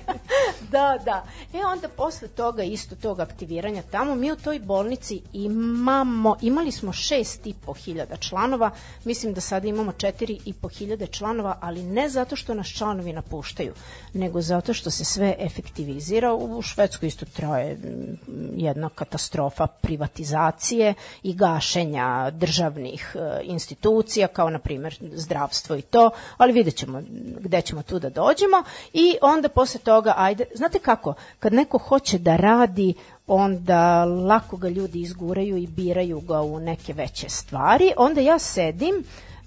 da, 0.74 0.98
da. 1.04 1.24
E 1.54 1.64
onda 1.64 1.88
posle 1.88 2.28
toga, 2.28 2.62
isto 2.62 2.96
tog 2.96 3.20
aktiviranja 3.20 3.82
tamo, 3.82 4.14
mi 4.14 4.32
u 4.32 4.36
toj 4.36 4.58
bolnici 4.58 5.20
imamo, 5.32 6.36
imali 6.40 6.72
smo 6.72 6.92
šest 6.92 7.46
i 7.46 7.54
po 7.66 7.72
hiljada 7.72 8.16
članova, 8.16 8.70
mislim 9.04 9.34
da 9.34 9.40
sada 9.40 9.68
imamo 9.68 9.92
četiri 9.92 10.38
i 10.44 10.52
po 10.52 10.68
hiljade 10.68 11.06
članova, 11.06 11.58
ali 11.60 11.82
ne 11.82 12.08
zato 12.08 12.36
što 12.36 12.54
nas 12.54 12.66
članovi 12.66 13.12
napuštaju, 13.12 13.72
nego 14.12 14.40
zato 14.40 14.74
što 14.74 14.90
se 14.90 15.04
sve 15.04 15.34
efektivizira. 15.38 16.34
U 16.34 16.62
Švedskoj 16.62 17.06
isto 17.06 17.26
traje 17.26 17.74
mm, 17.74 18.18
jedna 18.56 18.88
katastrofa 18.88 19.66
privatizacije 19.66 20.94
i 21.22 21.34
gašenja 21.34 22.30
državnih 22.30 23.16
e, 23.16 23.40
institucija, 23.44 24.28
kao 24.28 24.50
na 24.50 24.58
primjer 24.58 24.98
zdravstvo 25.12 25.76
i 25.80 25.82
to, 25.82 26.10
ali 26.36 26.52
vidjet 26.52 26.76
ćemo 26.76 27.02
gde 27.40 27.60
ćemo 27.62 27.82
tu 27.82 27.98
da 27.98 28.10
dođemo. 28.10 28.62
I 28.92 29.16
onda 29.22 29.48
posle 29.48 29.80
toga, 29.80 30.14
ajde, 30.16 30.44
znate 30.54 30.78
kako, 30.78 31.14
kad 31.38 31.52
neko 31.52 31.78
hoće 31.78 32.18
da 32.18 32.36
radi, 32.36 32.94
onda 33.26 34.04
lako 34.04 34.56
ga 34.56 34.68
ljudi 34.68 35.00
izguraju 35.00 35.56
i 35.56 35.66
biraju 35.66 36.20
ga 36.20 36.40
u 36.40 36.60
neke 36.60 36.92
veće 36.92 37.28
stvari, 37.28 37.92
onda 37.96 38.20
ja 38.20 38.38
sedim 38.38 38.94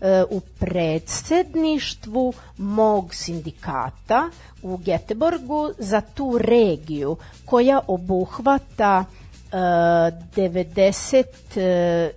e, 0.01 0.23
u 0.29 0.39
predsedništvu 0.59 2.33
mog 2.57 3.13
sindikata 3.13 4.29
u 4.61 4.77
Geteborgu 4.77 5.71
za 5.77 6.01
tu 6.01 6.37
regiju 6.37 7.17
koja 7.45 7.79
obuhvata 7.87 9.05
90 9.51 11.23
e, 11.55 12.11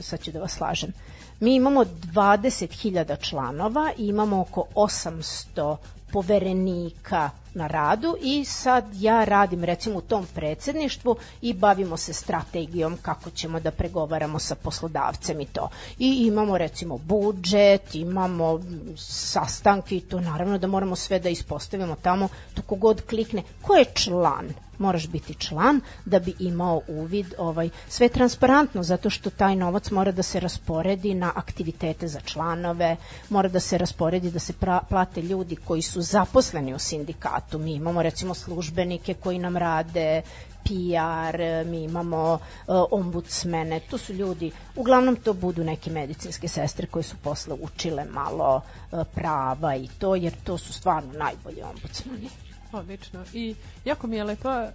sad 0.00 0.22
ću 0.22 0.32
da 0.32 0.40
vas 0.40 0.52
slažem 0.52 0.92
mi 1.40 1.54
imamo 1.54 1.84
20.000 1.84 3.20
članova 3.20 3.92
i 3.98 4.06
imamo 4.06 4.40
oko 4.40 4.64
800 4.74 5.76
poverenika 6.12 7.30
na 7.54 7.66
radu 7.66 8.16
i 8.22 8.44
sad 8.44 8.84
ja 8.94 9.24
radim 9.24 9.64
recimo 9.64 9.98
u 9.98 10.00
tom 10.00 10.26
predsedništvu 10.34 11.16
i 11.42 11.52
bavimo 11.52 11.96
se 11.96 12.12
strategijom 12.12 12.98
kako 13.02 13.30
ćemo 13.30 13.60
da 13.60 13.70
pregovaramo 13.70 14.38
sa 14.38 14.54
poslodavcem 14.54 15.40
i 15.40 15.46
to. 15.46 15.68
I 15.98 16.26
imamo 16.26 16.58
recimo 16.58 16.98
budžet, 16.98 17.94
imamo 17.94 18.60
sastanke 18.96 19.96
i 19.96 20.00
to 20.00 20.20
naravno 20.20 20.58
da 20.58 20.66
moramo 20.66 20.96
sve 20.96 21.18
da 21.18 21.28
ispostavimo 21.28 21.96
tamo, 22.02 22.28
to 22.54 22.62
kogod 22.62 23.02
klikne. 23.08 23.42
Ko 23.62 23.74
je 23.74 23.84
član? 23.94 24.69
Moraš 24.80 25.08
biti 25.08 25.34
član 25.34 25.80
da 26.04 26.18
bi 26.18 26.34
imao 26.38 26.80
uvid 26.88 27.34
ovaj 27.38 27.68
sve 27.88 28.06
je 28.06 28.10
transparentno 28.10 28.82
zato 28.82 29.10
što 29.10 29.30
taj 29.30 29.56
novac 29.56 29.90
mora 29.90 30.12
da 30.12 30.22
se 30.22 30.40
rasporedi 30.40 31.14
na 31.14 31.32
aktivitete 31.34 32.08
za 32.08 32.20
članove, 32.20 32.96
mora 33.28 33.48
da 33.48 33.60
se 33.60 33.78
rasporedi 33.78 34.30
da 34.30 34.38
se 34.38 34.52
pra, 34.52 34.80
plate 34.88 35.22
ljudi 35.22 35.56
koji 35.56 35.82
su 35.82 36.00
zaposleni 36.00 36.74
u 36.74 36.78
sindikatu. 36.78 37.58
Mi 37.58 37.74
imamo 37.74 38.02
recimo 38.02 38.34
službenike 38.34 39.14
koji 39.14 39.38
nam 39.38 39.56
rade 39.56 40.22
PR, 40.64 41.36
mi 41.66 41.82
imamo 41.82 42.34
uh, 42.34 42.74
ombudsmene, 42.90 43.80
to 43.80 43.98
su 43.98 44.12
ljudi, 44.12 44.50
uglavnom 44.76 45.16
to 45.16 45.32
budu 45.32 45.64
neke 45.64 45.90
medicinske 45.90 46.48
sestre 46.48 46.86
koje 46.86 47.02
su 47.02 47.16
posle 47.16 47.56
učile 47.60 48.04
malo 48.04 48.60
uh, 48.92 49.00
prava 49.14 49.76
i 49.76 49.88
to, 49.98 50.14
jer 50.14 50.32
to 50.44 50.58
su 50.58 50.72
stvarno 50.72 51.12
najbolji 51.12 51.62
ombudsmani. 51.62 52.49
Odlično. 52.72 53.24
I 53.32 53.54
jako 53.84 54.06
mi 54.06 54.16
je 54.16 54.24
lepa, 54.24 54.68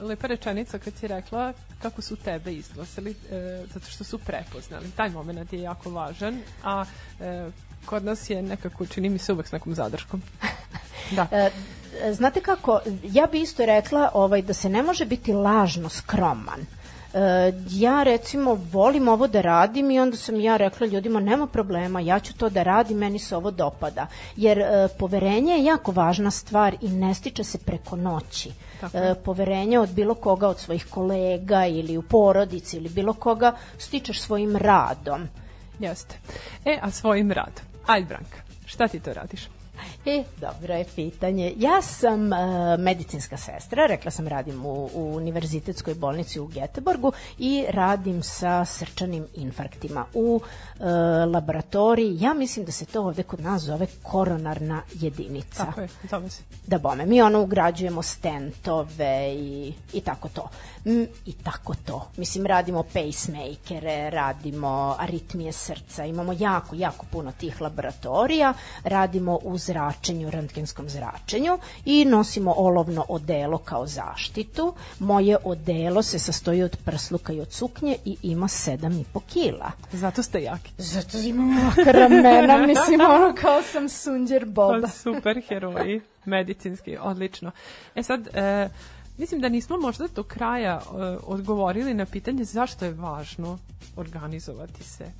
uh, 0.00 0.08
lepa 0.08 0.26
rečenica 0.26 0.78
kad 0.78 0.94
si 0.94 1.06
rekla 1.06 1.52
kako 1.82 2.02
su 2.02 2.16
tebe 2.16 2.52
izglasali, 2.52 3.10
uh, 3.10 3.70
zato 3.72 3.86
što 3.86 4.04
su 4.04 4.18
prepoznali. 4.18 4.90
Taj 4.96 5.10
moment 5.10 5.52
je 5.52 5.60
jako 5.60 5.90
važan, 5.90 6.40
a 6.62 6.80
uh, 6.80 7.52
kod 7.84 8.04
nas 8.04 8.30
je 8.30 8.42
nekako, 8.42 8.86
čini 8.86 9.08
mi 9.08 9.18
se 9.18 9.32
uvek 9.32 9.46
s 9.46 9.52
nekom 9.52 9.74
zadrškom. 9.74 10.22
Da. 11.10 11.50
Znate 12.12 12.40
kako, 12.40 12.80
ja 13.02 13.26
bi 13.32 13.40
isto 13.40 13.66
rekla 13.66 14.10
ovaj, 14.14 14.42
da 14.42 14.54
se 14.54 14.68
ne 14.68 14.82
može 14.82 15.04
biti 15.04 15.32
lažno 15.32 15.88
skroman. 15.88 16.66
E, 17.16 17.52
ja 17.70 18.02
recimo 18.02 18.58
volim 18.72 19.08
ovo 19.08 19.26
da 19.26 19.40
radim 19.40 19.90
i 19.90 20.00
onda 20.00 20.16
sam 20.16 20.40
ja 20.40 20.56
rekla 20.56 20.86
ljudima 20.86 21.20
nema 21.20 21.46
problema, 21.46 22.00
ja 22.00 22.20
ću 22.20 22.34
to 22.34 22.48
da 22.48 22.62
radim, 22.62 22.98
meni 22.98 23.18
se 23.18 23.36
ovo 23.36 23.50
dopada. 23.50 24.06
Jer 24.36 24.58
e, 24.58 24.88
poverenje 24.98 25.52
je 25.52 25.64
jako 25.64 25.92
važna 25.92 26.30
stvar 26.30 26.76
i 26.80 26.88
ne 26.88 27.14
stiče 27.14 27.44
se 27.44 27.58
preko 27.58 27.96
noći. 27.96 28.50
Tako. 28.80 28.98
E, 28.98 29.14
poverenje 29.24 29.78
od 29.78 29.88
bilo 29.88 30.14
koga, 30.14 30.48
od 30.48 30.58
svojih 30.58 30.86
kolega 30.90 31.66
ili 31.66 31.96
u 31.96 32.02
porodici 32.02 32.76
ili 32.76 32.88
bilo 32.88 33.12
koga 33.12 33.52
stičeš 33.78 34.20
svojim 34.20 34.56
radom. 34.56 35.28
Jeste. 35.78 36.18
E, 36.64 36.78
a 36.82 36.90
svojim 36.90 37.32
radom. 37.32 37.64
Ajde, 37.86 38.06
Branka, 38.06 38.38
šta 38.66 38.88
ti 38.88 39.00
to 39.00 39.12
radiš? 39.12 39.48
E, 40.06 40.24
dobro 40.40 40.74
je 40.74 40.84
pitanje. 40.94 41.54
Ja 41.56 41.82
sam 41.82 42.32
uh, 42.32 42.38
medicinska 42.78 43.36
sestra, 43.36 43.86
rekla 43.86 44.10
sam 44.10 44.28
radim 44.28 44.66
u, 44.66 44.90
u 44.94 45.16
univerzitetskoj 45.16 45.94
bolnici 45.94 46.40
u 46.40 46.46
Geteborgu 46.46 47.12
i 47.38 47.64
radim 47.68 48.22
sa 48.22 48.64
srčanim 48.64 49.26
infarktima 49.34 50.06
u 50.14 50.40
uh, 50.40 50.86
laboratoriji. 51.32 52.20
Ja 52.20 52.34
mislim 52.34 52.64
da 52.64 52.72
se 52.72 52.86
to 52.86 53.02
ovde 53.02 53.22
kod 53.22 53.40
nas 53.40 53.62
zove 53.62 53.86
koronarna 54.02 54.82
jedinica. 54.94 55.64
Tako 55.64 55.80
je, 55.80 55.88
zove 56.10 56.30
se. 56.30 56.42
Da 56.66 56.78
bome, 56.78 57.06
mi 57.06 57.22
ono 57.22 57.42
ugrađujemo 57.42 58.02
stentove 58.02 59.34
i, 59.34 59.72
i 59.92 60.00
tako 60.00 60.28
to. 60.28 60.48
Mm, 60.84 61.04
I 61.26 61.32
tako 61.32 61.74
to. 61.74 62.08
Mislim, 62.16 62.46
radimo 62.46 62.82
pacemakere, 62.82 64.10
radimo 64.10 64.96
aritmije 64.98 65.52
srca, 65.52 66.04
imamo 66.04 66.34
jako, 66.38 66.76
jako 66.76 67.06
puno 67.12 67.32
tih 67.32 67.60
laboratorija, 67.60 68.54
radimo 68.84 69.38
u 69.42 69.58
zračenju, 69.96 70.30
rentgenskom 70.30 70.88
zračenju 70.88 71.58
i 71.84 72.04
nosimo 72.04 72.54
olovno 72.56 73.04
odelo 73.08 73.58
kao 73.58 73.86
zaštitu. 73.86 74.74
Moje 74.98 75.36
odelo 75.44 76.02
se 76.02 76.18
sastoji 76.18 76.62
od 76.62 76.76
prsluka 76.84 77.32
i 77.32 77.40
od 77.40 77.52
suknje 77.52 77.96
i 78.04 78.16
ima 78.22 78.48
7,5 78.48 79.20
kila. 79.26 79.70
Zato 79.92 80.22
ste 80.22 80.42
jaki. 80.42 80.72
Zato 80.78 81.18
imam 81.18 81.58
ovakva 81.58 81.92
ramena, 81.92 82.58
mislim, 82.66 83.00
ono 83.00 83.34
kao 83.40 83.62
sam 83.62 83.88
sunđer 83.88 84.44
Boba. 84.44 84.80
Pa, 84.82 84.88
super 84.88 85.42
heroji, 85.48 86.00
medicinski, 86.24 86.96
odlično. 87.00 87.50
E 87.94 88.02
sad, 88.02 88.28
e, 88.34 88.68
mislim 89.18 89.40
da 89.40 89.48
nismo 89.48 89.76
možda 89.76 90.06
do 90.14 90.22
kraja 90.22 90.80
e, 90.80 90.88
odgovorili 91.26 91.94
na 91.94 92.06
pitanje 92.06 92.44
zašto 92.44 92.84
je 92.84 92.90
važno 92.90 93.58
organizovati 93.96 94.84
se 94.84 95.12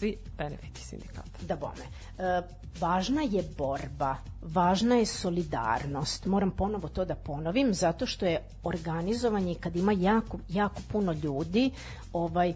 svi 0.00 0.16
benefiti 0.38 0.80
sindikata. 0.80 1.38
Da 1.46 1.56
bome. 1.56 1.84
E, 2.18 2.42
važna 2.80 3.22
je 3.22 3.44
borba, 3.58 4.16
važna 4.42 4.94
je 4.94 5.06
solidarnost. 5.06 6.26
Moram 6.26 6.50
ponovo 6.50 6.88
to 6.88 7.04
da 7.04 7.14
ponovim, 7.14 7.74
zato 7.74 8.06
što 8.06 8.26
je 8.26 8.40
organizovanje 8.62 9.54
kad 9.54 9.76
ima 9.76 9.92
jako, 9.92 10.38
jako 10.48 10.80
puno 10.92 11.12
ljudi, 11.12 11.70
ovaj, 12.12 12.48
e, 12.50 12.54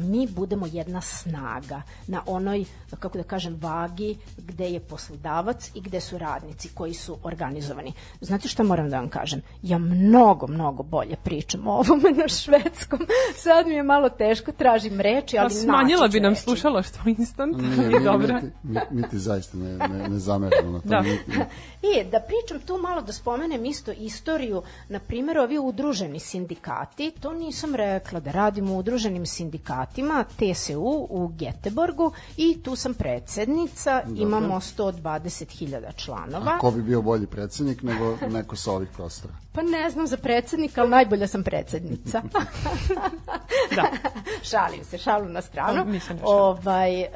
mi 0.00 0.26
budemo 0.26 0.66
jedna 0.72 1.00
snaga 1.00 1.82
na 2.06 2.22
onoj, 2.26 2.64
kako 3.00 3.18
da 3.18 3.24
kažem, 3.24 3.58
vagi 3.60 4.16
gde 4.38 4.70
je 4.70 4.80
poslodavac 4.80 5.70
i 5.74 5.80
gde 5.80 6.00
su 6.00 6.18
radnici 6.18 6.68
koji 6.74 6.94
su 6.94 7.16
organizovani. 7.22 7.92
Znate 8.20 8.48
šta 8.48 8.62
moram 8.62 8.90
da 8.90 8.96
vam 9.00 9.08
kažem? 9.08 9.42
Ja 9.62 9.78
mnogo, 9.78 10.46
mnogo 10.46 10.82
bolje 10.82 11.16
pričam 11.24 11.66
o 11.66 11.72
ovome 11.72 12.10
na 12.22 12.28
švedskom. 12.28 13.00
Sad 13.36 13.66
mi 13.66 13.74
je 13.74 13.82
malo 13.82 14.08
teško, 14.08 14.52
tražim 14.52 15.00
reči, 15.00 15.38
ali 15.38 15.48
Pa 15.48 15.54
smanjila 15.54 16.08
bi 16.08 16.20
nam 16.20 16.32
reči. 16.32 16.42
slušalaštvo 16.42 17.02
instant 17.18 17.56
Nije, 17.56 17.90
i 17.90 17.98
mi, 17.98 18.04
dobro. 18.04 18.34
mi, 18.34 18.40
ti, 18.40 18.46
mi, 18.62 18.80
mi 18.90 19.08
ti 19.08 19.18
zaista 19.18 19.45
ne, 19.52 19.88
ne, 19.88 20.08
ne 20.08 20.18
zameramo 20.18 20.70
na 20.70 20.80
to. 20.80 20.88
Da. 20.88 21.04
I 21.82 22.04
da 22.12 22.20
pričam 22.20 22.60
tu 22.66 22.78
malo 22.78 23.02
da 23.02 23.12
spomenem 23.12 23.64
isto 23.64 23.92
istoriju, 23.92 24.62
na 24.88 24.98
primjer 24.98 25.38
ovi 25.38 25.58
udruženi 25.58 26.20
sindikati, 26.20 27.10
to 27.20 27.32
nisam 27.32 27.74
rekla 27.74 28.20
da 28.20 28.30
radimo 28.30 28.74
u 28.74 28.78
udruženim 28.78 29.26
sindikatima 29.26 30.24
TSU 30.24 31.06
u 31.10 31.28
Geteborgu 31.28 32.12
i 32.36 32.62
tu 32.62 32.76
sam 32.76 32.94
predsednica, 32.94 34.02
imamo 34.16 34.54
120.000 34.54 35.96
članova. 35.96 36.52
a 36.52 36.58
ko 36.58 36.70
bi 36.70 36.82
bio 36.82 37.02
bolji 37.02 37.26
predsednik 37.26 37.82
nego 37.82 38.16
neko 38.30 38.56
sa 38.56 38.72
ovih 38.72 38.88
prostora? 38.96 39.34
Pa 39.52 39.62
ne 39.62 39.90
znam 39.90 40.06
za 40.06 40.16
predsednika, 40.16 40.80
ali 40.80 40.90
najbolja 40.90 41.26
sam 41.26 41.42
predsednica. 41.42 42.22
Da. 43.76 43.84
šalim 44.50 44.84
se, 44.84 44.98
šalu 44.98 45.28
na 45.28 45.42
stranu. 45.42 45.80
A, 45.80 45.84
nisam 45.84 46.16
ne 46.16 46.22
šalim. 46.22 46.38
Ovaj, 46.38 47.00
e, 47.00 47.10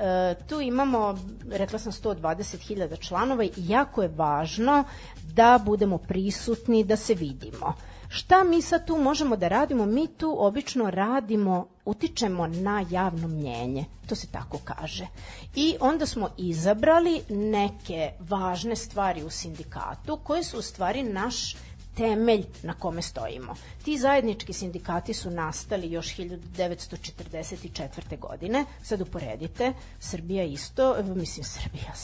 tu 0.49 0.61
imamo, 0.61 1.19
rekla 1.51 1.79
sam 1.79 1.93
120.000 2.21 3.01
članova 3.01 3.45
i 3.45 3.51
jako 3.57 4.03
je 4.03 4.09
važno 4.09 4.85
da 5.23 5.61
budemo 5.65 5.99
prisutni, 5.99 6.85
da 6.85 6.97
se 6.97 7.15
vidimo. 7.15 7.75
Šta 8.09 8.45
mi 8.45 8.63
sad 8.63 8.87
tu 8.87 8.99
možemo 8.99 9.37
da 9.37 9.49
radimo? 9.49 9.87
Mi 9.87 10.07
tu 10.07 10.37
obično 10.39 10.91
radimo, 10.91 11.67
utičemo 11.85 12.47
na 12.47 12.85
javno 12.91 13.29
mnjenje, 13.29 13.85
to 14.07 14.15
se 14.15 14.27
tako 14.27 14.59
kaže. 14.65 15.07
I 15.55 15.77
onda 15.81 16.07
smo 16.07 16.29
izabrali 16.39 17.23
neke 17.29 18.13
važne 18.21 18.77
stvari 18.77 19.23
u 19.23 19.31
sindikatu 19.31 20.19
koje 20.25 20.45
su 20.45 20.59
u 20.59 20.63
stvari 20.63 21.03
naš 21.03 21.57
temelj 22.01 22.45
na 22.63 22.75
kome 22.75 23.03
stojimo. 23.03 23.55
Ti 23.85 23.99
zajednički 23.99 24.53
sindikati 24.53 25.15
su 25.15 25.31
nastali 25.31 25.91
još 25.91 26.17
1944. 26.17 28.19
godine. 28.19 28.65
Sad 28.83 29.01
uporedite, 29.01 29.73
Srbija 29.99 30.45
isto, 30.45 30.97
mislim 31.15 31.45
Srbija, 31.45 31.95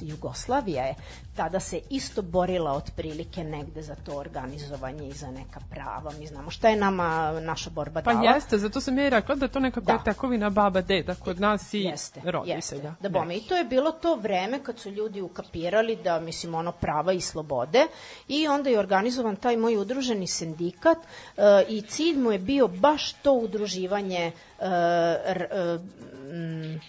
Jugoslavija 0.00 0.84
je 0.84 0.94
tada 1.36 1.60
se 1.60 1.80
isto 1.90 2.22
borila 2.22 2.72
otprilike 2.72 3.44
negde 3.44 3.82
za 3.82 3.94
to 3.96 4.12
organizovanje 4.14 5.08
i 5.08 5.12
za 5.12 5.30
neka 5.30 5.60
prava. 5.70 6.12
Mi 6.12 6.26
znamo 6.26 6.50
šta 6.50 6.68
je 6.68 6.76
nama 6.76 7.04
naša 7.40 7.70
borba 7.70 8.02
Pa 8.02 8.12
dala. 8.12 8.30
jeste, 8.30 8.58
zato 8.58 8.80
sam 8.80 8.98
ja 8.98 9.06
i 9.06 9.10
rekla 9.10 9.34
da 9.34 9.48
to 9.48 9.60
nekako 9.60 9.86
Da. 9.86 9.92
je 9.92 9.98
tekovina 10.04 10.50
baba 10.50 10.80
deda 10.80 11.14
kod 11.14 11.40
nas 11.40 11.74
i 11.74 11.80
Jeste, 11.80 12.20
roditelja. 12.24 12.56
jeste. 12.56 12.92
Da 13.00 13.08
bome. 13.08 13.36
I 13.36 13.40
to 13.40 13.56
je 13.56 13.64
bilo 13.64 13.92
to 13.92 14.14
vreme 14.16 14.62
kad 14.62 14.78
su 14.78 14.90
ljudi 14.90 15.22
ukapirali 15.22 15.96
da, 15.96 16.20
mislim, 16.20 16.54
ono 16.54 16.72
prava 16.72 17.12
i 17.12 17.20
slobode 17.20 17.86
i 18.28 18.48
onda 18.48 18.70
je 18.70 18.78
organizovan 18.78 19.36
taj 19.36 19.56
moj 19.56 19.76
udruženi 19.76 20.26
sindikat 20.26 20.98
e, 20.98 21.40
i 21.68 21.82
cilj 21.82 22.18
mu 22.18 22.32
je 22.32 22.38
bio 22.38 22.68
baš 22.68 23.12
to 23.12 23.32
udruživanje 23.32 24.18
e, 24.18 24.30
mm, 24.30 24.53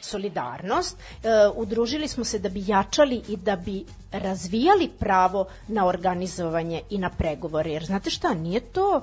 solidarnost. 0.01 0.97
E, 1.23 1.29
udružili 1.55 2.07
smo 2.07 2.23
se 2.23 2.39
da 2.39 2.49
bi 2.49 2.63
jačali 2.67 3.21
i 3.27 3.37
da 3.37 3.55
bi 3.55 3.85
razvijali 4.11 4.89
pravo 4.99 5.45
na 5.67 5.85
organizovanje 5.85 6.81
i 6.89 6.97
na 6.97 7.09
pregovore. 7.09 7.71
Jer 7.71 7.85
znate 7.85 8.09
šta, 8.09 8.33
nije 8.33 8.59
to 8.59 9.01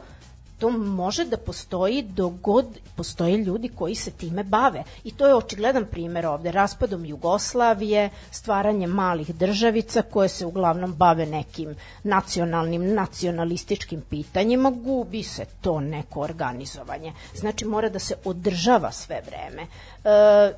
to 0.63 0.71
može 0.71 1.25
da 1.25 1.37
postoji 1.37 2.03
dok 2.03 2.33
god 2.33 2.67
postoje 2.97 3.37
ljudi 3.37 3.69
koji 3.69 3.95
se 3.95 4.11
time 4.11 4.45
bave. 4.45 4.85
I 5.05 5.11
to 5.11 5.27
je 5.27 5.35
očigledan 5.35 5.87
primer 5.91 6.27
ovde. 6.27 6.53
Raspadom 6.53 7.05
Jugoslavije, 7.05 8.11
stvaranjem 8.31 8.91
malih 8.91 9.35
državica 9.35 10.03
koje 10.03 10.29
se 10.29 10.47
uglavnom 10.47 10.93
bave 10.95 11.27
nekim 11.27 11.75
nacionalnim, 12.05 12.95
nacionalističkim 12.95 14.01
pitanjima, 14.11 14.71
gubi 14.71 15.23
se 15.23 15.45
to 15.61 15.81
neko 15.81 16.21
organizovanje. 16.21 17.13
Znači 17.35 17.65
mora 17.65 17.89
da 17.89 17.99
se 17.99 18.15
održava 18.25 18.93
sve 18.93 19.21
vreme. 19.27 19.67
E, 20.05 20.53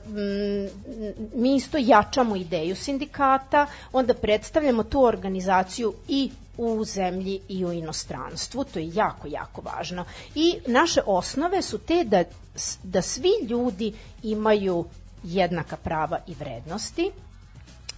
mi 1.35 1.57
isto 1.57 1.79
jačamo 1.81 2.37
ideju 2.37 2.77
sindikata, 2.77 3.67
onda 3.93 4.15
predstavljamo 4.15 4.83
tu 4.83 5.05
organizaciju 5.05 5.95
i 6.09 6.31
u 6.57 6.85
zemlji 6.85 7.41
i 7.49 7.65
u 7.65 7.73
inostranstvu, 7.73 8.65
to 8.65 8.79
je 8.79 8.95
jako, 8.95 9.29
jako 9.29 9.61
važno. 9.61 10.05
I 10.35 10.55
naše 10.67 11.01
osnove 11.07 11.63
su 11.63 11.79
te 11.79 12.05
da, 12.05 12.25
da 12.83 13.03
svi 13.03 13.33
ljudi 13.49 13.93
imaju 14.23 14.85
jednaka 15.23 15.77
prava 15.77 16.19
i 16.27 16.35
vrednosti, 16.35 17.11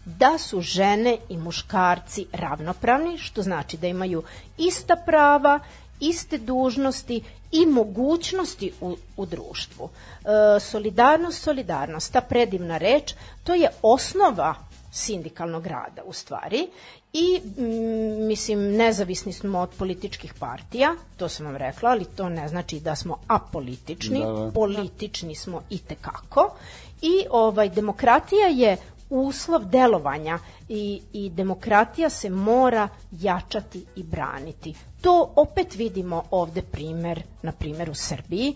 da 0.05 0.39
su 0.39 0.61
žene 0.61 1.17
i 1.29 1.37
muškarci 1.37 2.27
ravnopravni, 2.33 3.19
što 3.19 3.43
znači 3.43 3.77
da 3.77 3.87
imaju 3.87 4.23
ista 4.59 4.97
prava, 4.97 5.61
iste 6.01 6.39
dužnosti 6.39 7.23
i 7.53 7.67
mogućnosti 7.67 8.73
u, 8.81 8.97
u 9.17 9.27
društvu. 9.27 9.89
E, 9.89 10.61
solidarnost, 10.61 11.43
solidarnost, 11.43 12.13
ta 12.13 12.21
predivna 12.21 12.79
reč, 12.79 13.15
to 13.45 13.55
je 13.55 13.71
osnova 13.83 14.55
sindikalnog 14.93 15.67
rada 15.67 16.03
u 16.05 16.13
stvari 16.13 16.69
i 17.17 17.41
mm, 17.41 18.27
mislim 18.27 18.77
nezavisni 18.77 19.33
smo 19.33 19.59
od 19.59 19.71
političkih 19.79 20.35
partija, 20.35 20.95
to 21.17 21.29
sam 21.29 21.47
vam 21.47 21.57
rekla, 21.57 21.91
ali 21.91 22.05
to 22.05 22.29
ne 22.29 22.49
znači 22.49 22.81
da 22.81 22.97
smo 22.97 23.19
apolitični, 23.27 24.21
Da, 24.21 24.33
da. 24.33 24.51
politični 24.51 25.35
smo 25.35 25.62
i 25.71 25.79
tekako 25.79 26.55
i 27.03 27.27
ovaj 27.31 27.69
demokratija 27.69 28.47
je 28.47 28.77
uslov 29.11 29.64
delovanja 29.64 30.39
i, 30.69 31.03
i 31.12 31.31
demokratija 31.31 32.11
se 32.11 32.31
mora 32.31 32.89
jačati 33.12 33.85
i 33.97 34.03
braniti. 34.03 34.75
To 35.01 35.33
opet 35.37 35.75
vidimo 35.75 36.23
ovde 36.31 36.62
primer, 36.62 37.23
na 37.43 37.53
primer 37.53 37.91
u 37.91 37.95
Srbiji, 37.95 38.55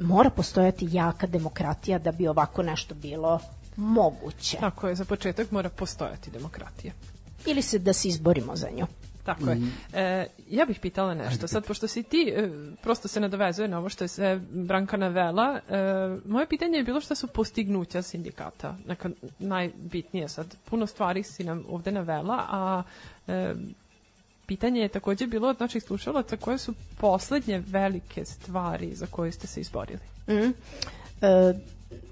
mora 0.00 0.30
postojati 0.30 0.88
jaka 0.92 1.26
demokratija 1.26 1.98
da 1.98 2.12
bi 2.12 2.28
ovako 2.28 2.62
nešto 2.62 2.94
bilo 2.94 3.40
moguće. 3.76 4.56
Tako 4.56 4.88
je, 4.88 4.94
za 4.94 5.04
početak 5.04 5.50
mora 5.50 5.68
postojati 5.68 6.30
demokratija. 6.30 6.92
Ili 7.46 7.62
se 7.62 7.78
da 7.78 7.92
se 7.92 8.08
izborimo 8.08 8.56
za 8.56 8.68
nju. 8.70 8.86
Tako 9.24 9.50
je. 9.50 9.58
E, 9.92 10.26
ja 10.50 10.64
bih 10.64 10.80
pitala 10.80 11.14
nešto. 11.14 11.48
Sad, 11.48 11.66
pošto 11.66 11.88
si 11.88 12.02
ti, 12.02 12.32
e, 12.36 12.48
prosto 12.82 13.08
se 13.08 13.20
nadovezuje 13.20 13.68
na 13.68 13.78
ovo 13.78 13.88
što 13.88 14.04
je 14.04 14.08
sve 14.08 14.40
Branka 14.50 14.96
navela, 14.96 15.60
e, 15.68 15.72
moje 16.24 16.46
pitanje 16.46 16.78
je 16.78 16.84
bilo 16.84 17.00
šta 17.00 17.14
su 17.14 17.26
postignuća 17.26 18.02
sindikata. 18.02 18.76
Neka 18.86 19.10
najbitnije 19.38 20.28
sad. 20.28 20.56
Puno 20.64 20.86
stvari 20.86 21.22
si 21.22 21.44
nam 21.44 21.64
ovde 21.68 21.92
navela, 21.92 22.46
a 22.50 22.82
e, 23.28 23.54
pitanje 24.46 24.80
je 24.80 24.88
takođe 24.88 25.26
bilo 25.26 25.48
od 25.48 25.60
naših 25.60 25.82
slušalaca 25.82 26.36
koje 26.36 26.58
su 26.58 26.74
poslednje 26.98 27.62
velike 27.66 28.24
stvari 28.24 28.94
za 28.94 29.06
koje 29.06 29.32
ste 29.32 29.46
se 29.46 29.60
izborili. 29.60 30.00
Mm. 30.28 30.52
E, 31.22 31.54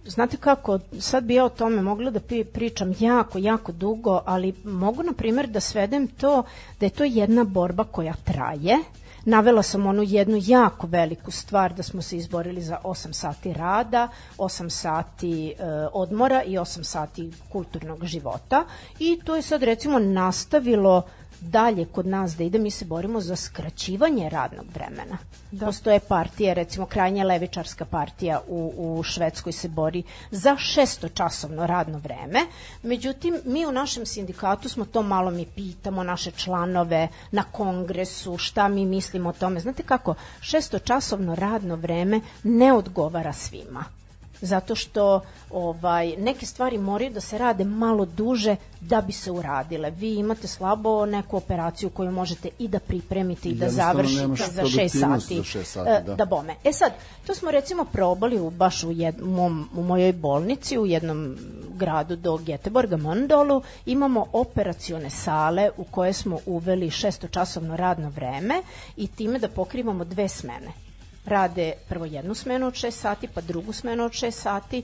znate 0.09 0.37
kako, 0.37 0.79
sad 0.99 1.25
bi 1.25 1.35
ja 1.35 1.45
o 1.45 1.49
tome 1.49 1.83
mogla 1.83 2.11
da 2.11 2.21
pri- 2.21 2.45
pričam 2.45 2.95
jako, 2.99 3.39
jako 3.39 3.73
dugo, 3.73 4.21
ali 4.27 4.55
mogu, 4.65 5.03
na 5.03 5.13
primjer, 5.13 5.47
da 5.47 5.61
svedem 5.61 6.07
to 6.07 6.43
da 6.81 6.87
je 6.87 6.91
to 6.91 7.05
jedna 7.05 7.45
borba 7.45 7.85
koja 7.85 8.15
traje. 8.25 8.79
Navela 9.25 9.63
sam 9.63 9.87
onu 9.87 10.03
jednu 10.03 10.39
jako 10.43 10.87
veliku 10.87 11.31
stvar 11.31 11.75
da 11.75 11.83
smo 11.83 12.03
se 12.03 12.17
izborili 12.17 12.63
za 12.63 12.79
8 12.85 13.13
sati 13.13 13.53
rada, 13.53 14.09
8 14.39 14.69
sati 14.69 15.49
e, 15.49 15.55
odmora 15.93 16.43
i 16.43 16.53
8 16.53 16.83
sati 16.83 17.31
kulturnog 17.53 18.05
života 18.05 18.65
i 18.99 19.21
to 19.25 19.37
je 19.37 19.43
sad 19.43 19.63
recimo 19.63 19.99
nastavilo 19.99 21.03
dalje 21.41 21.85
kod 21.85 22.07
nas 22.07 22.37
da 22.37 22.45
ide, 22.45 22.59
mi 22.59 22.71
se 22.71 22.85
borimo 22.85 23.21
za 23.21 23.37
skraćivanje 23.37 24.29
radnog 24.29 24.67
vremena. 24.75 25.19
Da. 25.51 25.67
Postoje 25.67 26.01
partije, 26.01 26.55
recimo 26.55 26.87
krajnje 26.87 27.25
levičarska 27.25 27.85
partija 27.85 28.41
u, 28.49 28.73
u 28.77 29.03
Švedskoj 29.03 29.53
se 29.53 29.69
bori 29.69 30.03
za 30.31 30.57
šestočasovno 30.57 31.67
radno 31.67 31.99
vreme, 31.99 32.41
međutim 32.83 33.41
mi 33.45 33.67
u 33.67 33.73
našem 33.73 34.07
sindikatu 34.07 34.69
smo 34.69 34.85
to 34.85 35.03
malo 35.03 35.31
mi 35.31 35.47
pitamo 35.47 36.03
naše 36.03 36.31
članove 36.31 37.09
na 37.31 37.43
kongresu, 37.43 38.37
šta 38.37 38.69
mi 38.69 38.87
mislimo 38.87 39.29
o 39.29 39.33
tome. 39.33 39.61
Znate 39.61 39.83
kako, 39.83 40.15
šestočasovno 40.41 41.35
radno 41.35 41.77
vreme 41.77 42.21
ne 42.43 42.73
odgovara 42.73 43.33
svima 43.33 43.98
zato 44.41 44.75
što 44.75 45.21
ovaj 45.51 46.17
neke 46.17 46.47
stvari 46.47 46.79
moraju 46.79 47.11
da 47.11 47.21
se 47.21 47.39
rade 47.39 47.65
malo 47.65 48.05
duže 48.05 48.57
da 48.81 49.01
bi 49.01 49.13
se 49.13 49.31
uradile. 49.31 49.91
Vi 49.91 50.15
imate 50.15 50.47
slabo 50.47 51.07
neku 51.07 51.37
operaciju 51.37 51.91
koju 51.91 52.11
možete 52.11 52.49
i 52.59 52.69
da 52.69 52.79
pripremite 52.79 53.49
i 53.49 53.55
da 53.55 53.69
završite 53.69 54.53
za 54.53 54.63
6 54.63 54.75
produktivnost 54.75 55.27
sati. 55.27 55.37
za 55.37 55.45
šest 55.45 55.73
sati, 55.73 55.91
e, 55.91 56.03
da. 56.07 56.15
da 56.15 56.25
bome. 56.25 56.55
E 56.65 56.73
sad, 56.73 56.93
to 57.27 57.35
smo 57.35 57.51
recimo 57.51 57.85
probali 57.85 58.41
u, 58.41 58.51
baš 58.51 58.85
u, 58.85 58.91
jed, 58.93 59.23
mom, 59.23 59.69
u 59.77 59.83
mojoj 59.83 60.13
bolnici 60.13 60.79
u 60.79 60.87
jednom 60.87 61.37
gradu 61.75 62.17
do 62.17 62.37
Geteborga, 62.37 62.97
Mondolu, 62.97 63.63
imamo 63.87 64.27
operacione 64.33 65.11
sale 65.11 65.71
u 65.77 65.85
koje 65.85 66.13
smo 66.13 66.39
uveli 66.47 66.91
šestočasovno 66.91 67.77
radno 67.77 68.11
vreme 68.11 68.63
i 68.97 69.07
time 69.07 69.39
da 69.39 69.49
pokrivamo 69.49 70.05
dve 70.05 70.29
smene 70.29 70.88
rade 71.29 71.73
prvo 71.89 72.05
jednu 72.05 72.35
smenu 72.35 72.67
od 72.67 72.75
6 72.75 72.91
sati, 72.91 73.29
pa 73.29 73.41
drugu 73.41 73.73
smenu 73.73 74.05
od 74.05 74.13
6 74.13 74.31
sati, 74.31 74.83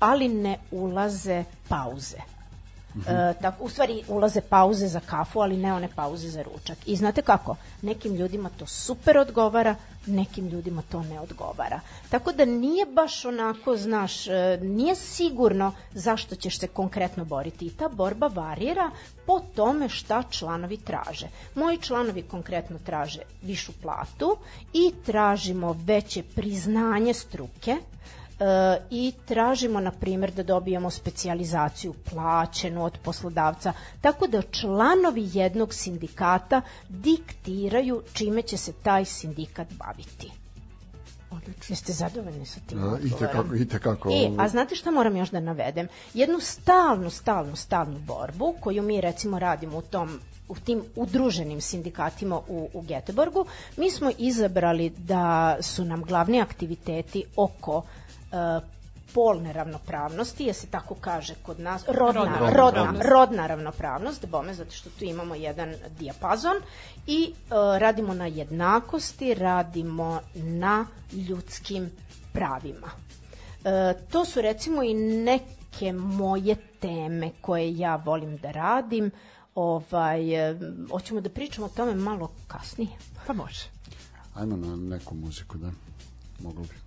ali 0.00 0.28
ne 0.28 0.58
ulaze 0.70 1.44
pauze. 1.68 2.31
E, 3.06 3.34
tako, 3.40 3.64
u 3.64 3.68
stvari 3.68 4.04
ulaze 4.08 4.40
pauze 4.40 4.86
za 4.86 5.00
kafu, 5.00 5.40
ali 5.40 5.56
ne 5.56 5.74
one 5.74 5.88
pauze 5.94 6.28
za 6.28 6.42
ručak. 6.42 6.78
I 6.86 6.96
znate 6.96 7.22
kako? 7.22 7.56
Nekim 7.82 8.14
ljudima 8.14 8.50
to 8.58 8.66
super 8.66 9.18
odgovara, 9.18 9.74
nekim 10.06 10.48
ljudima 10.48 10.82
to 10.82 11.02
ne 11.02 11.20
odgovara. 11.20 11.80
Tako 12.10 12.32
da 12.32 12.44
nije 12.44 12.86
baš 12.86 13.24
onako, 13.24 13.76
znaš, 13.76 14.26
e, 14.28 14.58
nije 14.62 14.94
sigurno 14.94 15.72
zašto 15.94 16.36
ćeš 16.36 16.58
se 16.58 16.66
konkretno 16.66 17.24
boriti. 17.24 17.66
I 17.66 17.70
ta 17.70 17.88
borba 17.88 18.26
varira 18.26 18.90
po 19.26 19.40
tome 19.54 19.88
šta 19.88 20.22
članovi 20.30 20.76
traže. 20.76 21.28
Moji 21.54 21.78
članovi 21.78 22.22
konkretno 22.22 22.78
traže 22.84 23.20
višu 23.42 23.72
platu 23.82 24.36
i 24.72 24.92
tražimo 25.06 25.76
veće 25.86 26.22
priznanje 26.22 27.14
struke, 27.14 27.76
i 28.90 29.12
tražimo, 29.26 29.80
na 29.80 29.90
primjer, 29.90 30.32
da 30.32 30.42
dobijemo 30.42 30.90
specijalizaciju 30.90 31.94
plaćenu 32.10 32.84
od 32.84 32.98
poslodavca, 33.02 33.72
tako 34.00 34.26
da 34.26 34.42
članovi 34.42 35.28
jednog 35.32 35.74
sindikata 35.74 36.62
diktiraju 36.88 38.02
čime 38.12 38.42
će 38.42 38.56
se 38.56 38.72
taj 38.72 39.04
sindikat 39.04 39.68
baviti. 39.72 40.30
Odlično. 41.30 41.72
Jeste 41.72 41.92
zadovoljni 41.92 42.46
sa 42.46 42.60
tim? 42.66 42.78
Da, 42.78 42.98
i 43.04 43.10
tekako, 43.10 43.54
i 43.54 43.68
tekako. 43.68 44.10
E, 44.10 44.30
a 44.38 44.48
znate 44.48 44.74
šta 44.74 44.90
moram 44.90 45.16
još 45.16 45.30
da 45.30 45.40
navedem? 45.40 45.88
Jednu 46.14 46.40
stalnu, 46.40 47.10
stalnu, 47.10 47.56
stalnu 47.56 47.98
borbu 47.98 48.54
koju 48.60 48.82
mi 48.82 49.00
recimo 49.00 49.38
radimo 49.38 49.78
u 49.78 49.82
tom 49.82 50.20
u 50.48 50.56
tim 50.56 50.82
udruženim 50.96 51.60
sindikatima 51.60 52.40
u, 52.48 52.68
u 52.74 52.82
Geteborgu, 52.82 53.46
mi 53.76 53.90
smo 53.90 54.10
izabrali 54.18 54.90
da 54.90 55.56
su 55.60 55.84
nam 55.84 56.02
glavni 56.02 56.40
aktiviteti 56.40 57.24
oko 57.36 57.82
e, 57.82 58.01
polne 59.14 59.52
ravnopravnosti, 59.52 60.44
je 60.44 60.52
se 60.52 60.66
tako 60.66 60.94
kaže 60.94 61.34
kod 61.42 61.60
nas, 61.60 61.84
rodna, 61.88 62.20
Rodna 62.20 62.22
rodna, 62.22 62.50
rodna, 62.50 62.80
ravnopravnost. 62.82 63.10
rodna 63.10 63.46
ravnopravnost, 63.46 64.26
bome, 64.26 64.54
zato 64.54 64.70
što 64.70 64.90
tu 64.90 65.04
imamo 65.04 65.34
jedan 65.34 65.74
dijapazon 65.98 66.54
i 67.06 67.24
e, 67.24 67.34
radimo 67.78 68.14
na 68.14 68.26
jednakosti, 68.26 69.34
radimo 69.34 70.20
na 70.34 70.86
ljudskim 71.28 71.90
pravima. 72.32 72.90
E, 73.64 73.94
to 74.10 74.24
su 74.24 74.40
recimo 74.40 74.82
i 74.82 74.94
neke 74.94 75.92
moje 75.92 76.56
teme 76.80 77.30
koje 77.40 77.78
ja 77.78 77.96
volim 77.96 78.36
da 78.36 78.50
radim. 78.50 79.10
Ovaj, 79.54 80.50
e, 80.50 80.58
hoćemo 80.90 81.20
da 81.20 81.30
pričamo 81.30 81.66
o 81.66 81.70
tome 81.76 81.94
malo 81.94 82.30
kasnije. 82.46 82.90
Pa 83.26 83.32
može. 83.32 83.64
Ajmo 84.34 84.56
na 84.56 84.76
neku 84.76 85.14
muziku, 85.14 85.58
da. 85.58 85.70
Moglo 86.40 86.62
bi. 86.62 86.81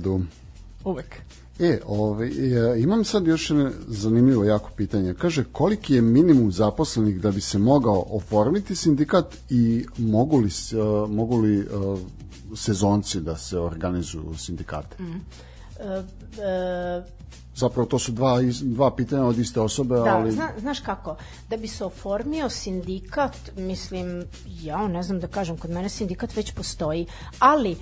Narodu. 0.00 0.20
Uvek. 0.84 1.22
E, 1.58 1.80
ovaj, 1.86 2.30
imam 2.78 3.04
sad 3.04 3.26
još 3.26 3.50
jedno 3.50 3.70
zanimljivo 3.88 4.44
jako 4.44 4.70
pitanje. 4.76 5.14
Kaže, 5.14 5.44
koliki 5.52 5.94
je 5.94 6.02
minimum 6.02 6.52
zaposlenih 6.52 7.20
da 7.20 7.30
bi 7.30 7.40
se 7.40 7.58
mogao 7.58 8.06
oformiti 8.10 8.76
sindikat 8.76 9.36
i 9.50 9.86
mogu 9.98 10.38
li, 10.38 10.48
e, 10.48 11.08
mogu 11.08 11.36
li 11.36 11.58
e, 11.58 11.66
sezonci 12.56 13.20
da 13.20 13.36
se 13.36 13.58
organizuju 13.58 14.34
sindikate? 14.36 14.96
E, 15.00 15.84
e, 16.42 17.02
Zapravo 17.60 17.86
to 17.86 17.98
su 17.98 18.12
dva, 18.12 18.38
dva 18.62 18.90
pitanja 18.96 19.24
od 19.24 19.38
iste 19.38 19.60
osobe, 19.60 19.94
Da, 19.94 20.16
ali... 20.16 20.32
zna, 20.32 20.48
znaš 20.58 20.80
kako, 20.80 21.16
da 21.48 21.56
bi 21.56 21.68
se 21.68 21.84
oformio 21.84 22.48
sindikat, 22.48 23.36
mislim, 23.56 24.24
ja 24.62 24.88
ne 24.88 25.02
znam 25.02 25.20
da 25.20 25.26
kažem, 25.26 25.56
kod 25.56 25.70
mene 25.70 25.88
sindikat 25.88 26.36
već 26.36 26.52
postoji, 26.52 27.06
ali 27.38 27.72
e, 27.72 27.76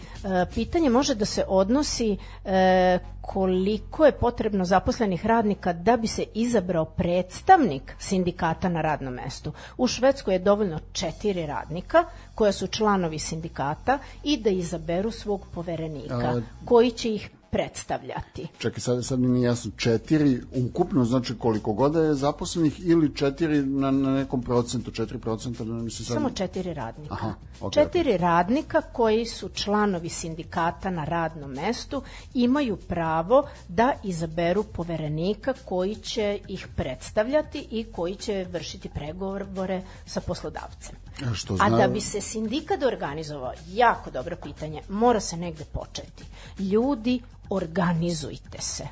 pitanje 0.54 0.90
može 0.90 1.14
da 1.14 1.24
se 1.24 1.44
odnosi 1.48 2.16
e, 2.44 2.98
koliko 3.20 4.06
je 4.06 4.12
potrebno 4.12 4.64
zaposlenih 4.64 5.26
radnika 5.26 5.72
da 5.72 5.96
bi 5.96 6.06
se 6.06 6.24
izabrao 6.34 6.84
predstavnik 6.84 7.94
sindikata 7.98 8.68
na 8.68 8.80
radnom 8.80 9.14
mestu. 9.14 9.52
U 9.76 9.86
Švedskoj 9.86 10.34
je 10.34 10.38
dovoljno 10.38 10.78
četiri 10.92 11.46
radnika 11.46 12.04
koja 12.34 12.52
su 12.52 12.66
članovi 12.66 13.18
sindikata 13.18 13.98
i 14.24 14.36
da 14.36 14.50
izaberu 14.50 15.10
svog 15.10 15.46
poverenika 15.54 16.14
A- 16.14 16.40
koji 16.64 16.90
će 16.90 17.14
ih 17.14 17.30
predstavljati. 17.50 18.48
Čekaj, 18.58 18.80
sad, 18.80 19.04
sad 19.04 19.20
mi 19.20 19.28
nije 19.28 19.46
jasno, 19.46 19.70
četiri 19.76 20.40
ukupno, 20.56 21.04
znači 21.04 21.38
koliko 21.38 21.72
god 21.72 21.94
je 21.94 22.14
zaposlenih 22.14 22.80
ili 22.86 23.14
četiri 23.14 23.62
na, 23.62 23.90
na 23.90 24.14
nekom 24.14 24.42
procentu, 24.42 24.90
četiri 24.90 25.18
procenta, 25.18 25.64
ne 25.64 25.82
mislim 25.82 26.06
sad... 26.06 26.14
Samo 26.14 26.30
četiri 26.30 26.74
radnika. 26.74 27.14
Aha, 27.14 27.34
ok, 27.60 27.72
četiri 27.72 28.16
radnika 28.16 28.80
koji 28.80 29.26
su 29.26 29.48
članovi 29.48 30.08
sindikata 30.08 30.90
na 30.90 31.04
radnom 31.04 31.50
mestu 31.50 32.02
imaju 32.34 32.76
pravo 32.76 33.48
da 33.68 33.92
izaberu 34.04 34.62
poverenika 34.62 35.54
koji 35.64 35.94
će 35.94 36.38
ih 36.48 36.68
predstavljati 36.76 37.66
i 37.70 37.84
koji 37.84 38.14
će 38.14 38.46
vršiti 38.52 38.88
pregovore 38.88 39.82
sa 40.06 40.20
poslodavcem. 40.20 40.96
A 41.22 41.34
što 41.34 41.54
A 41.54 41.68
zna- 41.68 41.76
da 41.76 41.88
bi 41.88 42.00
se 42.00 42.20
sindikat 42.20 42.82
organizovao, 42.82 43.52
jako 43.68 44.10
dobro 44.10 44.36
pitanje, 44.36 44.82
mora 44.88 45.20
se 45.20 45.36
negde 45.36 45.64
početi. 45.64 46.24
Ljudi, 46.58 47.20
organizujte 47.50 48.60
se. 48.60 48.84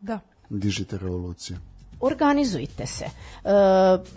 Da. 0.00 0.20
Dižite 0.50 0.98
revoluciju. 0.98 1.56
organizujte 2.00 2.86
se. 2.86 3.04
E, 3.04 3.10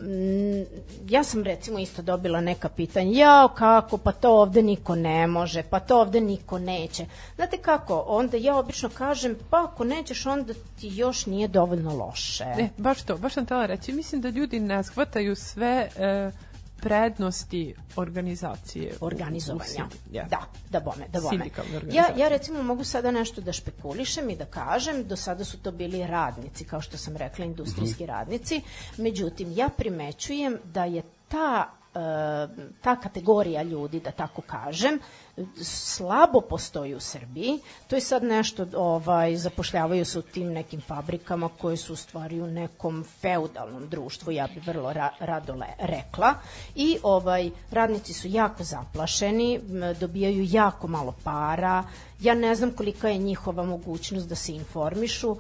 m, 0.02 0.66
ja 1.08 1.24
sam 1.24 1.44
recimo 1.44 1.80
isto 1.80 2.02
dobila 2.02 2.42
neka 2.42 2.70
pitanja, 2.70 3.12
ja 3.12 3.48
kako, 3.56 3.98
pa 3.98 4.12
to 4.12 4.32
ovde 4.32 4.62
niko 4.62 4.96
ne 4.96 5.28
može, 5.28 5.64
pa 5.64 5.80
to 5.80 6.02
ovde 6.02 6.22
niko 6.22 6.60
neće. 6.60 7.06
Znate 7.36 7.58
kako, 7.58 8.04
onda 8.08 8.38
ja 8.38 8.56
obično 8.58 8.90
kažem, 8.90 9.36
pa 9.50 9.64
ako 9.64 9.84
nećeš, 9.84 10.26
onda 10.26 10.54
ti 10.54 10.90
još 10.90 11.26
nije 11.26 11.48
dovoljno 11.48 11.96
loše. 11.96 12.44
E, 12.44 12.70
baš 12.78 13.02
to, 13.02 13.18
baš 13.18 13.34
sam 13.34 13.46
tela 13.46 13.66
reći. 13.66 13.94
Mislim 13.94 14.22
da 14.22 14.30
ljudi 14.30 14.60
ne 14.60 14.84
shvataju 14.84 15.36
sve 15.36 15.90
e, 15.96 16.32
prednosti 16.82 17.76
organizacije. 17.96 18.94
u 19.02 19.06
organizovanja. 19.06 19.88
ja. 20.12 20.26
Da, 20.30 20.42
da 20.70 20.80
bome, 20.80 21.08
da 21.14 21.22
bome. 21.22 21.50
Ja, 21.92 22.06
ja 22.18 22.28
recimo 22.28 22.64
mogu 22.64 22.84
sada 22.84 23.12
nešto 23.12 23.42
da 23.42 23.54
špekulišem 23.54 24.30
i 24.30 24.36
da 24.36 24.46
kažem, 24.46 25.04
do 25.08 25.16
sada 25.16 25.46
su 25.46 25.58
to 25.58 25.72
bili 25.72 26.08
radnici, 26.08 26.66
kao 26.66 26.82
što 26.82 26.98
sam 26.98 27.18
rekla, 27.18 27.46
industrijski 27.46 28.06
radnici, 28.06 28.62
međutim, 28.98 29.52
ja 29.52 29.70
primećujem 29.70 30.58
da 30.64 30.86
je 30.86 31.02
ta 31.28 31.70
e, 31.96 32.00
ta 32.82 32.96
kategorija 32.96 33.64
ljudi, 33.64 34.00
da 34.00 34.12
tako 34.12 34.42
kažem, 34.42 35.00
slabo 35.62 36.42
postoji 36.42 36.96
u 36.96 37.00
Srbiji. 37.00 37.60
To 37.88 37.96
je 37.96 38.02
sad 38.02 38.24
nešto, 38.24 38.66
ovaj, 38.76 39.36
zapošljavaju 39.36 40.06
se 40.06 40.20
u 40.20 40.22
tim 40.22 40.54
nekim 40.54 40.82
fabrikama 40.82 41.50
koje 41.58 41.78
su 41.78 41.94
u 41.94 41.96
stvari 41.96 42.42
u 42.42 42.48
nekom 42.48 43.06
feudalnom 43.22 43.90
društvu, 43.90 44.32
ja 44.32 44.48
bih 44.48 44.68
vrlo 44.68 44.94
ra, 44.94 45.10
rado 45.20 45.56
rekla. 45.80 46.34
I 46.76 46.98
ovaj, 47.04 47.50
radnici 47.72 48.14
su 48.14 48.28
jako 48.28 48.64
zaplašeni, 48.64 49.60
dobijaju 50.00 50.48
jako 50.50 50.88
malo 50.88 51.16
para, 51.24 51.84
ja 52.20 52.34
ne 52.34 52.56
znam 52.56 52.72
kolika 52.72 53.10
je 53.10 53.18
njihova 53.18 53.64
mogućnost 53.64 54.28
da 54.28 54.36
se 54.36 54.54
informišu, 54.54 55.38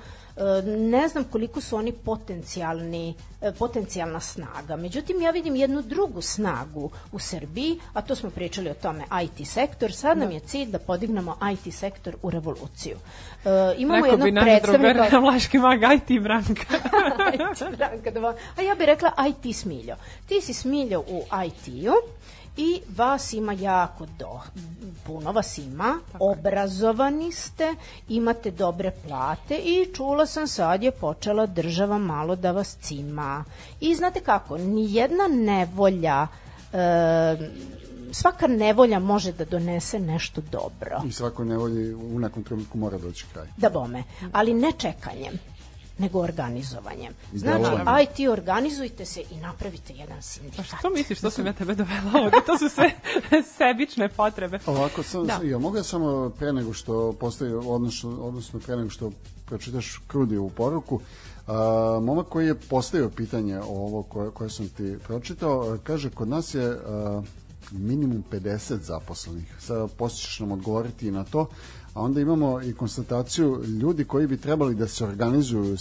ne 0.65 1.07
znam 1.07 1.23
koliko 1.23 1.61
su 1.61 1.75
oni 1.75 1.91
potencijalni, 1.91 3.13
e, 3.41 3.51
potencijalna 3.51 4.19
snaga. 4.19 4.75
Međutim, 4.75 5.21
ja 5.21 5.31
vidim 5.31 5.55
jednu 5.55 5.81
drugu 5.81 6.21
snagu 6.21 6.89
u 7.11 7.19
Srbiji, 7.19 7.79
a 7.93 8.01
to 8.01 8.15
smo 8.15 8.29
pričali 8.29 8.69
o 8.69 8.73
tome, 8.73 9.03
IT 9.23 9.47
sektor. 9.47 9.91
Sad 9.93 10.17
nam 10.17 10.31
je 10.31 10.39
cilj 10.39 10.69
da 10.69 10.79
podignemo 10.79 11.37
IT 11.53 11.73
sektor 11.73 12.15
u 12.21 12.29
revoluciju. 12.29 12.97
E, 13.45 13.49
imamo 13.77 14.05
Rekao 14.05 14.11
jednog 14.11 14.29
bi 14.29 14.41
predstavnika... 14.41 14.93
drugar 14.93 15.19
Vlaški 15.23 15.57
mag 15.57 15.79
IT 15.83 16.21
Branka. 16.23 16.73
Branka 17.77 18.11
Dova- 18.11 18.35
A 18.57 18.61
ja 18.61 18.75
bih 18.75 18.85
rekla 18.85 19.11
IT 19.29 19.55
Smiljo. 19.55 19.95
Ti 20.27 20.41
si 20.41 20.53
Smiljo 20.53 20.99
u 20.99 21.23
IT-u 21.45 22.18
i 22.59 22.81
vas 22.95 23.33
ima 23.33 23.53
jako 23.53 24.05
do, 24.19 24.39
puno 25.05 25.31
vas 25.31 25.57
ima, 25.57 25.99
obrazovani 26.19 27.31
ste, 27.31 27.75
imate 28.09 28.51
dobre 28.51 28.91
plate 29.07 29.55
i 29.55 29.93
čula 29.93 30.25
sam 30.25 30.47
sad 30.47 30.83
je 30.83 30.91
počela 30.91 31.45
država 31.45 31.97
malo 31.97 32.35
da 32.35 32.51
vas 32.51 32.77
cima. 32.81 33.43
I 33.81 33.95
znate 33.95 34.19
kako, 34.19 34.57
ni 34.57 34.93
jedna 34.93 35.27
nevolja 35.27 36.27
e, 36.73 37.37
svaka 38.11 38.47
nevolja 38.47 38.99
može 38.99 39.31
da 39.31 39.45
donese 39.45 39.99
nešto 39.99 40.41
dobro. 40.51 41.01
I 41.05 41.11
svako 41.11 41.43
nevolji 41.43 41.93
u 41.93 42.19
nekom 42.19 42.43
trenutku 42.43 42.77
mora 42.77 42.97
doći 42.97 43.25
kraj. 43.33 43.47
Da 43.57 43.69
bome, 43.69 44.03
ali 44.31 44.53
ne 44.53 44.71
čekanjem. 44.71 45.39
Nego 45.99 46.19
organizovanjem. 46.19 47.13
Znači, 47.33 47.63
aj 47.85 48.05
ti 48.05 48.27
organizujte 48.27 49.05
se 49.05 49.21
i 49.31 49.37
napravite 49.37 49.93
jedan 49.93 50.15
Pa 50.15 50.21
sindikat. 50.21 50.65
što 50.79 50.89
misliš, 50.89 51.17
što 51.17 51.29
sam 51.29 51.45
ja 51.45 51.53
tebe 51.53 51.75
dovela 51.75 52.11
ovdje? 52.15 52.39
To 52.45 52.57
su 52.57 52.69
sve 52.69 52.91
sebične 53.57 54.09
potrebe. 54.09 54.59
Ovako, 54.65 55.03
sam, 55.03 55.25
Da. 55.27 55.39
ja 55.43 55.57
mogu 55.57 55.77
ja 55.77 55.83
samo 55.83 56.29
pre 56.29 56.53
nego 56.53 56.73
što 56.73 57.13
postavi, 57.13 57.53
odnosno, 57.53 58.17
odnosno 58.21 58.59
pre 58.59 58.75
nego 58.75 58.89
što 58.89 59.11
pročitaš 59.45 60.01
Krudiju 60.07 60.49
poruku, 60.49 60.99
a, 61.47 61.53
momak 62.03 62.27
koji 62.27 62.47
je 62.47 62.55
postavio 62.55 63.09
pitanje 63.09 63.59
o 63.59 63.63
ovo 63.67 64.03
koje, 64.03 64.31
koje 64.31 64.49
sam 64.49 64.69
ti 64.69 64.97
pročitao, 65.03 65.73
a, 65.73 65.77
kaže, 65.83 66.09
kod 66.09 66.27
nas 66.27 66.53
je 66.55 66.65
a, 66.67 67.21
minimum 67.71 68.23
50 68.31 68.79
zaposlenih. 68.81 69.55
Sada 69.59 69.87
posjećaš 69.87 70.39
nam 70.39 70.51
odgovoriti 70.51 71.07
i 71.07 71.11
na 71.11 71.23
to, 71.23 71.49
a 71.93 72.01
onda 72.01 72.21
imamo 72.21 72.61
i 72.61 72.73
konstataciju 72.73 73.63
ljudi 73.81 74.05
koji 74.05 74.27
bi 74.27 74.37
trebali 74.37 74.75
da 74.75 74.87
se 74.87 75.05
organizuju 75.05 75.73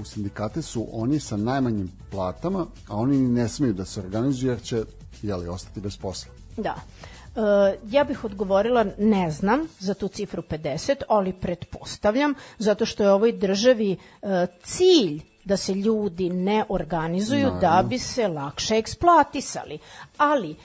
u, 0.00 0.04
sindikate, 0.04 0.62
su 0.62 0.86
oni 0.92 1.20
sa 1.20 1.36
najmanjim 1.36 1.92
platama, 2.10 2.66
a 2.88 2.96
oni 2.96 3.18
ni 3.18 3.28
ne 3.28 3.48
smeju 3.48 3.72
da 3.72 3.84
se 3.84 4.00
organizuju 4.00 4.50
jer 4.50 4.62
će 4.62 4.84
jeli, 5.22 5.48
ostati 5.48 5.80
bez 5.80 5.96
posla. 5.96 6.32
Da. 6.56 6.74
E, 6.74 7.78
ja 7.90 8.04
bih 8.04 8.24
odgovorila 8.24 8.86
ne 8.98 9.30
znam 9.30 9.60
za 9.78 9.94
tu 9.94 10.08
cifru 10.08 10.42
50, 10.42 11.02
ali 11.08 11.32
pretpostavljam 11.32 12.34
zato 12.58 12.86
što 12.86 13.02
je 13.02 13.10
ovoj 13.10 13.32
državi 13.32 13.92
e, 14.22 14.46
cilj 14.62 15.22
da 15.48 15.56
se 15.56 15.74
ljudi 15.74 16.30
ne 16.30 16.64
organizuju 16.68 17.46
Naravno. 17.46 17.60
da 17.60 17.82
bi 17.88 17.98
se 17.98 18.28
lakše 18.28 18.76
eksploatisali. 18.76 19.78
Ali 20.16 20.50
e, 20.50 20.56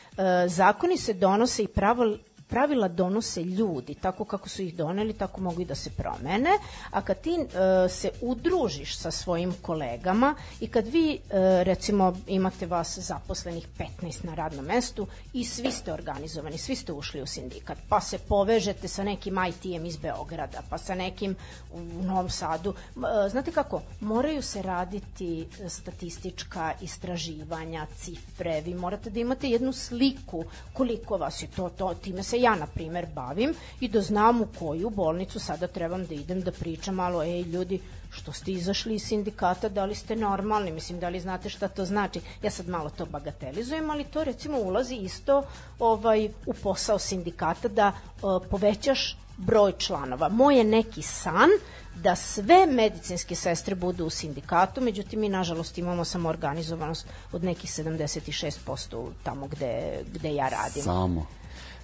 zakoni 0.48 0.98
se 0.98 1.14
donose 1.14 1.64
i 1.64 1.68
pravil, 1.68 2.18
pravila 2.54 2.88
donose 2.88 3.44
ljudi, 3.44 3.96
tako 3.96 4.26
kako 4.26 4.50
su 4.50 4.62
ih 4.62 4.76
doneli, 4.76 5.14
tako 5.14 5.42
mogu 5.42 5.62
i 5.62 5.66
da 5.66 5.76
se 5.76 5.90
promene, 5.90 6.50
a 6.92 7.02
kad 7.02 7.22
ti 7.22 7.32
e, 7.32 7.90
se 7.90 8.12
udružiš 8.22 8.98
sa 8.98 9.12
svojim 9.12 9.54
kolegama 9.62 10.36
i 10.60 10.68
kad 10.68 10.88
vi, 10.88 11.14
e, 11.14 11.64
recimo, 11.64 12.14
imate 12.28 12.66
vas 12.66 13.00
zaposlenih 13.00 13.68
15 14.02 14.26
na 14.26 14.36
radnom 14.36 14.66
mestu 14.66 15.08
i 15.34 15.46
svi 15.46 15.72
ste 15.72 15.94
organizovani, 15.94 16.58
svi 16.58 16.76
ste 16.76 16.94
ušli 16.94 17.22
u 17.22 17.26
sindikat, 17.26 17.78
pa 17.90 18.02
se 18.02 18.18
povežete 18.18 18.88
sa 18.88 19.04
nekim 19.04 19.38
IT-em 19.50 19.86
iz 19.86 19.98
Beograda, 19.98 20.62
pa 20.70 20.78
sa 20.78 20.96
nekim 20.96 21.36
u 21.74 22.04
Novom 22.04 22.30
Sadu. 22.30 22.74
E, 22.96 23.30
Znate 23.30 23.52
kako, 23.52 23.82
moraju 24.02 24.42
se 24.42 24.62
raditi 24.62 25.42
e, 25.42 25.70
statistička 25.70 26.74
istraživanja, 26.82 27.88
cifre, 27.98 28.62
vi 28.62 28.76
morate 28.76 29.10
da 29.10 29.20
imate 29.20 29.50
jednu 29.50 29.74
sliku 29.74 30.44
koliko 30.74 31.18
vas 31.18 31.44
je 31.44 31.48
to, 31.48 31.70
to 31.70 31.94
time 31.94 32.24
se 32.24 32.43
ja, 32.44 32.56
na 32.56 32.68
primer, 32.68 33.08
bavim 33.16 33.54
i 33.80 33.88
da 33.88 34.02
znam 34.02 34.42
u 34.42 34.48
koju 34.60 34.90
bolnicu 34.90 35.40
sada 35.40 35.68
trebam 35.68 36.06
da 36.06 36.14
idem 36.14 36.42
da 36.42 36.52
pričam 36.52 36.96
malo, 36.96 37.24
ej 37.24 37.42
ljudi, 37.42 37.80
što 38.12 38.32
ste 38.32 38.52
izašli 38.52 38.96
iz 38.96 39.04
sindikata, 39.04 39.70
da 39.70 39.86
li 39.86 39.96
ste 39.96 40.16
normalni, 40.16 40.72
mislim, 40.72 41.00
da 41.00 41.10
li 41.10 41.20
znate 41.20 41.50
šta 41.50 41.68
to 41.68 41.86
znači. 41.86 42.22
Ja 42.44 42.52
sad 42.52 42.70
malo 42.70 42.90
to 42.90 43.06
bagatelizujem, 43.06 43.90
ali 43.90 44.04
to 44.04 44.24
recimo 44.24 44.60
ulazi 44.60 44.96
isto 44.96 45.44
ovaj 45.80 46.30
u 46.46 46.54
posao 46.54 47.00
sindikata 47.00 47.68
da 47.68 47.92
uh, 47.92 48.42
povećaš 48.50 49.18
broj 49.38 49.74
članova. 49.78 50.30
Moj 50.30 50.58
je 50.58 50.64
neki 50.64 51.02
san 51.02 51.50
da 51.96 52.16
sve 52.16 52.66
medicinske 52.66 53.36
sestre 53.36 53.76
budu 53.76 54.06
u 54.06 54.10
sindikatu, 54.10 54.82
međutim 54.82 55.20
mi 55.20 55.30
nažalost 55.30 55.78
imamo 55.78 56.06
samo 56.06 56.30
organizovanost 56.30 57.08
od 57.32 57.44
nekih 57.44 57.70
76% 57.70 59.08
tamo 59.24 59.48
gde, 59.48 60.04
gde 60.14 60.34
ja 60.34 60.50
radim. 60.50 60.84
Samo. 60.84 61.26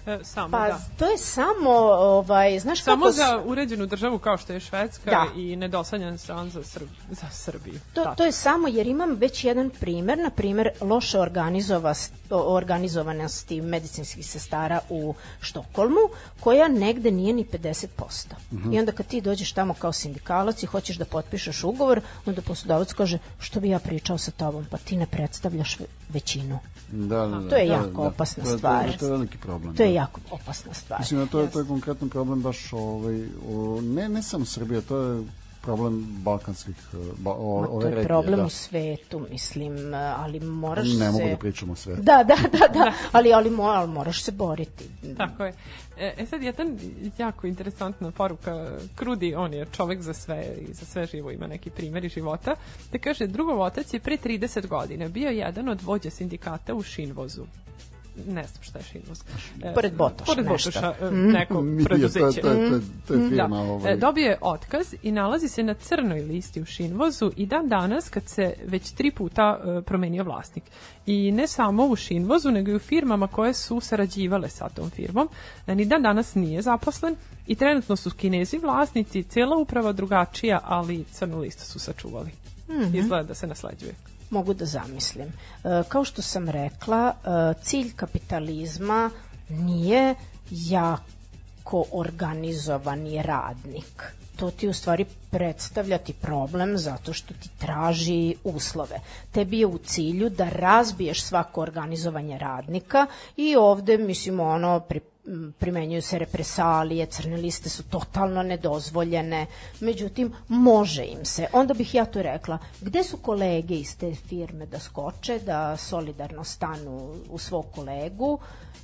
E, 0.06 0.18
samo, 0.24 0.50
Pa 0.50 0.68
da. 0.68 0.80
to 0.96 1.06
je 1.06 1.18
samo, 1.18 1.70
ovaj, 1.92 2.58
znaš 2.58 2.82
Samo 2.82 3.00
kako... 3.00 3.12
s- 3.12 3.16
za 3.16 3.42
uređenu 3.44 3.86
državu 3.86 4.18
kao 4.18 4.36
što 4.36 4.52
je 4.52 4.60
Švedska 4.60 5.10
Da. 5.10 5.26
i 5.36 5.56
nedosanjan 5.56 6.18
san 6.18 6.50
za, 6.50 6.64
Srb, 6.64 6.88
za 7.10 7.26
Srbiju. 7.30 7.80
To, 7.94 8.04
Tako. 8.04 8.16
to 8.16 8.24
je 8.24 8.32
samo 8.32 8.68
jer 8.68 8.86
imam 8.86 9.10
već 9.10 9.44
jedan 9.44 9.70
primer, 9.70 10.18
na 10.18 10.30
primer 10.30 10.68
loše 10.80 11.18
organizovanosti 12.30 13.60
medicinskih 13.60 14.26
sestara 14.26 14.80
u 14.88 15.14
Štokholmu, 15.40 16.00
koja 16.40 16.68
negde 16.68 17.10
nije 17.10 17.32
ni 17.32 17.44
50%. 17.44 17.86
I 18.72 18.78
onda 18.78 18.92
kad 18.92 19.06
ti 19.06 19.20
dođeš 19.20 19.52
tamo 19.52 19.74
kao 19.74 19.92
sindikalac 19.92 20.62
i 20.62 20.66
hoćeš 20.66 20.96
da 20.96 21.04
potpišeš 21.04 21.64
ugovor, 21.64 22.00
onda 22.26 22.42
poslodavac 22.42 22.92
kaže 22.92 23.18
što 23.38 23.60
bi 23.60 23.68
ja 23.68 23.78
pričao 23.78 24.18
sa 24.18 24.30
tobom, 24.30 24.66
pa 24.70 24.78
ti 24.78 24.96
ne 24.96 25.06
predstavljaš 25.06 25.78
većinu. 26.10 26.58
Da, 26.90 27.06
da, 27.18 27.26
da. 27.28 27.48
To 27.50 27.56
je 27.56 27.66
Da, 27.66 27.72
jako 27.74 28.02
da. 28.02 28.08
opasna 28.08 28.44
je- 28.44 28.58
stvar. 28.58 28.84
To 28.84 28.90
je, 28.90 28.98
to 28.98 29.04
je 29.04 29.10
veliki 29.10 29.38
problem. 29.38 29.76
To 29.76 29.82
je 29.82 29.88
da. 29.88 29.94
jako 29.94 30.20
opasna 30.30 30.74
stvar. 30.74 31.00
Mislim 31.00 31.20
da 31.20 31.26
to 31.26 31.40
je, 31.40 31.50
to 31.50 31.58
je 31.58 31.66
konkretan 31.66 32.08
problem 32.08 32.42
baš 32.42 32.72
ovaj, 32.72 33.22
o, 33.48 33.80
ne, 33.82 34.08
ne 34.08 34.22
samo 34.22 34.44
Srbija, 34.44 34.80
to 34.80 34.98
je 34.98 35.22
problem 35.62 36.06
balkanskih, 36.24 36.76
eh, 36.92 36.96
ba, 37.18 37.30
o, 37.30 37.60
Ma, 37.60 37.68
ove 37.68 37.80
to 37.80 37.86
je 37.86 37.90
regije. 37.90 38.08
problem 38.08 38.40
da. 38.40 38.46
u 38.46 38.48
svetu, 38.48 39.26
mislim, 39.30 39.94
ali 39.94 40.40
moraš 40.40 40.86
Ne 40.88 41.06
se... 41.06 41.12
mogu 41.12 41.28
da 41.30 41.36
pričamo 41.36 41.76
sve. 41.76 41.96
Da, 41.96 42.24
da, 42.24 42.36
da, 42.52 42.66
da, 42.68 42.92
ali, 43.12 43.32
ali, 43.32 43.50
mo, 43.50 43.62
ali 43.62 43.88
moraš 43.88 44.22
se 44.22 44.32
boriti. 44.32 44.84
Tako 45.16 45.44
je. 45.44 45.52
E, 45.98 46.14
e 46.18 46.26
sad, 46.26 46.42
jedan 46.42 46.78
jako 47.18 47.46
interesantna 47.46 48.10
poruka. 48.10 48.70
Krudi, 48.94 49.34
on 49.34 49.54
je 49.54 49.66
čovek 49.76 50.00
za 50.00 50.14
sve 50.14 50.44
i 50.68 50.74
za 50.74 50.86
sve 50.86 51.06
živo 51.06 51.30
ima 51.30 51.46
neki 51.46 51.70
primjer 51.70 52.04
iz 52.04 52.12
života. 52.12 52.54
Da 52.92 52.98
kaže, 52.98 53.26
drugov 53.26 53.60
otac 53.60 53.94
je 53.94 54.00
pre 54.00 54.16
30 54.16 54.66
godina 54.66 55.08
bio 55.08 55.30
jedan 55.30 55.68
od 55.68 55.82
vođa 55.82 56.10
sindikata 56.10 56.74
u 56.74 56.82
Šinvozu. 56.82 57.44
Ne 58.26 58.46
znam 58.46 58.62
šta 58.62 58.78
je 58.78 58.84
Šinvoz. 58.84 59.22
E, 59.62 59.74
Pored 59.74 59.92
Botoša 59.94 60.32
Pored. 60.32 60.46
Botoša, 60.46 60.94
e, 61.00 61.10
neko 61.10 61.62
Nije, 61.62 61.84
to, 61.84 61.88
preduzeće. 61.88 62.38
je, 62.38 62.42
to, 62.42 62.48
je, 62.50 62.68
to, 62.68 62.74
je, 62.74 62.80
to 63.08 63.14
je 63.14 63.28
firma. 63.28 63.48
Da. 63.48 63.62
Ovaj, 63.62 63.92
E, 63.92 63.96
Dobio 63.96 64.26
je 64.26 64.38
otkaz 64.40 64.94
i 65.02 65.12
nalazi 65.12 65.48
se 65.48 65.62
na 65.62 65.74
crnoj 65.74 66.20
listi 66.20 66.60
u 66.60 66.64
Šinvozu 66.64 67.32
i 67.36 67.46
dan 67.46 67.68
danas 67.68 68.08
kad 68.08 68.28
se 68.28 68.54
već 68.66 68.90
tri 68.90 69.10
puta 69.10 69.60
promenio 69.86 70.24
vlasnik. 70.24 70.64
I 71.06 71.32
ne 71.32 71.46
samo 71.46 71.86
u 71.86 71.96
Šinvozu, 71.96 72.50
nego 72.50 72.70
i 72.70 72.74
u 72.74 72.78
firmama 72.78 73.26
koje 73.26 73.54
su 73.54 73.80
sarađivale 73.80 74.48
sa 74.48 74.68
tom 74.68 74.90
firmom. 74.90 75.28
Ni 75.66 75.84
dan 75.84 76.02
danas 76.02 76.34
nije 76.34 76.62
zaposlen 76.62 77.16
i 77.46 77.54
trenutno 77.54 77.96
su 77.96 78.10
kinezi 78.10 78.58
vlasnici, 78.58 79.22
cijela 79.22 79.56
uprava 79.56 79.92
drugačija, 79.92 80.60
ali 80.64 81.04
crnu 81.04 81.38
listu 81.38 81.64
su 81.64 81.78
sačuvali. 81.78 82.30
Izgleda 82.94 83.22
da 83.22 83.34
se 83.34 83.46
nasleđuje. 83.46 83.94
Mogu 84.30 84.54
da 84.54 84.64
zamislim. 84.64 85.28
E, 85.28 85.82
kao 85.88 86.04
što 86.04 86.22
sam 86.22 86.48
rekla, 86.48 87.12
e, 87.12 87.62
cilj 87.62 87.92
kapitalizma 87.96 89.10
nije 89.48 90.14
jako 90.50 91.84
organizovani 91.92 93.22
radnik. 93.22 94.12
To 94.36 94.50
ti 94.50 94.68
u 94.68 94.72
stvari 94.72 95.04
predstavlja 95.30 95.98
ti 95.98 96.12
problem 96.12 96.78
zato 96.78 97.12
što 97.12 97.34
ti 97.34 97.48
traži 97.58 98.34
uslove. 98.44 99.00
Tebi 99.32 99.58
je 99.58 99.66
u 99.66 99.78
cilju 99.78 100.30
da 100.30 100.48
razbiješ 100.48 101.22
svako 101.22 101.60
organizovanje 101.60 102.38
radnika 102.38 103.06
i 103.36 103.56
ovde, 103.56 103.98
mislim, 103.98 104.40
ono, 104.40 104.80
pri, 104.80 105.00
primenjuju 105.58 106.02
se 106.02 106.18
represalije, 106.18 107.06
crne 107.06 107.36
liste 107.36 107.68
su 107.68 107.82
totalno 107.82 108.42
nedozvoljene, 108.42 109.46
međutim, 109.80 110.32
može 110.48 111.04
im 111.04 111.24
se. 111.24 111.46
Onda 111.52 111.74
bih 111.74 111.94
ja 111.94 112.04
to 112.04 112.22
rekla, 112.22 112.58
gde 112.80 113.04
su 113.04 113.16
kolege 113.16 113.74
iz 113.74 113.96
te 113.96 114.14
firme 114.14 114.66
da 114.66 114.78
skoče, 114.78 115.38
da 115.38 115.76
solidarno 115.76 116.44
stanu 116.44 117.14
u 117.30 117.38
svog 117.38 117.66
kolegu 117.74 118.38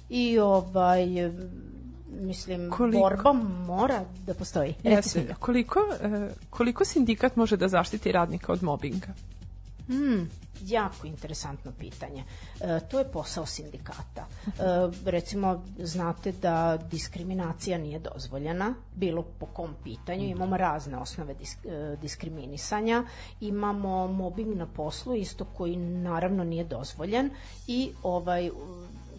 i 0.08 0.38
ovaj 0.38 1.06
mislim, 2.20 2.70
Koliko? 2.70 2.98
borba 2.98 3.32
mora 3.66 4.04
da 4.26 4.34
postoji. 4.34 4.74
Jeste. 4.82 5.34
Koliko, 5.38 5.80
e, 6.02 6.28
koliko 6.50 6.84
sindikat 6.84 7.36
može 7.36 7.56
da 7.56 7.68
zaštiti 7.68 8.12
radnika 8.12 8.52
od 8.52 8.62
mobinga? 8.62 9.08
Jako 10.64 11.06
interesantno 11.06 11.72
pitanje. 11.78 12.24
E, 12.60 12.80
to 12.88 12.98
je 12.98 13.04
posao 13.12 13.46
sindikata. 13.46 14.26
E, 14.46 14.50
recimo, 15.04 15.64
znate 15.78 16.32
da 16.32 16.78
diskriminacija 16.90 17.78
nije 17.78 17.98
dozvoljena, 17.98 18.74
bilo 18.94 19.22
po 19.22 19.46
kom 19.46 19.74
pitanju. 19.84 20.24
Imamo 20.24 20.56
razne 20.56 20.96
osnove 20.96 21.34
disk, 21.34 21.58
e, 21.64 21.96
diskriminisanja. 22.02 23.04
Imamo 23.40 24.06
mobbing 24.08 24.56
na 24.56 24.66
poslu, 24.66 25.14
isto 25.14 25.44
koji 25.44 25.76
naravno 25.76 26.44
nije 26.44 26.64
dozvoljen 26.64 27.30
i 27.66 27.92
ovaj 28.02 28.50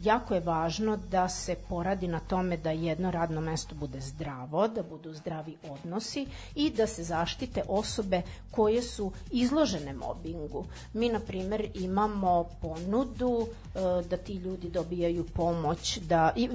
jako 0.03 0.33
je 0.33 0.39
važno 0.39 0.97
da 0.97 1.29
se 1.29 1.55
poradi 1.69 2.07
na 2.07 2.19
tome 2.19 2.57
da 2.57 2.71
jedno 2.71 3.11
radno 3.11 3.41
mesto 3.41 3.75
bude 3.75 4.01
zdravo, 4.01 4.67
da 4.67 4.83
budu 4.83 5.13
zdravi 5.13 5.57
odnosi 5.69 6.25
i 6.55 6.69
da 6.69 6.87
se 6.87 7.03
zaštite 7.03 7.63
osobe 7.67 8.21
koje 8.51 8.81
su 8.81 9.11
izložene 9.31 9.93
mobingu. 9.93 10.65
Mi, 10.93 11.09
na 11.09 11.19
primer, 11.19 11.71
imamo 11.73 12.45
ponudu 12.61 13.47
e, 13.47 13.79
da 14.09 14.17
ti 14.17 14.33
ljudi 14.33 14.69
dobijaju 14.69 15.25
pomoć, 15.33 15.97
da 15.97 16.33
i, 16.35 16.49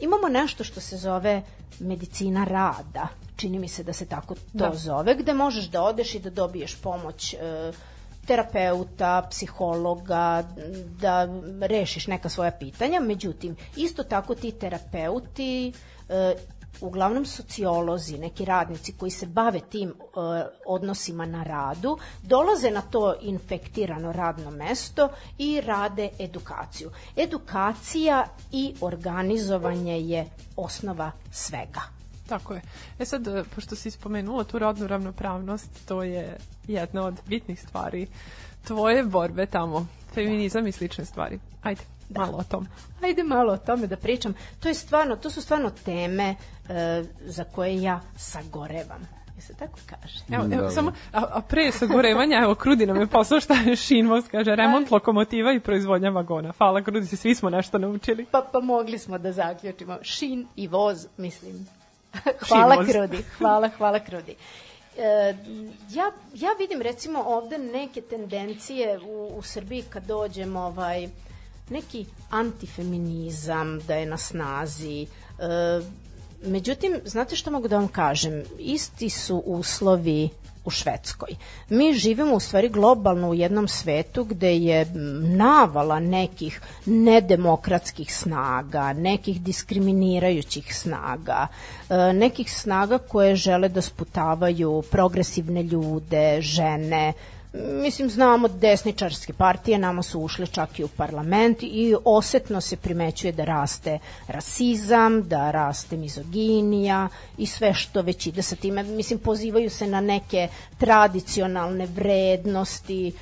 imamo 0.00 0.28
nešto 0.28 0.64
što 0.64 0.80
se 0.80 0.96
zove 0.96 1.42
medicina 1.80 2.44
rada, 2.44 3.08
čini 3.36 3.58
mi 3.58 3.68
se 3.68 3.82
da 3.82 3.92
se 3.92 4.06
tako 4.06 4.34
to 4.34 4.40
Da. 4.52 4.74
zove, 4.74 5.14
gde 5.14 5.32
možeš 5.32 5.64
da 5.64 5.82
odeš 5.82 6.14
i 6.14 6.18
da 6.20 6.30
dobiješ 6.30 6.74
pomoć 6.74 7.34
e, 7.34 7.72
terapeuta, 8.26 9.26
psihologa, 9.30 10.42
da 11.00 11.28
rešiš 11.60 12.06
neka 12.06 12.28
svoja 12.28 12.50
pitanja, 12.50 13.00
međutim, 13.00 13.56
isto 13.76 14.02
tako 14.02 14.34
ti 14.34 14.52
terapeuti 14.52 15.72
e, 16.08 16.34
uglavnom 16.80 17.26
sociolozi, 17.26 18.18
neki 18.18 18.44
radnici 18.44 18.92
koji 18.92 19.10
se 19.10 19.26
bave 19.26 19.60
tim 19.60 19.88
e, 19.88 19.94
odnosima 20.66 21.26
na 21.26 21.42
radu, 21.42 21.98
dolaze 22.22 22.70
na 22.70 22.80
to 22.80 23.14
infektirano 23.20 24.12
radno 24.12 24.50
mesto 24.50 25.08
i 25.38 25.60
rade 25.60 26.10
edukaciju. 26.18 26.90
Edukacija 27.16 28.26
i 28.52 28.74
organizovanje 28.80 30.00
je 30.00 30.26
osnova 30.56 31.10
svega. 31.32 32.01
Tako 32.28 32.54
je. 32.54 32.62
E 32.98 33.04
sad, 33.04 33.28
e, 33.28 33.44
pošto 33.54 33.76
si 33.76 33.90
spomenula 33.90 34.44
tu 34.44 34.58
rodnu 34.58 34.86
ravnopravnost, 34.86 35.88
to 35.88 36.02
je 36.02 36.36
jedna 36.66 37.06
od 37.06 37.14
bitnih 37.26 37.60
stvari 37.60 38.06
tvoje 38.66 39.04
borbe 39.04 39.46
tamo, 39.46 39.86
feminizam 40.14 40.66
i 40.66 40.72
slične 40.72 41.04
stvari. 41.04 41.38
Ajde, 41.62 41.80
malo 42.08 42.38
o 42.38 42.42
tom. 42.42 42.66
Ajde 43.02 43.22
malo 43.22 43.52
o 43.52 43.56
tome 43.56 43.86
da 43.86 43.96
pričam. 43.96 44.34
To 44.60 44.68
je 44.68 44.74
stvarno, 44.74 45.16
to 45.16 45.30
su 45.30 45.42
stvarno 45.42 45.70
teme 45.70 46.34
e, 46.68 47.04
za 47.24 47.44
koje 47.44 47.82
ja 47.82 48.00
sagorevam. 48.16 49.08
Je 49.36 49.42
se 49.42 49.54
tako 49.54 49.78
kaže? 49.86 50.18
Evo, 50.30 50.44
evo 50.52 50.62
Da, 50.62 50.70
samo, 50.70 50.92
a, 51.12 51.26
a 51.30 51.40
pre 51.40 51.72
sagorevanja, 51.72 52.40
evo, 52.42 52.54
Krudi 52.54 52.86
nam 52.86 53.00
je 53.00 53.06
poslao 53.06 53.40
šta 53.40 53.54
je 53.54 53.76
Šinvost, 53.76 54.28
kaže, 54.28 54.56
remont 54.56 54.90
lokomotiva 54.90 55.52
i 55.52 55.60
proizvodnja 55.60 56.10
vagona. 56.10 56.52
Hvala, 56.58 56.82
Krudi, 56.82 57.06
svi 57.06 57.34
smo 57.34 57.50
nešto 57.50 57.78
naučili. 57.78 58.26
Pa, 58.30 58.48
pa 58.52 58.60
mogli 58.60 58.98
smo 58.98 59.18
da 59.18 59.32
zaključimo. 59.32 59.98
Šin 60.02 60.46
i 60.56 60.68
voz, 60.68 61.06
mislim. 61.16 61.66
hvala. 62.48 62.84
Krudi, 62.84 63.24
hvala, 63.38 63.70
hvala 63.78 63.98
Krudi. 63.98 64.36
E, 64.98 65.34
ja, 65.90 66.12
ja 66.34 66.50
vidim 66.58 66.82
recimo 66.82 67.22
ovde 67.26 67.58
neke 67.58 68.00
tendencije 68.00 69.00
u, 69.00 69.32
u 69.36 69.42
Srbiji 69.42 69.82
kad 69.90 70.06
dođemo 70.06 70.60
ovaj, 70.60 71.08
neki 71.70 72.06
antifeminizam 72.30 73.78
da 73.80 73.94
je 73.94 74.06
na 74.06 74.16
snazi. 74.16 75.02
E, 75.02 75.06
međutim, 76.42 77.00
znate 77.04 77.36
što 77.36 77.50
mogu 77.50 77.68
da 77.68 77.76
vam 77.76 77.88
kažem? 77.88 78.42
Isti 78.58 79.10
su 79.10 79.42
uslovi 79.46 80.28
u 80.64 80.70
Švedskoj. 80.70 81.28
Mi 81.68 81.94
živimo 81.94 82.34
u 82.34 82.40
stvari 82.40 82.68
globalno 82.68 83.30
u 83.30 83.34
jednom 83.34 83.68
svetu 83.68 84.24
gde 84.24 84.56
je 84.56 84.86
navala 85.36 86.00
nekih 86.00 86.60
nedemokratskih 86.86 88.14
snaga, 88.14 88.92
nekih 88.92 89.40
diskriminirajućih 89.40 90.76
snaga, 90.76 91.46
e, 91.90 92.12
nekih 92.12 92.52
snaga 92.52 92.98
koje 92.98 93.36
žele 93.36 93.68
da 93.68 93.82
sputavaju 93.82 94.82
progresivne 94.90 95.62
ljude, 95.62 96.40
žene, 96.40 97.12
mislim 97.54 98.10
znamo 98.10 98.48
desničarske 98.48 99.32
partije 99.32 99.78
nama 99.78 100.02
su 100.02 100.20
ušle 100.20 100.46
čak 100.46 100.78
i 100.78 100.84
u 100.84 100.88
parlament 100.88 101.58
i 101.62 101.94
osetno 102.04 102.60
se 102.60 102.76
primećuje 102.76 103.32
da 103.32 103.44
raste 103.44 103.98
rasizam, 104.28 105.28
da 105.28 105.50
raste 105.50 105.96
mizoginija 105.96 107.08
i 107.38 107.46
sve 107.46 107.74
što 107.74 108.02
već 108.02 108.26
ide 108.26 108.42
sa 108.42 108.56
time. 108.56 108.82
Mislim, 108.82 109.18
pozivaju 109.18 109.70
se 109.70 109.86
na 109.86 110.00
neke 110.00 110.48
tradicionalne 110.78 111.86
vrednosti, 111.86 113.12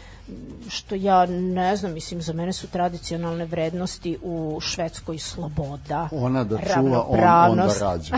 što 0.71 0.95
ja 0.95 1.27
ne 1.27 1.77
znam, 1.77 1.93
mislim, 1.93 2.23
za 2.23 2.33
mene 2.33 2.53
su 2.53 2.67
tradicionalne 2.67 3.45
vrednosti 3.45 4.19
u 4.23 4.59
Švedskoj 4.61 5.19
sloboda, 5.19 6.09
Ona 6.13 6.45
da 6.45 6.59
čuva, 6.59 7.05
on, 7.09 7.51
on 7.51 7.57
da 7.69 7.75
rađa. 7.81 8.17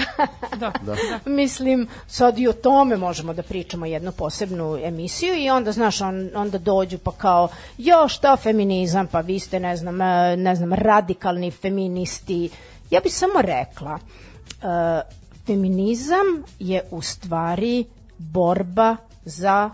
Da, 0.56 0.72
Da. 0.82 0.96
Mislim, 1.24 1.88
sad 2.06 2.38
i 2.38 2.48
o 2.48 2.52
tome 2.52 2.96
možemo 2.96 3.34
da 3.34 3.42
pričamo 3.42 3.86
jednu 3.86 4.12
posebnu 4.12 4.78
emisiju 4.82 5.34
i 5.34 5.50
onda, 5.50 5.72
znaš, 5.72 6.00
on, 6.00 6.30
onda 6.34 6.58
dođu 6.58 6.98
pa 6.98 7.12
kao, 7.12 7.48
jo, 7.78 8.08
šta 8.08 8.36
feminizam, 8.36 9.06
pa 9.06 9.20
vi 9.20 9.38
ste, 9.38 9.60
ne 9.60 9.76
znam, 9.76 10.00
e, 10.00 10.36
ne 10.36 10.54
znam, 10.56 10.72
radikalni 10.72 11.50
feministi. 11.50 12.50
Ja 12.90 13.00
bih 13.00 13.14
samo 13.14 13.42
rekla, 13.42 13.98
e, 13.98 15.02
feminizam 15.46 16.44
je 16.58 16.82
u 16.90 17.02
stvari 17.02 17.84
borba 18.18 18.96
za 19.24 19.70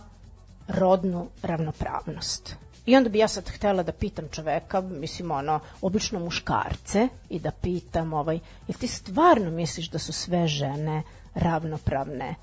rodnu 0.68 1.28
ravnopravnost. 1.42 2.56
I 2.86 2.96
onda 2.96 3.10
bi 3.10 3.18
ja 3.18 3.28
sad 3.28 3.48
htela 3.48 3.82
da 3.82 3.92
pitam 3.92 4.28
čoveka, 4.32 4.80
mislim 4.80 5.30
ono, 5.30 5.60
obično 5.82 6.20
muškarce, 6.20 7.08
i 7.28 7.38
da 7.38 7.50
pitam 7.50 8.12
ovaj, 8.12 8.38
jel 8.68 8.78
ti 8.78 8.88
stvarno 8.88 9.50
misliš 9.50 9.90
da 9.90 9.98
su 9.98 10.12
sve 10.12 10.46
žene 10.46 11.02
ravnopravne 11.34 12.34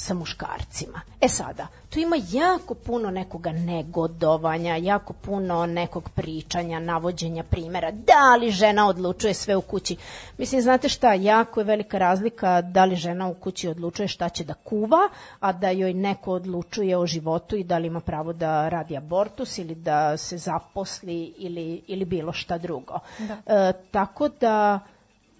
sa 0.00 0.14
muškarcima. 0.14 1.00
E 1.20 1.28
sada, 1.28 1.66
tu 1.90 1.98
ima 1.98 2.16
jako 2.30 2.74
puno 2.74 3.10
nekoga 3.10 3.52
negodovanja, 3.52 4.76
jako 4.76 5.12
puno 5.12 5.66
nekog 5.66 6.08
pričanja, 6.08 6.78
navođenja 6.80 7.42
primera, 7.42 7.90
da 7.90 8.36
li 8.36 8.50
žena 8.50 8.88
odlučuje 8.88 9.34
sve 9.34 9.56
u 9.56 9.60
kući. 9.60 9.96
Mislim, 10.38 10.60
znate 10.60 10.88
šta, 10.88 11.12
jako 11.14 11.60
je 11.60 11.64
velika 11.64 11.98
razlika 11.98 12.60
da 12.60 12.84
li 12.84 12.96
žena 12.96 13.28
u 13.28 13.34
kući 13.34 13.68
odlučuje 13.68 14.08
šta 14.08 14.28
će 14.28 14.44
da 14.44 14.54
kuva, 14.54 15.08
a 15.40 15.52
da 15.52 15.70
joj 15.70 15.94
neko 15.94 16.32
odlučuje 16.32 16.96
o 16.96 17.06
životu 17.06 17.56
i 17.56 17.64
da 17.64 17.78
li 17.78 17.86
ima 17.86 18.00
pravo 18.00 18.32
da 18.32 18.68
radi 18.68 18.96
abortus 18.96 19.58
ili 19.58 19.74
da 19.74 20.16
se 20.16 20.38
zaposli 20.38 21.34
ili, 21.38 21.82
ili 21.86 22.04
bilo 22.04 22.32
šta 22.32 22.58
drugo. 22.58 22.98
E, 23.46 23.72
tako 23.90 24.28
da 24.28 24.80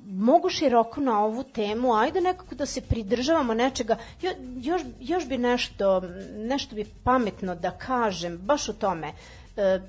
mogu 0.07 0.49
široko 0.49 1.01
na 1.01 1.25
ovu 1.25 1.43
temu, 1.43 1.95
ajde 1.95 2.21
nekako 2.21 2.55
da 2.55 2.67
se 2.67 2.81
pridržavamo 2.81 3.55
nečega. 3.55 3.97
Jo, 4.23 4.31
još, 4.57 4.83
još 5.01 5.29
bi 5.29 5.39
nešto, 5.39 6.03
nešto 6.37 6.75
bi 6.75 6.85
pametno 7.05 7.55
da 7.55 7.71
kažem, 7.71 8.39
baš 8.39 8.69
o 8.69 8.73
tome. 8.73 9.13
E, 9.57 9.81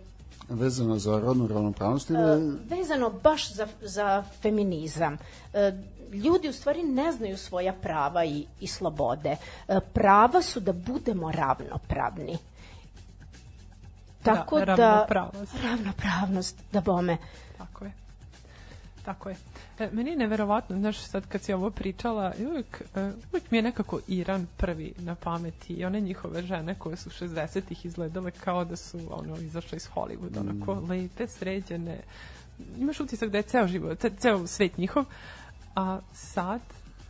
Vezano 0.50 1.00
za 1.00 1.20
rodnu 1.20 1.48
ravnopravnost 1.48 2.10
ili... 2.10 2.58
vezano 2.70 3.10
baš 3.10 3.54
za, 3.54 3.68
za 3.82 4.24
feminizam. 4.42 5.18
E, 5.54 5.72
ljudi 6.14 6.50
u 6.50 6.54
stvari 6.54 6.84
ne 6.84 7.12
znaju 7.12 7.38
svoja 7.38 7.74
prava 7.74 8.26
i, 8.26 8.46
i 8.60 8.68
slobode. 8.68 9.36
E, 9.68 9.80
prava 9.94 10.42
su 10.42 10.60
da 10.60 10.74
budemo 10.74 11.32
ravnopravni. 11.32 12.38
Tako 14.24 14.60
da, 14.60 14.76
ravnopravnost. 14.76 15.54
ravnopravnost, 15.64 16.56
da 16.72 16.82
bome. 16.82 17.18
Tako 17.58 17.86
je. 17.86 17.92
Tako 19.06 19.30
je. 19.30 19.36
E, 19.82 19.90
meni 19.92 20.10
je 20.10 20.18
neverovatno, 20.18 20.78
znaš, 20.78 20.98
sad 20.98 21.28
kad 21.28 21.42
si 21.42 21.54
ovo 21.54 21.70
pričala, 21.72 22.34
uvijek, 22.40 22.82
e, 22.96 23.12
uvijek 23.32 23.52
mi 23.52 23.58
je 23.58 23.62
nekako 23.62 24.00
Iran 24.08 24.48
prvi 24.58 24.94
na 24.98 25.16
pameti 25.16 25.74
i 25.74 25.86
one 25.86 26.02
njihove 26.02 26.42
žene 26.44 26.76
koje 26.76 26.98
su 26.98 27.10
60-ih 27.10 27.86
izgledale 27.86 28.32
kao 28.32 28.66
da 28.66 28.76
su 28.76 29.00
ono, 29.12 29.38
izašle 29.38 29.76
iz 29.76 29.88
Hollywooda, 29.96 30.40
onako 30.40 30.74
lepe, 30.90 31.28
sređene. 31.28 32.00
Imaš 32.78 33.00
utisak 33.00 33.30
da 33.30 33.38
je 33.38 33.44
ceo 33.44 33.68
život, 33.68 34.00
ce- 34.00 34.18
ceo 34.20 34.48
svet 34.48 34.78
njihov, 34.78 35.06
a 35.76 36.00
sad, 36.14 36.62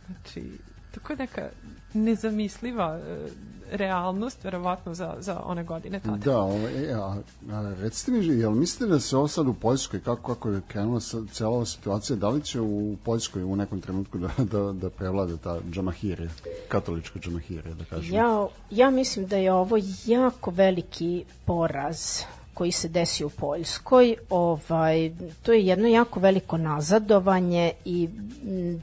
znači, 0.06 0.58
tako 0.90 1.12
je 1.12 1.16
neka 1.16 1.48
nezamisliva 1.94 2.98
e, 2.98 3.28
realnost, 3.72 4.44
verovatno, 4.44 4.94
za, 4.94 5.14
za 5.18 5.42
one 5.44 5.64
godine 5.64 6.00
tada. 6.00 6.16
Da, 6.16 6.38
ovaj, 6.38 6.90
e, 6.90 6.92
a, 6.94 7.16
a, 7.50 7.74
recite 7.80 8.12
mi, 8.12 8.26
jel 8.26 8.50
mislite 8.50 8.86
da 8.86 9.00
se 9.00 9.16
ovo 9.16 9.28
sad 9.28 9.48
u 9.48 9.54
Poljskoj, 9.54 10.00
kako, 10.00 10.34
kako 10.34 10.48
je 10.48 10.60
krenula 10.68 11.00
sa, 11.00 11.18
cijela 11.32 11.52
ova 11.52 11.66
situacija, 11.66 12.16
da 12.16 12.28
li 12.28 12.42
će 12.42 12.60
u 12.60 12.96
Poljskoj 13.04 13.42
u 13.42 13.56
nekom 13.56 13.80
trenutku 13.80 14.18
da, 14.18 14.30
da, 14.38 14.72
da 14.72 14.90
prevlade 14.90 15.36
ta 15.36 15.58
džamahirija, 15.70 16.30
katolička 16.68 17.18
džamahirija, 17.18 17.74
da 17.74 17.84
kažem? 17.84 18.14
Ja, 18.14 18.46
ja 18.70 18.90
mislim 18.90 19.26
da 19.26 19.36
je 19.36 19.52
ovo 19.52 19.78
jako 20.06 20.50
veliki 20.50 21.24
poraz 21.44 22.22
koji 22.54 22.72
se 22.72 22.88
desio 22.88 23.26
u 23.26 23.30
Poljskoj. 23.30 24.16
Ovaj, 24.30 25.12
to 25.42 25.52
je 25.52 25.66
jedno 25.66 25.88
jako 25.88 26.20
veliko 26.20 26.56
nazadovanje 26.56 27.72
i 27.84 28.08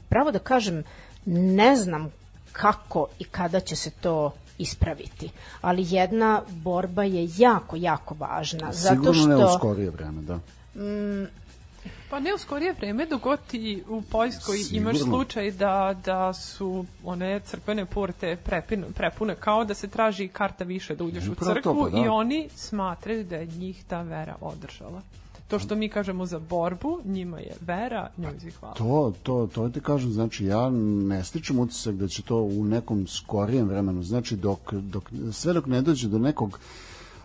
pravo 0.10 0.32
da 0.32 0.40
kažem 0.40 0.84
ne 1.26 1.76
znam 1.76 2.12
kako 2.52 3.08
i 3.20 3.24
kada 3.24 3.60
će 3.60 3.76
se 3.76 3.92
to 3.92 4.32
ispraviti. 4.58 5.30
Ali 5.62 5.86
jedna 5.90 6.42
borba 6.50 7.04
je 7.04 7.30
jako, 7.38 7.76
jako 7.76 8.16
važna. 8.20 8.72
zato 8.72 8.96
Sigurno 8.96 9.14
što... 9.14 9.28
ne 9.28 9.46
u 9.46 9.58
skorije 9.58 9.90
vreme, 9.90 10.22
da. 10.22 10.40
Pa 12.10 12.20
ne 12.20 12.34
u 12.34 12.38
skorije 12.38 12.74
vreme, 12.74 13.06
dok 13.06 13.22
god 13.22 13.40
ti 13.48 13.84
u 13.88 14.02
Poljskoj 14.02 14.58
Sigurno. 14.58 14.90
imaš 14.90 15.02
slučaj 15.04 15.52
da, 15.52 15.96
da 16.06 16.34
su 16.34 16.86
one 17.04 17.40
crkvene 17.40 17.86
porte 17.86 18.38
prepune, 18.44 18.88
prepune, 18.96 19.36
kao 19.36 19.66
da 19.66 19.74
se 19.74 19.88
traži 19.88 20.28
karta 20.28 20.64
više 20.64 20.96
da 20.96 21.04
uđeš 21.04 21.28
u 21.28 21.32
Upravo 21.32 21.54
crkvu 21.54 21.84
pa 21.84 21.90
da. 21.90 22.06
i 22.06 22.08
oni 22.08 22.50
smatraju 22.56 23.24
da 23.24 23.36
je 23.36 23.46
njih 23.46 23.84
ta 23.88 24.02
vera 24.02 24.36
održala. 24.42 25.02
To 25.50 25.60
što 25.60 25.76
mi 25.76 25.90
kažemo 25.90 26.26
za 26.26 26.40
borbu, 26.40 27.00
njima 27.06 27.40
je 27.40 27.56
vera, 27.62 28.10
njoj 28.18 28.34
zahvala. 28.40 28.74
To, 28.74 29.14
to, 29.24 29.50
to 29.54 29.70
ti 29.70 29.82
kažem, 29.82 30.12
znači 30.12 30.46
ja 30.46 30.70
ne 30.70 31.24
stičem 31.24 31.60
utisak 31.60 31.96
da 31.96 32.08
će 32.08 32.22
to 32.22 32.38
u 32.38 32.66
nekom 32.66 33.08
skorijem 33.08 33.68
vremenu, 33.68 34.04
znači 34.04 34.36
dok, 34.36 34.74
dok, 34.74 35.12
sve 35.32 35.54
dok 35.54 35.66
ne 35.66 35.82
dođe 35.82 36.08
do 36.08 36.20
nekog 36.20 36.60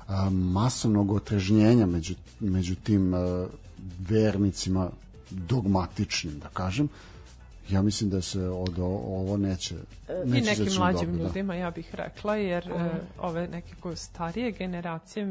a, 0.08 0.30
masovnog 0.30 1.12
otrežnjenja 1.12 1.86
među, 1.86 2.14
među 2.40 2.74
tim 2.74 3.14
a, 3.14 3.46
vernicima 4.08 4.90
dogmatičnim, 5.30 6.38
da 6.38 6.48
kažem, 6.48 6.88
ja 7.70 7.82
mislim 7.82 8.10
da 8.10 8.20
se 8.20 8.48
od 8.48 8.78
o- 8.78 8.84
ovo 9.04 9.36
neće, 9.36 9.74
I 10.24 10.28
neće 10.30 10.46
nekim 10.50 10.64
izaći 10.66 10.78
mlađim 10.78 11.00
dobro, 11.00 11.16
da. 11.16 11.22
ljudima, 11.24 11.54
ja 11.54 11.70
bih 11.70 11.94
rekla, 11.94 12.36
jer 12.36 12.68
e, 12.68 12.90
ove 13.18 13.48
neke 13.48 13.74
koje 13.80 13.96
starije 13.96 14.52
generacije 14.52 15.26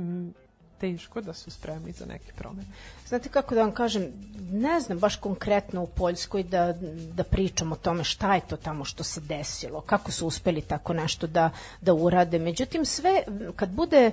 teško 0.84 1.22
da 1.22 1.34
su 1.34 1.52
spremni 1.52 1.92
za 1.92 2.06
neke 2.06 2.34
promene. 2.36 2.68
Znate 3.08 3.30
kako 3.30 3.56
da 3.56 3.62
vam 3.62 3.72
kažem, 3.72 4.08
ne 4.52 4.80
znam 4.80 5.00
baš 5.00 5.16
konkretno 5.16 5.84
u 5.84 5.88
Poljskoj 5.88 6.44
da, 6.44 6.74
da 7.14 7.24
pričam 7.24 7.72
o 7.72 7.76
tome 7.76 8.04
šta 8.04 8.36
je 8.36 8.42
to 8.48 8.58
tamo 8.58 8.86
što 8.86 9.04
se 9.04 9.22
desilo, 9.22 9.82
kako 9.82 10.12
su 10.12 10.28
uspeli 10.28 10.62
tako 10.62 10.94
nešto 10.94 11.28
da, 11.28 11.50
da 11.82 11.94
urade. 11.94 12.40
Međutim, 12.40 12.86
sve, 12.86 13.24
kad 13.56 13.70
bude 13.70 14.12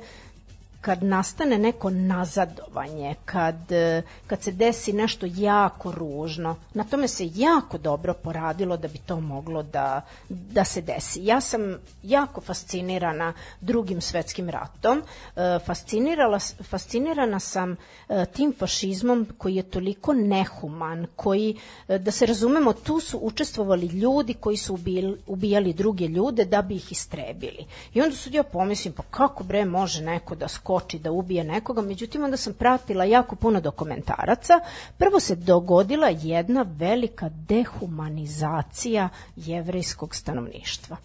kad 0.80 1.02
nastane 1.02 1.58
neko 1.58 1.90
nazadovanje, 1.90 3.14
kad, 3.24 3.72
eh, 3.72 4.02
kad 4.26 4.42
se 4.42 4.52
desi 4.52 4.92
nešto 4.92 5.26
jako 5.34 5.92
ružno, 5.92 6.56
na 6.74 6.84
tome 6.84 7.08
se 7.08 7.30
jako 7.34 7.78
dobro 7.78 8.14
poradilo 8.14 8.76
da 8.76 8.88
bi 8.88 8.98
to 8.98 9.20
moglo 9.20 9.62
da, 9.62 10.00
da 10.28 10.64
se 10.64 10.80
desi. 10.80 11.24
Ja 11.24 11.40
sam 11.40 11.60
jako 12.02 12.40
fascinirana 12.40 13.32
drugim 13.60 14.00
svetskim 14.00 14.50
ratom, 14.50 15.02
eh, 15.36 15.58
fascinirala, 15.66 16.38
fascinirana 16.62 17.40
sam 17.40 17.76
eh, 18.08 18.26
tim 18.32 18.54
fašizmom 18.58 19.26
koji 19.38 19.54
je 19.54 19.62
toliko 19.62 20.12
nehuman, 20.12 21.06
koji, 21.16 21.56
da 21.88 22.10
se 22.10 22.26
razumemo, 22.26 22.72
tu 22.72 23.00
su 23.00 23.18
učestvovali 23.22 23.86
ljudi 23.86 24.34
koji 24.34 24.56
su 24.56 24.78
ubijali, 25.26 25.72
druge 25.72 26.06
ljude 26.06 26.44
da 26.44 26.62
bi 26.62 26.74
ih 26.74 26.92
istrebili. 26.92 27.66
I 27.94 28.00
onda 28.00 28.16
ja 28.30 28.42
pomislim, 28.42 28.94
pa 28.94 29.02
kako 29.02 29.44
bre 29.44 29.64
može 29.64 30.02
neko 30.02 30.34
da 30.34 30.48
skoči 30.70 30.98
da 30.98 31.10
ubije 31.10 31.44
nekoga, 31.44 31.82
međutim 31.82 32.24
onda 32.24 32.36
sam 32.36 32.54
pratila 32.54 33.04
jako 33.04 33.36
puno 33.36 33.60
dokumentaraca. 33.60 34.60
Prvo 34.98 35.20
se 35.20 35.36
dogodila 35.36 36.08
jedna 36.08 36.64
velika 36.68 37.28
dehumanizacija 37.28 39.08
jevrejskog 39.36 40.14
stanovništva. 40.14 40.96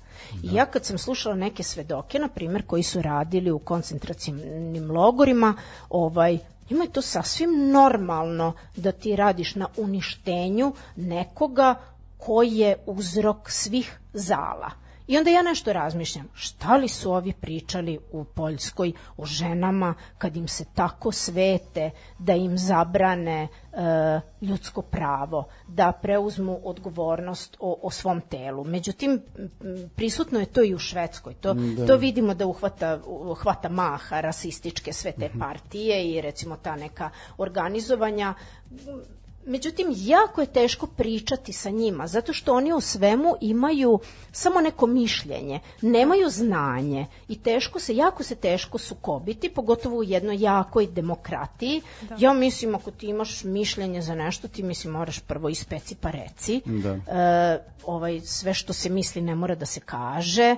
I 0.43 0.55
ja 0.55 0.65
kad 0.65 0.85
sam 0.85 0.97
slušala 0.97 1.35
neke 1.35 1.63
svedoke, 1.63 2.19
na 2.19 2.27
primjer, 2.27 2.65
koji 2.65 2.83
su 2.83 3.01
radili 3.01 3.51
u 3.51 3.59
koncentracijnim 3.59 4.91
logorima, 4.91 5.53
ovaj, 5.89 6.37
Ima 6.69 6.83
je 6.83 6.91
to 6.91 7.01
sasvim 7.01 7.71
normalno 7.71 8.53
da 8.75 8.91
ti 8.91 9.15
radiš 9.15 9.55
na 9.55 9.67
uništenju 9.77 10.73
nekoga 10.95 11.75
koji 12.17 12.57
je 12.57 12.75
uzrok 12.85 13.51
svih 13.51 13.99
zala. 14.13 14.84
I 15.07 15.17
onda 15.17 15.29
ja 15.29 15.41
nešto 15.41 15.73
razmišljam, 15.73 16.29
šta 16.33 16.75
li 16.75 16.87
su 16.87 17.11
ovi 17.11 17.33
pričali 17.33 17.99
u 18.11 18.23
Poljskoj 18.23 18.91
o 19.17 19.25
ženama 19.25 19.93
kad 20.17 20.37
im 20.37 20.47
se 20.47 20.65
tako 20.73 21.11
svete 21.11 21.91
da 22.19 22.33
im 22.33 22.57
zabrane 22.57 23.47
e, 23.47 23.47
ljudsko 24.41 24.81
pravo, 24.81 25.47
da 25.67 25.91
preuzmu 26.01 26.59
odgovornost 26.63 27.57
o, 27.59 27.79
o 27.81 27.91
svom 27.91 28.21
telu. 28.21 28.63
Međutim, 28.63 29.21
prisutno 29.95 30.39
je 30.39 30.45
to 30.45 30.63
i 30.63 30.73
u 30.73 30.79
Švedskoj. 30.79 31.33
To, 31.33 31.53
da. 31.53 31.87
to 31.87 31.97
vidimo 31.97 32.33
da 32.33 32.47
uhvata, 32.47 32.99
uhvata 33.05 33.69
maha 33.69 34.21
rasističke 34.21 34.93
sve 34.93 35.11
te 35.11 35.29
partije 35.39 36.11
i 36.11 36.21
recimo 36.21 36.57
ta 36.57 36.75
neka 36.75 37.09
organizovanja 37.37 38.33
Međutim, 39.47 39.87
jako 39.95 40.41
je 40.41 40.47
teško 40.47 40.87
pričati 40.87 41.53
sa 41.53 41.69
njima, 41.69 42.07
zato 42.07 42.33
što 42.33 42.53
oni 42.53 42.73
o 42.73 42.81
svemu 42.81 43.35
imaju 43.41 43.99
samo 44.31 44.61
neko 44.61 44.87
mišljenje, 44.87 45.59
nemaju 45.81 46.29
znanje 46.29 47.05
i 47.27 47.39
teško 47.39 47.79
se, 47.79 47.95
jako 47.95 48.23
se 48.23 48.35
teško 48.35 48.77
sukobiti, 48.77 49.49
pogotovo 49.49 49.97
u 49.97 50.03
jednoj 50.03 50.37
jakoj 50.39 50.87
demokratiji. 50.87 51.81
Da. 52.01 52.15
Ja 52.19 52.33
mislim, 52.33 52.75
ako 52.75 52.91
ti 52.91 53.07
imaš 53.07 53.43
mišljenje 53.43 54.01
za 54.01 54.15
nešto, 54.15 54.47
ti 54.47 54.63
mislim 54.63 54.93
moraš 54.93 55.19
prvo 55.19 55.49
ispeci 55.49 55.95
pa 55.95 56.11
reci. 56.11 56.61
Da. 56.65 56.89
E, 56.89 57.59
ovaj, 57.85 58.21
sve 58.21 58.53
što 58.53 58.73
se 58.73 58.89
misli 58.89 59.21
ne 59.21 59.35
mora 59.35 59.55
da 59.55 59.65
se 59.65 59.79
kaže 59.79 60.55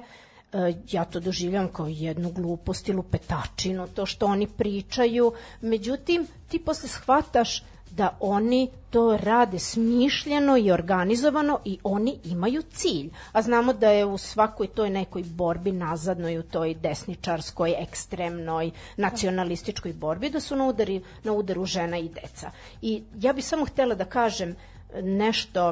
e, 0.53 0.73
ja 0.91 1.05
to 1.05 1.19
doživljam 1.19 1.67
kao 1.67 1.87
jednu 1.87 2.31
glupost 2.31 2.89
ili 2.89 3.03
petačinu, 3.11 3.87
to 3.87 4.05
što 4.05 4.25
oni 4.25 4.47
pričaju, 4.47 5.33
međutim, 5.61 6.27
ti 6.47 6.59
posle 6.59 6.89
shvataš 6.89 7.63
da 7.91 8.17
oni 8.19 8.69
to 8.89 9.17
rade 9.17 9.59
smišljeno 9.59 10.57
i 10.57 10.71
organizovano 10.71 11.59
i 11.65 11.79
oni 11.83 12.19
imaju 12.23 12.61
cilj. 12.61 13.09
A 13.31 13.41
znamo 13.41 13.73
da 13.73 13.89
je 13.89 14.05
u 14.05 14.17
svakoj 14.17 14.67
toj 14.67 14.89
nekoj 14.89 15.23
borbi 15.23 15.71
nazadnoj, 15.71 16.39
u 16.39 16.43
toj 16.43 16.73
desničarskoj, 16.73 17.75
ekstremnoj, 17.79 18.71
nacionalističkoj 18.97 19.93
borbi, 19.93 20.29
da 20.29 20.39
su 20.39 20.55
na, 20.55 20.65
udari, 20.65 21.01
na 21.23 21.33
udaru 21.33 21.65
žena 21.65 21.97
i 21.97 22.09
deca. 22.09 22.51
I 22.81 23.03
ja 23.19 23.33
bih 23.33 23.45
samo 23.45 23.65
htela 23.65 23.95
da 23.95 24.05
kažem 24.05 24.55
nešto 25.03 25.69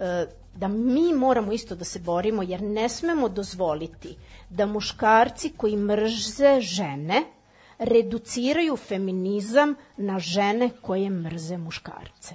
e, 0.00 0.26
da 0.54 0.68
mi 0.68 1.12
moramo 1.14 1.52
isto 1.52 1.74
da 1.74 1.84
se 1.84 1.98
borimo 1.98 2.42
jer 2.42 2.62
ne 2.62 2.88
smemo 2.88 3.28
dozvoliti 3.28 4.16
da 4.50 4.66
muškarci 4.66 5.52
koji 5.56 5.76
mrze 5.76 6.60
žene 6.60 7.22
reduciraju 7.78 8.76
feminizam 8.76 9.74
na 9.96 10.18
žene 10.18 10.70
koje 10.82 11.10
mrze 11.10 11.56
muškarce. 11.56 12.34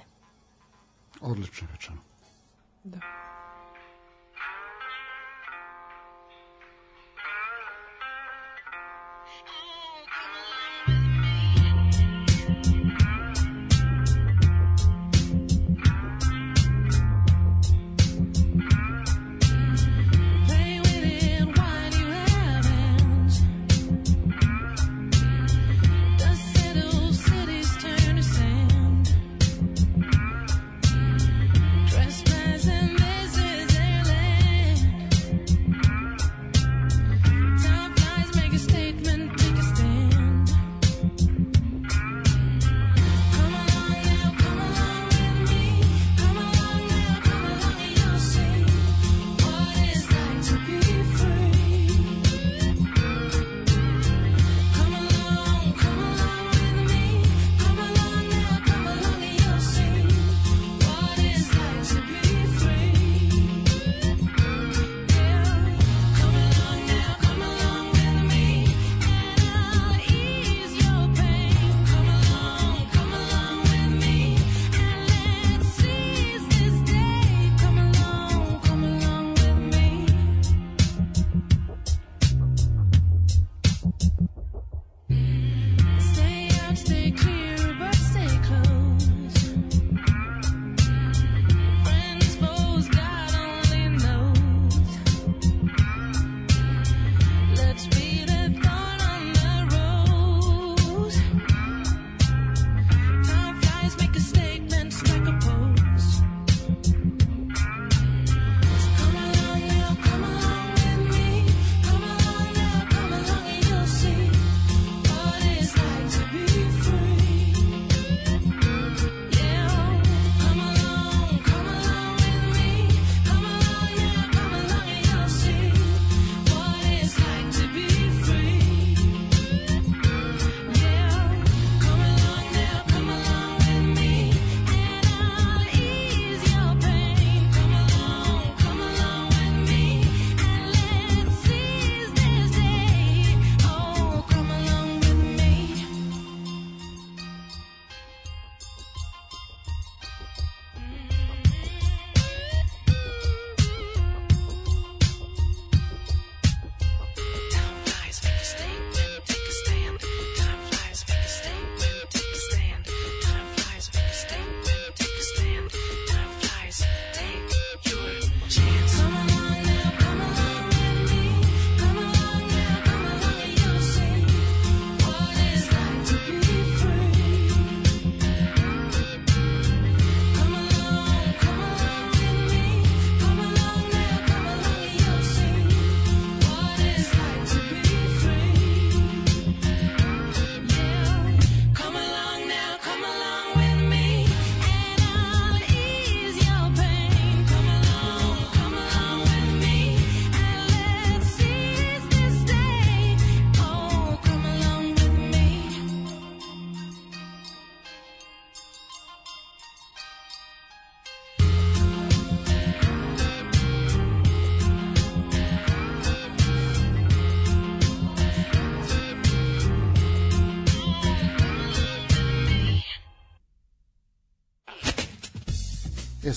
Odlično 1.20 1.68
rečeno. 1.72 1.98
Da. 2.84 3.21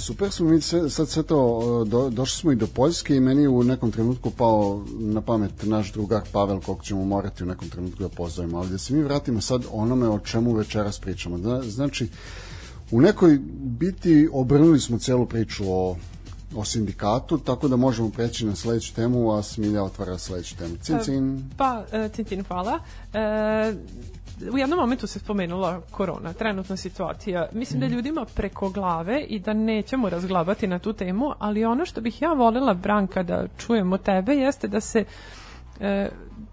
Super 0.06 0.32
smo 0.32 0.50
mi 0.50 0.62
sad 0.62 1.10
sve 1.10 1.24
to, 1.24 1.84
do, 1.88 2.10
došli 2.10 2.40
smo 2.40 2.52
i 2.52 2.56
do 2.56 2.68
Poljske 2.68 3.16
i 3.16 3.20
meni 3.20 3.48
u 3.48 3.64
nekom 3.64 3.92
trenutku 3.92 4.32
pao 4.32 4.84
na 5.00 5.22
pamet 5.22 5.52
naš 5.64 5.94
drugar 5.94 6.22
Pavel, 6.32 6.62
kog 6.62 6.84
ćemo 6.84 7.06
morati 7.06 7.44
u 7.44 7.48
nekom 7.48 7.70
trenutku 7.70 8.04
da 8.04 8.10
pozovemo, 8.10 8.58
ali 8.58 8.70
da 8.70 8.78
se 8.78 8.94
mi 8.94 9.04
vratimo 9.04 9.42
sad 9.42 9.66
onome 9.72 10.10
o 10.10 10.20
čemu 10.20 10.54
večeras 10.54 11.00
pričamo. 11.00 11.38
Da, 11.38 11.62
znači, 11.62 12.08
u 12.92 13.02
nekoj 13.02 13.40
biti 13.58 14.30
obrnuli 14.34 14.80
smo 14.80 15.00
celu 15.00 15.26
priču 15.26 15.64
o 15.68 15.96
o 16.56 16.66
sindikatu, 16.66 17.38
tako 17.38 17.68
da 17.68 17.76
možemo 17.76 18.10
preći 18.10 18.46
na 18.46 18.56
sledeću 18.56 18.96
temu, 18.96 19.32
a 19.32 19.44
Smilja 19.44 19.84
otvara 19.84 20.18
sledeću 20.18 20.58
temu. 20.58 20.76
Cin, 20.82 21.00
cin. 21.04 21.50
Pa, 21.58 21.86
e, 21.92 22.10
Cintin, 22.16 22.44
hvala. 22.44 22.80
E, 23.14 23.74
u 24.54 24.58
jednom 24.58 24.80
momentu 24.80 25.08
se 25.08 25.20
spomenula 25.20 25.82
korona, 25.92 26.34
trenutna 26.34 26.78
situacija. 26.78 27.48
Mislim 27.52 27.80
da 27.80 27.86
je 27.86 27.92
ljudima 27.92 28.26
preko 28.36 28.70
glave 28.70 29.22
i 29.22 29.40
da 29.40 29.54
nećemo 29.54 30.10
razglabati 30.10 30.68
na 30.68 30.80
tu 30.80 30.94
temu, 30.94 31.34
ali 31.40 31.66
ono 31.66 31.86
što 31.86 32.02
bih 32.02 32.22
ja 32.22 32.34
volela, 32.34 32.74
Branka, 32.74 33.24
da 33.24 33.48
čujemo 33.58 33.98
tebe, 33.98 34.34
jeste 34.34 34.68
da 34.68 34.82
se 34.82 35.06
e, 35.80 36.10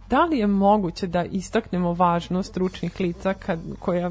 da 0.09 0.25
li 0.25 0.39
je 0.39 0.47
moguće 0.47 1.07
da 1.07 1.25
istaknemo 1.25 1.93
važnost 1.93 2.51
stručnih 2.51 3.01
lica 3.01 3.35
kad, 3.35 3.59
koja 3.79 4.11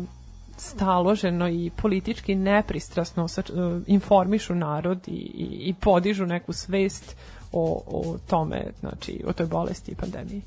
staloženo 0.57 1.49
i 1.49 1.71
politički 1.75 2.35
nepristrasno 2.35 3.27
sa, 3.27 3.41
e, 3.41 3.43
informišu 3.87 4.55
narod 4.55 5.07
i, 5.07 5.11
i, 5.11 5.69
i 5.69 5.73
podižu 5.73 6.25
neku 6.25 6.53
svest 6.53 7.15
o, 7.51 7.83
o 7.87 8.17
tome, 8.27 8.63
znači 8.79 9.23
o 9.27 9.33
toj 9.33 9.45
bolesti 9.45 9.91
i 9.91 9.95
pandemiji. 9.95 10.41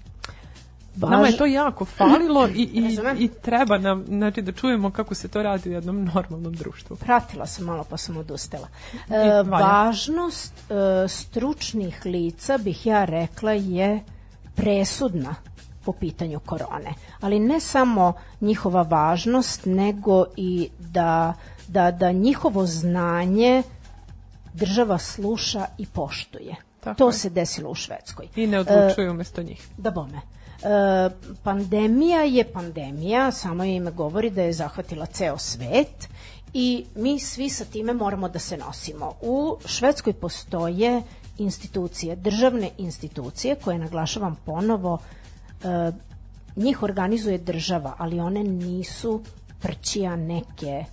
Važ... 0.96 1.10
Nama 1.10 1.26
je 1.26 1.36
to 1.36 1.46
jako 1.46 1.84
falilo 1.84 2.48
i, 2.48 2.62
i, 2.62 2.98
i 3.18 3.28
treba 3.28 3.78
nam 3.78 4.04
znači, 4.08 4.42
da 4.42 4.52
čujemo 4.52 4.90
kako 4.90 5.14
se 5.14 5.28
to 5.28 5.42
radi 5.42 5.68
u 5.68 5.72
jednom 5.72 6.04
normalnom 6.14 6.54
društvu. 6.54 6.96
Pratila 6.96 7.46
sam 7.46 7.64
malo 7.64 7.84
pa 7.90 7.96
sam 7.96 8.16
odustala. 8.16 8.68
E, 9.08 9.42
važnost 9.42 10.52
e, 10.70 11.08
stručnih 11.08 12.00
lica 12.04 12.58
bih 12.58 12.86
ja 12.86 13.04
rekla 13.04 13.52
je 13.52 14.00
presudna 14.54 15.34
po 15.84 15.92
pitanju 15.92 16.40
korone. 16.40 16.94
Ali 17.20 17.38
ne 17.38 17.60
samo 17.60 18.12
njihova 18.40 18.82
važnost, 18.82 19.60
nego 19.64 20.24
i 20.36 20.68
da, 20.78 21.34
da, 21.68 21.90
da 21.90 22.12
njihovo 22.12 22.66
znanje 22.66 23.62
država 24.54 24.98
sluša 24.98 25.66
i 25.78 25.86
poštuje. 25.86 26.56
Tako 26.80 26.98
to 26.98 27.08
je. 27.08 27.12
se 27.12 27.30
desilo 27.30 27.70
u 27.70 27.74
Švedskoj. 27.74 28.28
I 28.36 28.46
ne 28.46 28.58
odlučuju 28.58 29.10
umesto 29.10 29.42
njih. 29.42 29.68
Da 29.76 29.90
bome. 29.90 30.20
E, 30.64 31.10
pandemija 31.42 32.22
je 32.22 32.52
pandemija, 32.52 33.32
samo 33.32 33.64
ime 33.64 33.90
govori 33.90 34.30
da 34.30 34.42
je 34.42 34.52
zahvatila 34.52 35.06
ceo 35.06 35.38
svet 35.38 36.08
i 36.52 36.84
mi 36.94 37.18
svi 37.20 37.48
sa 37.48 37.64
time 37.64 37.92
moramo 37.92 38.28
da 38.28 38.38
se 38.38 38.56
nosimo. 38.56 39.12
U 39.20 39.56
Švedskoj 39.66 40.12
postoje 40.12 41.02
institucije, 41.38 42.16
državne 42.16 42.70
institucije 42.78 43.54
koje, 43.54 43.78
naglašavam 43.78 44.36
ponovo, 44.44 44.98
e, 45.64 45.92
njih 46.56 46.82
organizuje 46.82 47.38
država, 47.38 47.94
ali 47.98 48.20
one 48.20 48.44
nisu 48.44 49.22
prćija 49.60 50.16
neke 50.16 50.84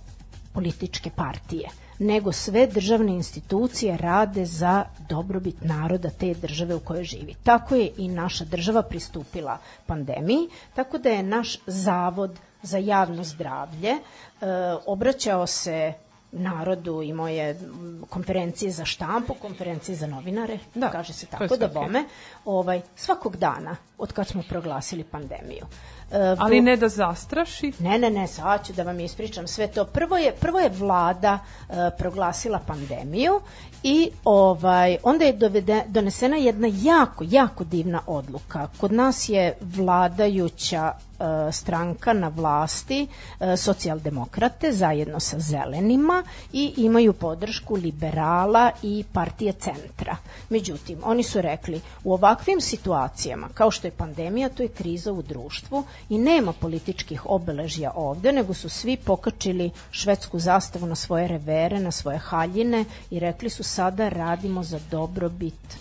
političke 0.52 1.10
partije 1.10 1.68
nego 2.02 2.32
sve 2.32 2.66
državne 2.66 3.12
institucije 3.12 3.96
rade 3.96 4.44
za 4.44 4.84
dobrobit 5.08 5.56
naroda 5.60 6.10
te 6.10 6.34
države 6.34 6.74
u 6.74 6.80
kojoj 6.80 7.04
živi. 7.04 7.34
Tako 7.42 7.74
je 7.74 7.90
i 7.96 8.08
naša 8.08 8.44
država 8.44 8.82
pristupila 8.82 9.58
pandemiji, 9.86 10.48
tako 10.74 10.98
da 10.98 11.08
je 11.08 11.22
naš 11.22 11.58
zavod 11.66 12.38
za 12.62 12.78
javno 12.78 13.24
zdravlje 13.24 13.90
e, 13.90 13.98
obraćao 14.86 15.46
se 15.46 15.92
narodu, 16.32 17.02
imao 17.02 17.28
je 17.28 17.50
m, 17.50 18.02
konferencije 18.10 18.70
za 18.70 18.84
štampu, 18.84 19.34
konferencije 19.34 19.96
za 19.96 20.06
novinare, 20.06 20.58
Da, 20.74 20.90
kaže 20.90 21.12
se 21.12 21.26
tako 21.26 21.56
da 21.56 21.68
bome, 21.68 22.04
ovaj, 22.44 22.80
svakog 22.96 23.36
dana 23.36 23.76
od 23.98 24.12
kad 24.12 24.28
smo 24.28 24.42
proglasili 24.48 25.04
pandemiju. 25.04 25.66
E, 26.12 26.36
Ali 26.38 26.60
ne 26.60 26.76
da 26.76 26.88
zastraši, 26.88 27.72
Ne, 27.78 27.98
ne, 27.98 28.10
ne, 28.10 28.26
sad 28.26 28.66
ću 28.66 28.72
da 28.72 28.82
vam 28.82 29.00
ispričam 29.00 29.46
sve 29.46 29.66
to. 29.68 29.84
Prvo 29.84 30.16
je, 30.16 30.32
prvo 30.32 30.58
je 30.58 30.68
vlada 30.68 31.38
e, 31.68 31.74
proglasila 31.98 32.58
pandemiju 32.66 33.40
i 33.82 34.10
ovaj 34.24 34.96
onda 35.02 35.24
je 35.24 35.32
dovede, 35.32 35.82
donesena 35.86 36.36
jedna 36.36 36.68
jako, 36.72 37.24
jako 37.28 37.64
divna 37.64 38.00
odluka. 38.06 38.68
Kod 38.80 38.92
nas 38.92 39.28
je 39.28 39.56
vladajuća 39.60 40.92
stranka 41.52 42.12
na 42.12 42.28
vlasti 42.28 43.06
e, 43.40 43.56
socijaldemokrate 43.56 44.72
zajedno 44.72 45.20
sa 45.20 45.38
zelenima 45.38 46.22
i 46.52 46.74
imaju 46.76 47.12
podršku 47.12 47.76
liberala 47.76 48.70
i 48.82 49.04
partije 49.12 49.52
centra. 49.52 50.16
Međutim, 50.48 50.98
oni 51.04 51.22
su 51.22 51.40
rekli 51.40 51.80
u 52.04 52.12
ovakvim 52.12 52.60
situacijama 52.60 53.48
kao 53.54 53.70
što 53.70 53.86
je 53.86 53.90
pandemija, 53.90 54.48
to 54.48 54.62
je 54.62 54.68
kriza 54.68 55.12
u 55.12 55.22
društvu 55.22 55.84
i 56.08 56.18
nema 56.18 56.52
političkih 56.52 57.26
obeležja 57.26 57.92
ovde, 57.94 58.32
nego 58.32 58.54
su 58.54 58.68
svi 58.68 58.96
pokačili 58.96 59.70
švedsku 59.90 60.38
zastavu 60.38 60.86
na 60.86 60.94
svoje 60.94 61.28
revere, 61.28 61.80
na 61.80 61.90
svoje 61.90 62.18
haljine 62.18 62.84
i 63.10 63.18
rekli 63.18 63.50
su 63.50 63.62
sada 63.62 64.08
radimo 64.08 64.62
za 64.62 64.80
dobrobit 64.90 65.78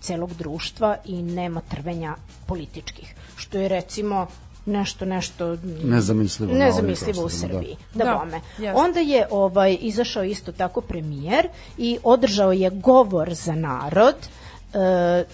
celog 0.00 0.34
društva 0.34 0.96
i 1.04 1.22
nema 1.22 1.60
trvenja 1.60 2.16
političkih. 2.46 3.14
Što 3.36 3.58
je 3.58 3.68
recimo 3.68 4.26
nešto 4.66 5.04
nešto 5.04 5.56
Nezamislivo 5.84 6.54
nezamislivo 6.54 7.20
u 7.20 7.28
da. 7.28 7.34
Srbiji. 7.34 7.76
Da, 7.94 8.04
Da, 8.04 8.18
bome. 8.18 8.40
jeste. 8.58 8.80
Onda 8.80 9.00
je 9.00 9.26
ovaj 9.30 9.76
izašao 9.80 10.24
isto 10.24 10.52
tako 10.52 10.80
premijer 10.80 11.48
i 11.78 11.98
održao 12.02 12.52
je 12.52 12.70
govor 12.70 13.34
za 13.34 13.54
narod. 13.54 14.14
E, 14.74 15.24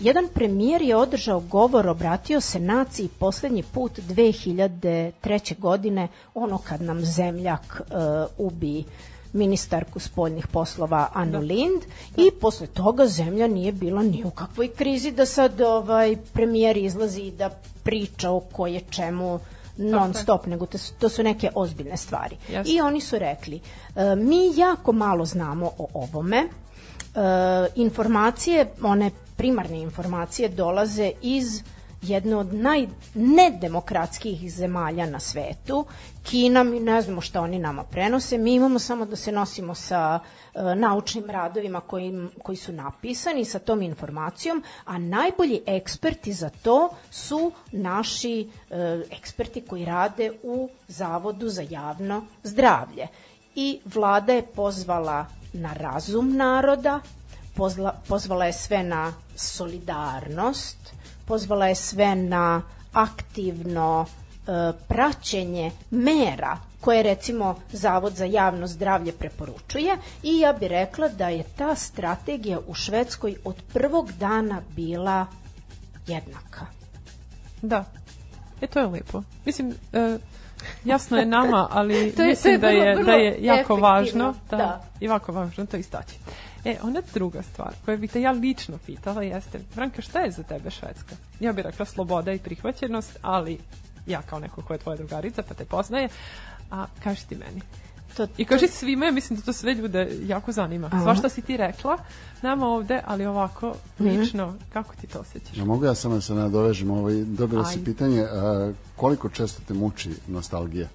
jedan 0.00 0.28
premijer 0.34 0.82
je 0.82 0.96
održao 0.96 1.40
govor, 1.40 1.88
obratio 1.88 2.40
se 2.40 2.60
naciji 2.60 3.08
poslednji 3.18 3.62
put 3.62 3.98
2003. 3.98 5.58
godine, 5.58 6.08
ono 6.34 6.58
kad 6.58 6.82
nam 6.82 7.04
zemljak 7.04 7.80
e, 7.80 7.94
ubi 8.38 8.84
ministarku 9.32 10.00
spoljnih 10.00 10.46
poslova 10.46 11.08
Anu 11.14 11.40
Lind 11.40 11.82
i 12.16 12.30
posle 12.40 12.66
toga 12.66 13.06
zemlja 13.06 13.46
nije 13.46 13.72
bila 13.72 14.02
ni 14.02 14.24
u 14.24 14.30
kakvoj 14.30 14.68
krizi 14.68 15.10
da 15.10 15.26
sad 15.26 15.60
ovaj 15.60 16.16
premijer 16.32 16.76
izlazi 16.76 17.20
i 17.20 17.30
da 17.30 17.50
priča 17.82 18.30
o 18.30 18.40
koje 18.40 18.80
čemu 18.90 19.40
non 19.76 20.14
stop, 20.14 20.46
nego 20.46 20.66
to 20.66 20.78
su, 20.78 20.94
to 20.98 21.08
su 21.08 21.22
neke 21.22 21.50
ozbiljne 21.54 21.96
stvari. 21.96 22.36
Jasno. 22.52 22.72
I 22.74 22.80
oni 22.80 23.00
su 23.00 23.18
rekli, 23.18 23.60
e, 23.96 24.16
mi 24.16 24.56
jako 24.56 24.92
malo 24.92 25.24
znamo 25.24 25.70
o 25.78 25.86
ovome, 25.94 26.36
e, 26.38 26.48
informacije, 27.74 28.72
one 28.82 29.10
primarne 29.36 29.80
informacije 29.80 30.48
dolaze 30.48 31.12
iz 31.22 31.62
jedne 32.02 32.36
od 32.36 32.54
najnedemokratskih 32.54 34.52
zemalja 34.52 35.06
na 35.06 35.20
svetu. 35.20 35.84
Kina, 36.22 36.62
mi 36.62 36.80
ne 36.80 37.02
znamo 37.02 37.20
šta 37.20 37.40
oni 37.40 37.58
nama 37.58 37.84
prenose, 37.84 38.38
mi 38.38 38.54
imamo 38.54 38.78
samo 38.78 39.04
da 39.04 39.16
se 39.16 39.32
nosimo 39.32 39.74
sa 39.74 40.20
e, 40.54 40.74
naučnim 40.74 41.30
radovima 41.30 41.80
koji, 41.80 42.28
koji 42.42 42.56
su 42.56 42.72
napisani 42.72 43.44
sa 43.44 43.58
tom 43.58 43.82
informacijom, 43.82 44.62
a 44.84 44.98
najbolji 44.98 45.60
eksperti 45.66 46.32
za 46.32 46.50
to 46.62 46.88
su 47.10 47.52
naši 47.72 48.48
e, 48.70 49.02
eksperti 49.10 49.60
koji 49.60 49.84
rade 49.84 50.32
u 50.42 50.68
Zavodu 50.88 51.48
za 51.48 51.62
javno 51.70 52.24
zdravlje. 52.42 53.06
I 53.54 53.80
vlada 53.84 54.32
je 54.32 54.42
pozvala 54.42 55.26
na 55.52 55.72
razum 55.72 56.36
naroda, 56.36 57.00
pozla, 57.54 57.94
pozvala 58.08 58.46
je 58.46 58.52
sve 58.52 58.82
na 58.82 59.12
solidarnost, 59.36 61.01
pozvala 61.22 61.66
je 61.66 61.74
sve 61.74 62.14
na 62.14 62.62
aktivno 62.92 64.06
e, 64.06 64.50
praćenje 64.88 65.70
mera 65.90 66.58
koje 66.80 67.02
recimo 67.02 67.58
Zavod 67.72 68.12
za 68.12 68.24
javno 68.24 68.66
zdravlje 68.66 69.12
preporučuje 69.12 69.92
i 70.22 70.38
ja 70.38 70.52
bih 70.52 70.68
rekla 70.68 71.08
da 71.08 71.28
je 71.28 71.44
ta 71.56 71.74
strategija 71.74 72.58
u 72.66 72.74
Švedskoj 72.74 73.36
od 73.44 73.62
prvog 73.72 74.12
dana 74.12 74.60
bila 74.70 75.26
jednaka. 76.06 76.66
Da. 77.62 77.84
E, 78.60 78.66
to 78.66 78.78
je 78.78 78.86
lepo. 78.86 79.22
Mislim, 79.44 79.74
e, 79.92 80.18
jasno 80.84 81.16
je 81.18 81.26
nama, 81.26 81.68
ali 81.70 82.12
To 82.16 82.22
je- 82.22 82.28
mislim 82.28 82.60
to 82.60 82.66
je 82.66 82.72
da 82.72 82.78
vrlo- 82.78 82.82
je, 82.82 82.94
vrlo 82.94 83.06
da 83.06 83.12
je 83.12 83.36
jako 83.40 83.58
efektivno, 83.74 83.82
važno 83.82 84.34
da, 84.50 84.56
da. 84.56 84.82
i 85.00 85.04
jako 85.04 85.32
važno 85.32 85.66
to 85.66 85.76
istaći. 85.76 86.14
E, 86.64 86.76
ona 86.82 87.02
druga 87.14 87.42
stvar 87.42 87.74
koju 87.84 87.98
bih 87.98 88.12
te 88.12 88.20
ja 88.20 88.30
lično 88.30 88.78
pitala 88.86 89.22
jeste, 89.22 89.60
Branka, 89.74 90.02
šta 90.02 90.20
je 90.20 90.30
za 90.30 90.42
tebe 90.42 90.70
Švedska? 90.70 91.16
Ja 91.40 91.52
bih 91.52 91.64
rekla 91.64 91.86
sloboda 91.86 92.32
i 92.32 92.38
prihvaćenost, 92.38 93.18
ali 93.22 93.58
ja 94.06 94.22
kao 94.22 94.38
neko 94.38 94.62
ko 94.62 94.72
je 94.72 94.78
tvoja 94.78 94.96
drugarica 94.96 95.42
pa 95.42 95.54
te 95.54 95.64
poznaje, 95.64 96.08
a 96.70 96.86
kaži 97.02 97.26
ti 97.28 97.36
meni. 97.36 97.62
To, 98.16 98.26
I 98.36 98.44
kaži 98.44 98.68
svima, 98.68 99.06
ja 99.06 99.12
mislim 99.12 99.38
da 99.38 99.44
to 99.44 99.52
sve 99.52 99.74
ljude 99.74 100.18
jako 100.22 100.52
zanima. 100.52 100.86
Aha. 100.86 101.02
Svašta 101.02 101.28
si 101.28 101.42
ti 101.42 101.56
rekla 101.56 101.98
nama 102.42 102.66
ovde, 102.66 103.00
ali 103.06 103.26
ovako 103.26 103.74
lično, 103.98 104.54
kako 104.72 104.94
ti 105.00 105.06
to 105.06 105.18
osjećaš? 105.18 105.56
Ja 105.56 105.64
mogu 105.64 105.84
ja 105.84 105.94
samo 105.94 106.14
da 106.14 106.20
se 106.20 106.34
nadovežem, 106.34 106.90
ovaj, 106.90 107.14
dobila 107.14 107.64
si 107.64 107.78
Ajde. 107.78 107.84
pitanje 107.84 108.22
a, 108.22 108.72
koliko 108.96 109.28
često 109.28 109.62
te 109.68 109.74
muči 109.74 110.10
nostalgija? 110.28 110.88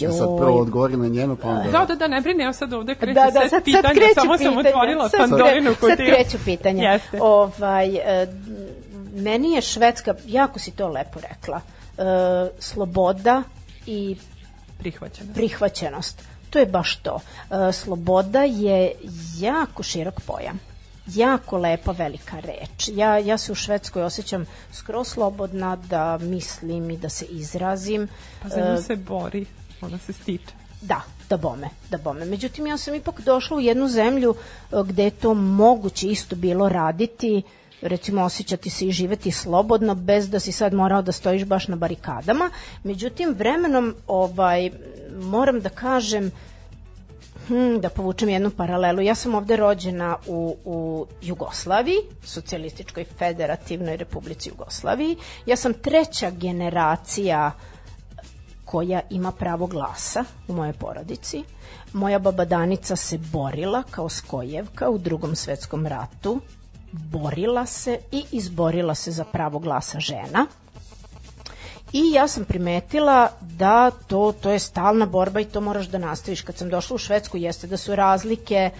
Ja 0.00 0.12
sad 0.12 0.28
prvo 0.38 0.60
odgovori 0.60 0.96
na 0.96 1.08
njeno, 1.08 1.36
pa 1.36 1.48
onda... 1.48 1.70
Da, 1.70 1.84
da, 1.84 1.94
da, 1.94 2.08
ne 2.08 2.20
brini, 2.20 2.42
ja 2.42 2.52
sad 2.52 2.72
ovde 2.72 2.94
kreće 2.94 3.14
Da, 3.14 3.24
da, 3.24 3.40
sad, 3.40 3.50
sad 3.50 3.64
pitanja, 3.64 3.94
kreću 3.94 4.14
samo 4.14 4.32
pitanja. 4.32 4.50
sam 4.50 4.66
otvorila 4.66 5.08
Sad 5.08 5.20
Pandorinu 5.20 5.74
kutiju. 5.74 5.88
Sad 5.88 5.98
kreću 5.98 6.38
pitanja. 6.44 6.92
Jeste. 6.92 7.18
Ovaj, 7.22 7.94
e, 7.96 8.26
meni 9.14 9.52
je 9.52 9.60
Švedska, 9.60 10.14
jako 10.26 10.58
si 10.58 10.70
to 10.70 10.88
lepo 10.88 11.20
rekla, 11.20 11.60
e, 11.98 12.02
sloboda 12.58 13.42
i 13.86 14.16
Prihvaćeno. 14.78 15.34
prihvaćenost. 15.34 16.22
To 16.50 16.58
je 16.58 16.66
baš 16.66 16.96
to. 16.96 17.20
E, 17.68 17.72
sloboda 17.72 18.42
je 18.42 18.92
jako 19.38 19.82
širok 19.82 20.20
pojam 20.20 20.60
jako 21.14 21.58
lepa 21.58 21.92
velika 21.92 22.40
reč. 22.40 22.88
Ja, 22.92 23.18
ja 23.18 23.38
se 23.38 23.52
u 23.52 23.54
Švedskoj 23.54 24.02
osjećam 24.02 24.44
skroz 24.72 25.08
slobodna 25.08 25.76
da 25.76 26.18
mislim 26.18 26.90
i 26.90 26.96
da 26.96 27.08
se 27.08 27.24
izrazim. 27.24 28.08
Pa 28.42 28.48
za 28.48 28.60
nju 28.60 28.82
se 28.82 28.96
bori, 28.96 29.46
ona 29.80 29.98
se 29.98 30.12
stiče. 30.12 30.52
Da, 30.80 31.00
da 31.28 31.36
bome, 31.36 31.68
da 31.90 31.98
bome. 31.98 32.24
Međutim, 32.24 32.66
ja 32.66 32.76
sam 32.76 32.94
ipak 32.94 33.20
došla 33.20 33.56
u 33.56 33.60
jednu 33.60 33.88
zemlju 33.88 34.34
e, 34.34 34.76
gde 34.84 35.04
je 35.04 35.10
to 35.10 35.34
moguće 35.34 36.08
isto 36.08 36.36
bilo 36.36 36.68
raditi, 36.68 37.42
recimo 37.80 38.22
osjećati 38.22 38.70
se 38.70 38.86
i 38.86 38.92
živeti 38.92 39.30
slobodno 39.30 39.94
bez 39.94 40.30
da 40.30 40.40
si 40.40 40.52
sad 40.52 40.74
morao 40.74 41.02
da 41.02 41.12
stojiš 41.12 41.44
baš 41.44 41.68
na 41.68 41.76
barikadama. 41.76 42.50
Međutim, 42.84 43.34
vremenom 43.38 43.94
ovaj, 44.06 44.70
moram 45.20 45.60
da 45.60 45.68
kažem 45.68 46.32
Hmm, 47.48 47.80
da 47.80 47.88
povučem 47.88 48.28
jednu 48.28 48.50
paralelu. 48.50 49.00
Ja 49.00 49.14
sam 49.14 49.34
ovde 49.34 49.56
rođena 49.56 50.16
u, 50.26 50.56
u 50.64 51.06
Jugoslaviji, 51.22 51.96
socijalističkoj 52.24 53.04
federativnoj 53.04 53.96
republici 53.96 54.48
Jugoslaviji. 54.48 55.16
Ja 55.46 55.56
sam 55.56 55.74
treća 55.74 56.30
generacija 56.30 57.52
koja 58.70 59.00
ima 59.10 59.32
pravo 59.32 59.66
glasa 59.66 60.24
u 60.48 60.52
mojoj 60.52 60.72
porodici. 60.72 61.44
Moja 61.92 62.18
baba 62.18 62.44
Danica 62.44 62.96
se 62.96 63.18
borila 63.18 63.82
kao 63.90 64.08
skojevka 64.08 64.90
u 64.90 64.98
drugom 64.98 65.36
svetskom 65.36 65.86
ratu. 65.86 66.40
Borila 66.92 67.66
se 67.66 67.98
i 68.12 68.24
izborila 68.32 68.94
se 68.94 69.10
za 69.10 69.24
pravo 69.24 69.58
glasa 69.58 70.00
žena. 70.00 70.46
I 71.92 72.12
ja 72.12 72.28
sam 72.28 72.44
primetila 72.44 73.30
da 73.40 73.90
to, 73.90 74.32
to 74.40 74.50
je 74.50 74.58
stalna 74.58 75.06
borba 75.06 75.40
i 75.40 75.44
to 75.44 75.60
moraš 75.60 75.86
da 75.86 75.98
nastaviš. 75.98 76.42
Kad 76.42 76.56
sam 76.56 76.68
došla 76.68 76.94
u 76.94 76.98
Švedsku 76.98 77.36
jeste 77.36 77.66
da 77.66 77.76
su 77.76 77.96
razlike 77.96 78.70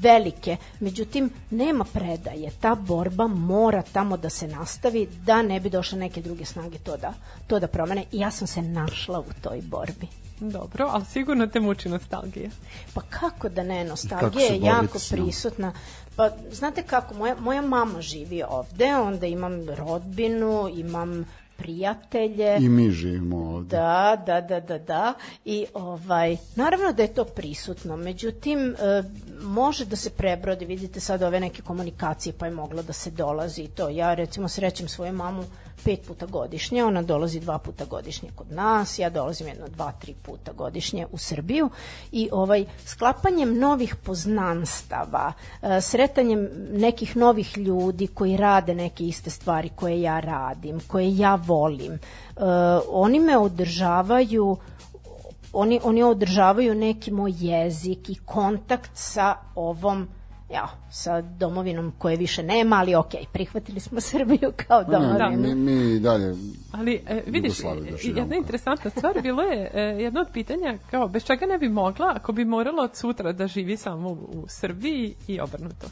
velike, 0.00 0.56
međutim 0.80 1.30
nema 1.50 1.84
predaje. 1.84 2.50
Ta 2.60 2.74
borba 2.74 3.26
mora 3.26 3.82
tamo 3.92 4.16
da 4.16 4.30
se 4.30 4.46
nastavi 4.46 5.08
da 5.24 5.42
ne 5.42 5.60
bi 5.60 5.70
došle 5.70 5.98
neke 5.98 6.22
druge 6.22 6.44
snage 6.44 6.78
to 6.78 6.96
da, 6.96 7.12
to 7.46 7.58
da 7.58 7.66
promene. 7.66 8.04
I 8.12 8.18
ja 8.18 8.30
sam 8.30 8.46
se 8.46 8.62
našla 8.62 9.20
u 9.20 9.32
toj 9.42 9.60
borbi. 9.62 10.06
Dobro, 10.40 10.88
ali 10.90 11.04
sigurno 11.04 11.46
te 11.46 11.60
muči 11.60 11.88
nostalgija. 11.88 12.50
Pa 12.94 13.00
kako 13.00 13.48
da 13.48 13.62
ne, 13.62 13.84
nostalgija 13.84 14.46
je 14.46 14.60
jako 14.60 14.98
prisutna. 15.10 15.72
Pa 16.16 16.30
znate 16.52 16.82
kako, 16.82 17.14
moja, 17.14 17.36
moja 17.40 17.62
mama 17.62 18.00
živi 18.00 18.42
ovde, 18.48 18.96
onda 18.96 19.26
imam 19.26 19.68
rodbinu, 19.68 20.68
imam 20.74 21.24
prijatelje. 21.58 22.56
I 22.60 22.68
mi 22.68 22.90
živimo 22.90 23.36
ovde. 23.36 23.76
Da, 23.76 24.22
da, 24.26 24.40
da, 24.40 24.60
da, 24.60 24.78
da. 24.78 25.14
I 25.44 25.66
ovaj, 25.74 26.36
naravno 26.56 26.92
da 26.92 27.02
je 27.02 27.14
to 27.14 27.24
prisutno, 27.24 27.96
međutim, 27.96 28.58
e, 28.58 29.02
može 29.42 29.84
da 29.84 29.96
se 29.96 30.10
prebrodi, 30.10 30.64
vidite 30.64 31.00
sad 31.00 31.22
ove 31.22 31.40
neke 31.40 31.62
komunikacije, 31.62 32.32
pa 32.38 32.46
je 32.46 32.52
moglo 32.52 32.82
da 32.82 32.92
se 32.92 33.10
dolazi 33.10 33.62
i 33.62 33.68
to. 33.68 33.88
Ja 33.88 34.14
recimo 34.14 34.48
srećem 34.48 34.88
svoju 34.88 35.12
mamu 35.12 35.44
pet 35.84 36.06
puta 36.06 36.26
godišnje, 36.26 36.84
ona 36.84 37.02
dolazi 37.02 37.40
dva 37.40 37.58
puta 37.58 37.84
godišnje 37.84 38.30
kod 38.34 38.52
nas, 38.52 38.98
ja 38.98 39.10
dolazim 39.10 39.48
jedno 39.48 39.68
dva, 39.68 39.92
tri 39.92 40.14
puta 40.22 40.52
godišnje 40.52 41.06
u 41.12 41.18
Srbiju 41.18 41.70
i 42.12 42.28
ovaj 42.32 42.64
sklapanjem 42.84 43.58
novih 43.58 43.96
poznanstava, 43.96 45.32
e, 45.62 45.80
sretanjem 45.80 46.48
nekih 46.72 47.16
novih 47.16 47.58
ljudi 47.58 48.06
koji 48.06 48.36
rade 48.36 48.74
neke 48.74 49.04
iste 49.04 49.30
stvari 49.30 49.68
koje 49.68 50.02
ja 50.02 50.20
radim, 50.20 50.80
koje 50.86 51.16
ja 51.16 51.34
volim, 51.34 51.92
e, 51.92 51.98
oni 52.88 53.20
me 53.20 53.38
održavaju 53.38 54.56
oni, 55.52 55.80
oni 55.84 56.02
održavaju 56.02 56.74
neki 56.74 57.10
moj 57.10 57.32
jezik 57.36 58.10
i 58.10 58.14
kontakt 58.24 58.90
sa 58.94 59.36
ovom 59.54 60.08
ja, 60.52 60.68
sa 60.90 61.20
domovinom 61.20 61.92
koje 61.98 62.16
više 62.16 62.42
nema, 62.42 62.76
ali 62.76 62.94
okej, 62.94 63.24
prihvatili 63.32 63.80
smo 63.80 64.00
Srbiju 64.10 64.52
kao 64.56 64.84
domovinu. 64.84 65.42
mi, 65.42 65.54
mi 65.54 65.94
i 65.94 66.00
dalje 66.00 66.34
Ali 66.72 67.02
e, 67.06 67.22
vidiš, 67.26 67.58
jedna 68.02 68.36
interesantna 68.36 68.90
stvar 68.90 69.22
bilo 69.22 69.42
je 69.42 69.70
e, 69.74 69.80
jedno 69.80 70.20
od 70.20 70.28
pitanja 70.32 70.78
kao 70.90 71.08
bez 71.08 71.24
čega 71.24 71.46
ne 71.46 71.58
bi 71.58 71.68
mogla 71.68 72.12
ako 72.16 72.32
bi 72.32 72.44
morala 72.44 72.82
od 72.82 72.96
sutra 72.96 73.32
da 73.32 73.46
živi 73.46 73.76
samo 73.76 74.08
u, 74.08 74.12
u 74.12 74.44
Srbiji 74.48 75.14
i 75.28 75.40
obrnuto. 75.40 75.86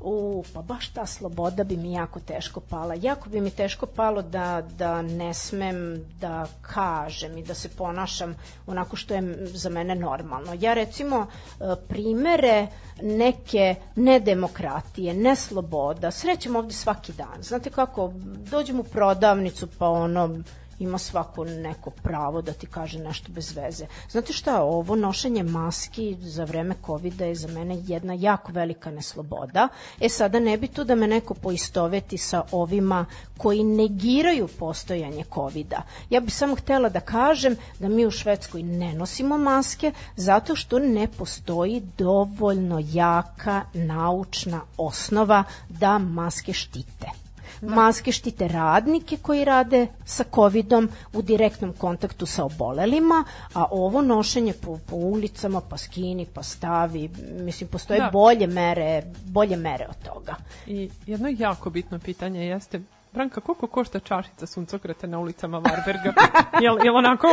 U, 0.00 0.44
pa 0.54 0.62
baš 0.62 0.88
ta 0.88 1.06
sloboda 1.06 1.64
bi 1.64 1.76
mi 1.76 1.92
jako 1.92 2.20
teško 2.20 2.60
pala. 2.60 2.94
Jako 2.94 3.28
bi 3.28 3.40
mi 3.40 3.50
teško 3.50 3.86
palo 3.86 4.22
da, 4.22 4.62
da 4.78 5.02
ne 5.02 5.34
smem 5.34 6.04
da 6.20 6.46
kažem 6.62 7.38
i 7.38 7.42
da 7.42 7.54
se 7.54 7.68
ponašam 7.68 8.36
onako 8.66 8.96
što 8.96 9.14
je 9.14 9.46
za 9.46 9.68
mene 9.68 9.94
normalno. 9.94 10.56
Ja 10.60 10.74
recimo 10.74 11.26
e, 11.26 11.64
primere 11.88 12.66
neke 13.02 13.74
nedemokratije, 13.96 15.14
nesloboda, 15.14 16.10
srećem 16.10 16.56
ovde 16.56 16.72
svaki 16.72 17.12
dan. 17.12 17.42
Znate 17.42 17.70
kako, 17.70 18.12
dođem 18.50 18.80
u 18.80 18.84
prodavnicu 18.84 19.68
pa 19.78 19.88
ono, 19.88 20.38
ima 20.80 20.98
svako 20.98 21.44
neko 21.44 21.90
pravo 21.90 22.42
da 22.42 22.52
ti 22.52 22.66
kaže 22.66 22.98
nešto 22.98 23.32
bez 23.32 23.56
veze. 23.56 23.86
Znate 24.10 24.32
šta, 24.32 24.62
ovo 24.62 24.96
nošenje 24.96 25.42
maski 25.42 26.16
za 26.20 26.44
vreme 26.44 26.74
covid 26.86 27.20
je 27.20 27.34
za 27.34 27.48
mene 27.48 27.82
jedna 27.86 28.14
jako 28.14 28.52
velika 28.52 28.90
nesloboda. 28.90 29.68
E 30.00 30.08
sada 30.08 30.40
ne 30.40 30.56
bi 30.58 30.68
tu 30.68 30.84
da 30.84 30.94
me 30.94 31.06
neko 31.06 31.34
poistoveti 31.34 32.18
sa 32.18 32.42
ovima 32.52 33.06
koji 33.38 33.64
negiraju 33.64 34.48
postojanje 34.58 35.24
covid 35.34 35.66
-a. 35.66 35.80
Ja 36.10 36.20
bih 36.20 36.34
samo 36.34 36.54
htela 36.54 36.88
da 36.88 37.00
kažem 37.00 37.56
da 37.78 37.88
mi 37.88 38.06
u 38.06 38.10
Švedskoj 38.10 38.62
ne 38.62 38.94
nosimo 38.94 39.38
maske 39.38 39.92
zato 40.16 40.56
što 40.56 40.78
ne 40.78 41.08
postoji 41.08 41.82
dovoljno 41.98 42.80
jaka 42.92 43.62
naučna 43.74 44.60
osnova 44.76 45.44
da 45.68 45.98
maske 45.98 46.52
štite. 46.52 47.19
Maske 47.62 48.12
štite 48.12 48.48
radnike 48.48 49.16
koji 49.16 49.44
rade 49.44 49.86
sa 50.04 50.24
covidom 50.34 50.88
u 51.12 51.22
direktnom 51.22 51.72
kontaktu 51.72 52.26
sa 52.26 52.44
obolelima, 52.44 53.24
a 53.54 53.64
ovo 53.70 54.02
nošenje 54.02 54.52
po, 54.52 54.78
po 54.86 54.96
ulicama, 54.96 55.60
pa 55.60 55.76
skini, 55.76 56.26
pa 56.34 56.42
stavi, 56.42 57.10
mislim, 57.30 57.68
postoje 57.68 58.00
Da. 58.00 58.10
bolje 58.12 58.46
mere, 58.46 59.02
bolje 59.24 59.56
mere 59.56 59.86
od 59.88 60.12
toga. 60.12 60.34
I 60.66 60.90
jedno 61.06 61.28
jako 61.38 61.70
bitno 61.70 61.98
pitanje 61.98 62.46
jeste 62.46 62.80
Branka, 63.12 63.40
koliko 63.40 63.66
košta 63.66 64.00
čašica 64.00 64.46
suncokreta 64.46 65.06
na 65.06 65.18
ulicama 65.18 65.58
Varberga? 65.58 66.12
jel, 66.64 66.78
jel 66.84 66.96
onako, 66.96 67.26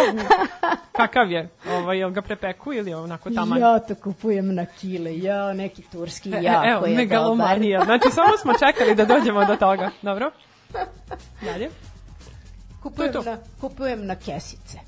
kakav 0.91 1.32
je? 1.32 1.49
Ovaj, 1.70 1.98
jel 1.99 2.10
ga 2.12 2.22
prepeku 2.22 2.74
ili 2.74 2.90
je 2.91 2.98
onako 2.98 3.30
taman? 3.30 3.60
Ja 3.60 3.80
to 3.80 3.95
kupujem 3.95 4.56
na 4.56 4.66
kile, 4.66 5.18
ja 5.18 5.54
neki 5.54 5.82
turski 5.82 6.30
E, 6.30 6.44
jako 6.44 6.68
evo, 6.68 6.76
je 6.78 6.90
dobar. 6.90 6.95
megalomanija. 6.95 7.86
Znači, 7.86 8.12
samo 8.12 8.38
smo 8.38 8.54
čekali 8.56 8.95
da 8.95 9.06
dođemo 9.06 9.45
do 9.45 9.56
toga. 9.56 9.90
Dobro? 10.02 10.32
Dalje? 11.41 11.70
Kupujem, 12.84 13.14
To 13.14 13.22
to. 13.24 13.30
na, 13.32 13.38
kupujem 13.62 14.06
na 14.06 14.16
kesice. 14.16 14.80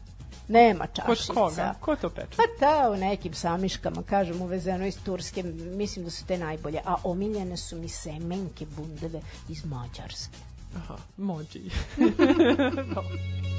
Nema 0.47 0.85
Kod 1.05 1.17
čašica. 1.17 1.33
koga? 1.33 1.73
Ko 1.79 1.95
to 1.95 2.09
peče? 2.09 2.37
Pa 2.37 2.43
da, 2.59 2.89
u 2.89 2.97
nekim 2.97 3.33
samiškama, 3.33 4.03
kažem, 4.03 4.41
uvezeno 4.41 4.85
iz 4.85 5.03
Turske, 5.03 5.43
mislim 5.67 6.05
da 6.05 6.11
su 6.11 6.25
te 6.25 6.37
najbolje. 6.37 6.79
A 6.85 6.95
omiljene 7.03 7.57
su 7.57 7.75
mi 7.75 7.89
semenke 7.89 8.65
bundeve 8.67 9.19
iz 9.49 9.65
Mađarske. 9.65 10.37
Aha, 10.75 10.97
mođi. 11.17 11.61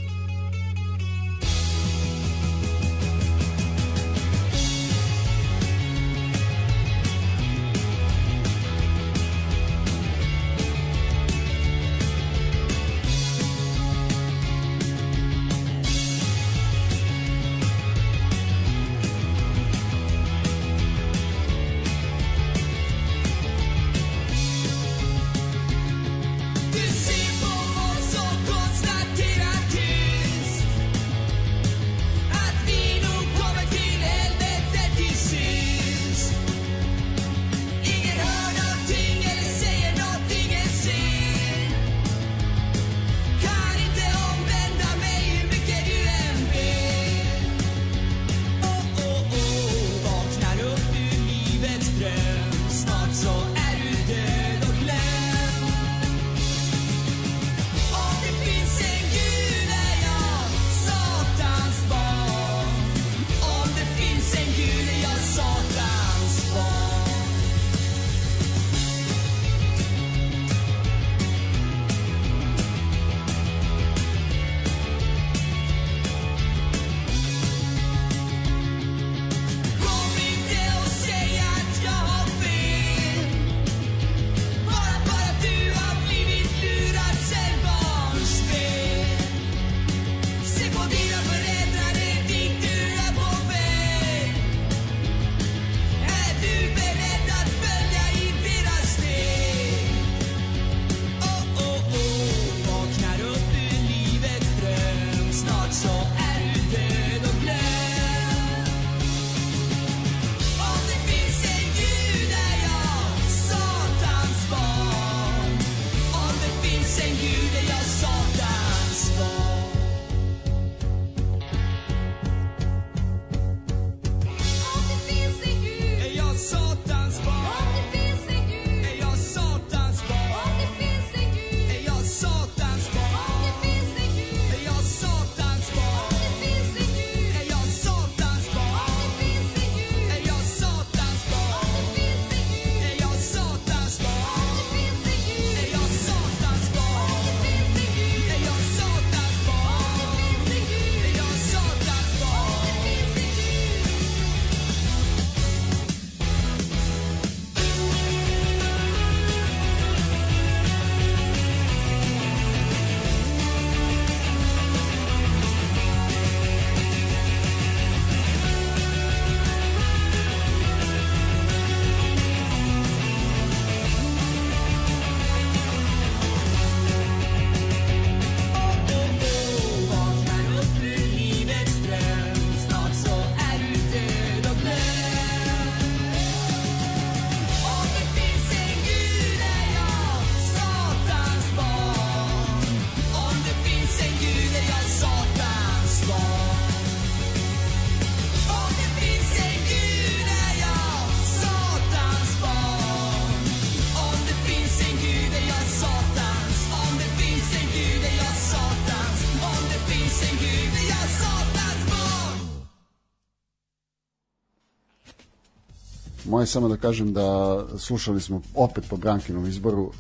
Moje 216.41 216.47
samo 216.47 216.69
da 216.69 216.77
kažem 216.77 217.13
da 217.13 217.59
slušali 217.79 218.21
smo 218.21 218.43
opet 218.55 218.85
po 218.91 218.97
Brankinom 218.97 219.47
izboru 219.47 219.83
uh, 219.83 219.93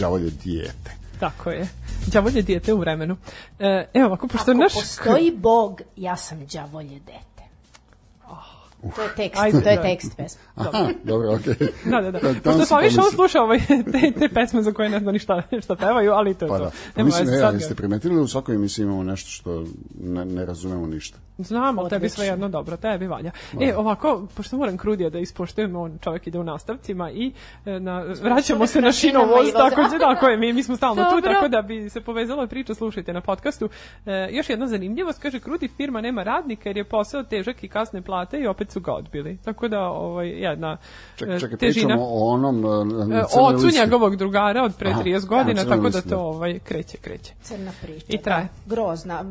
Đavolje 0.00 0.30
dijete. 0.44 0.96
Tako 1.20 1.50
je. 1.50 1.68
Đavolje 2.06 2.42
dijete 2.42 2.72
u 2.74 2.78
vremenu. 2.78 3.16
E, 3.58 3.88
evo 3.94 4.06
ovako, 4.06 4.28
pošto 4.28 4.50
Ako 4.50 4.60
naš... 4.60 4.74
postoji 4.74 5.30
Bog, 5.36 5.80
ja 5.96 6.16
sam 6.16 6.46
đavolje 6.46 6.98
dete. 6.98 7.33
To 8.96 9.02
je 9.02 9.08
tekst, 9.16 9.42
Ajde, 9.42 9.62
to 9.62 9.68
je 9.68 9.76
da. 9.76 9.82
tekst 9.82 10.16
pesme. 10.16 10.42
Aha, 10.54 10.88
dobro, 11.04 11.34
okej. 11.34 11.54
Da, 11.92 12.00
da, 12.00 12.10
da. 12.10 12.18
Tamo 12.20 12.34
Pošto 12.44 12.64
sam 12.64 12.78
pa 12.78 12.84
više 12.84 13.00
on 13.00 13.44
ovaj, 13.44 13.58
te, 13.92 14.12
te 14.18 14.28
pesme 14.28 14.62
za 14.62 14.72
koje 14.72 14.88
ne 14.88 15.00
zna 15.00 15.12
ni 15.12 15.18
šta, 15.18 15.42
šta 15.62 15.76
pevaju, 15.76 16.12
ali 16.12 16.34
to 16.34 16.44
je 16.44 16.48
Pa 16.48 16.58
to. 16.58 16.64
da. 16.64 16.70
Pa 16.70 16.76
Nema 16.96 17.06
mislim, 17.06 17.26
veze, 17.28 17.40
e, 17.40 17.44
ali 17.44 17.58
ga- 17.58 17.64
ste 17.64 17.74
primetili 17.74 18.14
da 18.14 18.20
u 18.22 18.28
svakoj 18.28 18.54
emisiji 18.54 18.82
imamo 18.82 19.02
nešto 19.02 19.30
što 19.30 19.64
ne, 20.00 20.24
ne 20.24 20.46
razumemo 20.46 20.86
ništa. 20.86 21.18
Znam, 21.38 21.78
ali 21.78 21.90
tebi 21.90 22.08
sve 22.08 22.26
jedno 22.26 22.48
dobro, 22.48 22.76
tebi 22.76 23.06
valja. 23.06 23.30
E, 23.60 23.76
ovako, 23.76 24.26
pošto 24.36 24.56
moram 24.56 24.76
krudija 24.76 25.10
da 25.10 25.18
ispoštujem, 25.18 25.76
on 25.76 25.98
čovjek 26.00 26.26
ide 26.26 26.38
u 26.38 26.44
nastavcima 26.44 27.10
i 27.10 27.32
e, 27.66 27.80
na, 27.80 28.04
vraćamo 28.22 28.66
se 28.66 28.80
na 28.80 28.92
šinovoz, 28.92 29.52
tako, 29.52 29.80
je, 29.80 29.98
tako 29.98 30.26
je, 30.26 30.36
mi, 30.36 30.52
mi 30.52 30.62
smo 30.62 30.76
stalno 30.76 31.04
tu, 31.10 31.20
tako 31.22 31.48
da 31.48 31.62
bi 31.62 31.90
se 31.90 32.00
povezala 32.00 32.46
priča, 32.46 32.74
slušajte 32.74 33.12
na 33.12 33.20
podcastu. 33.20 33.68
E, 34.06 34.28
još 34.32 34.50
jedna 34.50 34.66
zanimljivost, 34.66 35.22
kaže, 35.22 35.40
krudi 35.40 35.68
firma 35.68 36.00
nema 36.00 36.22
radnika 36.22 36.68
jer 36.68 36.76
je 36.76 36.84
posao 36.84 37.22
težak 37.22 37.64
i 37.64 37.68
kasne 37.68 38.02
plate 38.02 38.38
i 38.38 38.46
opet 38.46 38.70
su 38.74 38.80
ga 38.80 38.92
odbili. 38.92 39.36
Tako 39.36 39.68
da, 39.68 39.80
ovaj, 39.82 40.28
jedna 40.28 40.76
Čekaj, 41.16 41.36
e, 41.36 41.40
čekaj, 41.40 41.58
težina. 41.58 41.86
pričamo 41.86 42.04
o 42.04 42.28
onom 42.28 42.64
uh, 42.64 42.86
na 42.86 43.18
E, 43.18 43.24
crnoj 43.28 43.44
ocu 43.46 43.66
listi. 43.66 43.80
njegovog 43.80 44.16
drugara 44.16 44.62
od 44.62 44.72
pre 44.76 44.90
Aha, 44.90 45.02
30 45.02 45.26
godina, 45.26 45.64
tako 45.64 45.88
da 45.88 46.00
to 46.00 46.08
da. 46.08 46.18
ovaj, 46.18 46.58
kreće, 46.58 46.96
kreće. 46.96 47.32
Crna 47.42 47.72
priča. 47.82 48.06
I 48.08 48.18
traje. 48.18 48.42
Da, 48.44 48.74
grozna. 48.74 49.24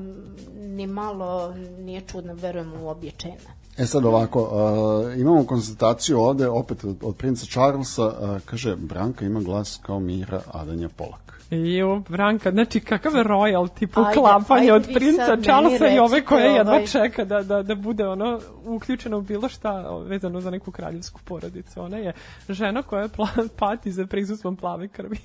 Ni 0.58 0.88
malo 0.88 1.54
nije 1.80 2.02
čudno, 2.02 2.34
verujem 2.34 2.74
u 2.74 2.90
obječena. 2.90 3.36
E 3.78 3.86
sad 3.86 4.06
ovako, 4.06 4.42
uh, 4.42 5.20
imamo 5.20 5.46
konstataciju 5.46 6.20
ovde 6.20 6.48
opet 6.50 6.84
od, 6.84 6.96
od 7.02 7.16
princa 7.16 7.46
Charlesa, 7.46 8.06
uh, 8.06 8.14
kaže 8.46 8.76
Branka 8.76 9.26
ima 9.26 9.40
glas 9.42 9.80
kao 9.82 10.00
Mira 10.00 10.42
Adanja 10.48 10.90
Polak. 10.90 11.33
Jo, 11.54 12.02
Branka, 12.10 12.52
znači 12.52 12.80
kakav 12.80 13.16
je 13.16 13.24
royalty 13.24 13.82
Ajde, 13.82 14.16
poklapanje 14.16 14.62
ajde 14.62 14.74
od 14.74 14.90
princa 14.94 15.38
Charlesa 15.44 15.88
i 15.88 16.00
ove 16.00 16.26
koje 16.26 16.46
jedva 16.46 16.74
ovaj- 16.74 16.88
čeka 16.88 17.26
da, 17.26 17.44
da, 17.44 17.64
da 17.64 17.76
bude 17.76 18.08
ono 18.08 18.40
uključena 18.66 19.18
u 19.18 19.22
bilo 19.22 19.50
šta 19.50 19.98
vezano 20.06 20.42
za 20.42 20.50
neku 20.50 20.72
kraljevsku 20.72 21.22
porodicu. 21.26 21.82
Ona 21.82 21.98
je 21.98 22.14
žena 22.50 22.82
koja 22.82 23.08
pla, 23.08 23.28
pati 23.60 23.92
za 23.92 24.08
prisustvom 24.08 24.56
plave 24.56 24.88
krvi. 24.88 25.18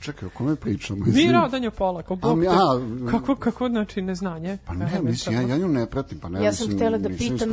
Čekaj, 0.00 0.26
o 0.26 0.30
kome 0.30 0.56
pričamo? 0.56 1.04
Mira 1.06 1.44
Odanjo 1.44 1.70
Polak, 1.70 2.10
o 2.10 2.16
Bog 2.16 2.38
mi- 2.38 2.46
a, 2.48 2.52
kako, 3.10 3.36
kako, 3.36 3.68
znači, 3.68 4.02
neznanje. 4.02 4.58
Pa 4.64 4.74
ne, 4.74 5.00
mislim, 5.02 5.34
ja, 5.34 5.42
ja 5.42 5.56
nju 5.58 5.68
ne 5.68 5.86
pratim, 5.86 6.18
pa 6.18 6.28
ne 6.28 6.44
Ja 6.44 6.52
sam 6.52 6.66
htjela 6.68 6.98
da 6.98 7.08
pitam 7.08 7.52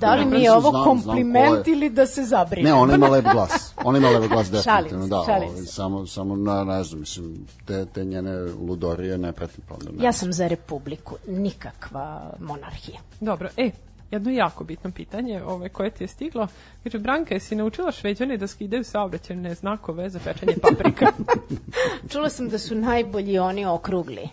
da 0.00 0.14
li 0.14 0.26
mi 0.26 0.36
Ja 0.36 0.42
je 0.42 0.52
ovo 0.52 0.60
znam- 0.60 0.72
znam 0.72 0.84
ko 0.84 0.90
kompliment 0.90 1.66
je. 1.66 1.72
ili 1.72 1.90
da 1.90 2.06
se 2.06 2.24
zabrinem. 2.24 2.64
Ne, 2.64 2.74
ona 2.74 2.94
ima 2.94 3.08
lep 3.14 3.24
glas. 3.24 3.74
Ona 3.76 3.98
ima 3.98 4.08
lep 4.10 4.30
glas 4.30 4.50
definitivno, 4.50 5.06
da. 5.08 5.22
šalim 5.26 5.48
ovaj, 5.48 5.60
se. 5.60 5.66
samo, 5.66 6.06
samo 6.06 6.36
na, 6.36 6.64
ne 6.64 6.84
znam, 6.84 7.00
mislim, 7.00 7.34
te, 7.64 7.86
te 7.86 8.04
njene 8.04 8.38
ludorije 8.42 9.18
ne 9.18 9.32
pratim, 9.32 9.64
pa 9.68 9.74
ne. 9.76 10.04
Ja 10.04 10.12
sam 10.12 10.32
za 10.32 10.46
republiku, 10.46 11.16
nikakva 11.28 12.34
monarhija. 12.40 12.98
Dobro, 13.20 13.48
e, 13.56 13.70
jedno 14.10 14.30
jako 14.30 14.64
bitno 14.64 14.90
pitanje 14.90 15.42
ove, 15.42 15.68
koje 15.68 15.90
ti 15.90 16.04
je 16.04 16.08
stiglo. 16.08 16.48
Kaže, 16.84 16.98
Branka, 16.98 17.34
jesi 17.34 17.54
naučila 17.54 17.92
šveđane 17.92 18.36
da 18.36 18.46
skidaju 18.46 18.84
saobraćajne 18.84 19.54
znakove 19.54 20.10
za 20.10 20.18
pečenje 20.24 20.54
paprika? 20.62 21.06
Čula 22.12 22.30
sam 22.30 22.48
da 22.48 22.58
su 22.58 22.74
najbolji 22.74 23.38
oni 23.38 23.66
okrugli. 23.66 24.28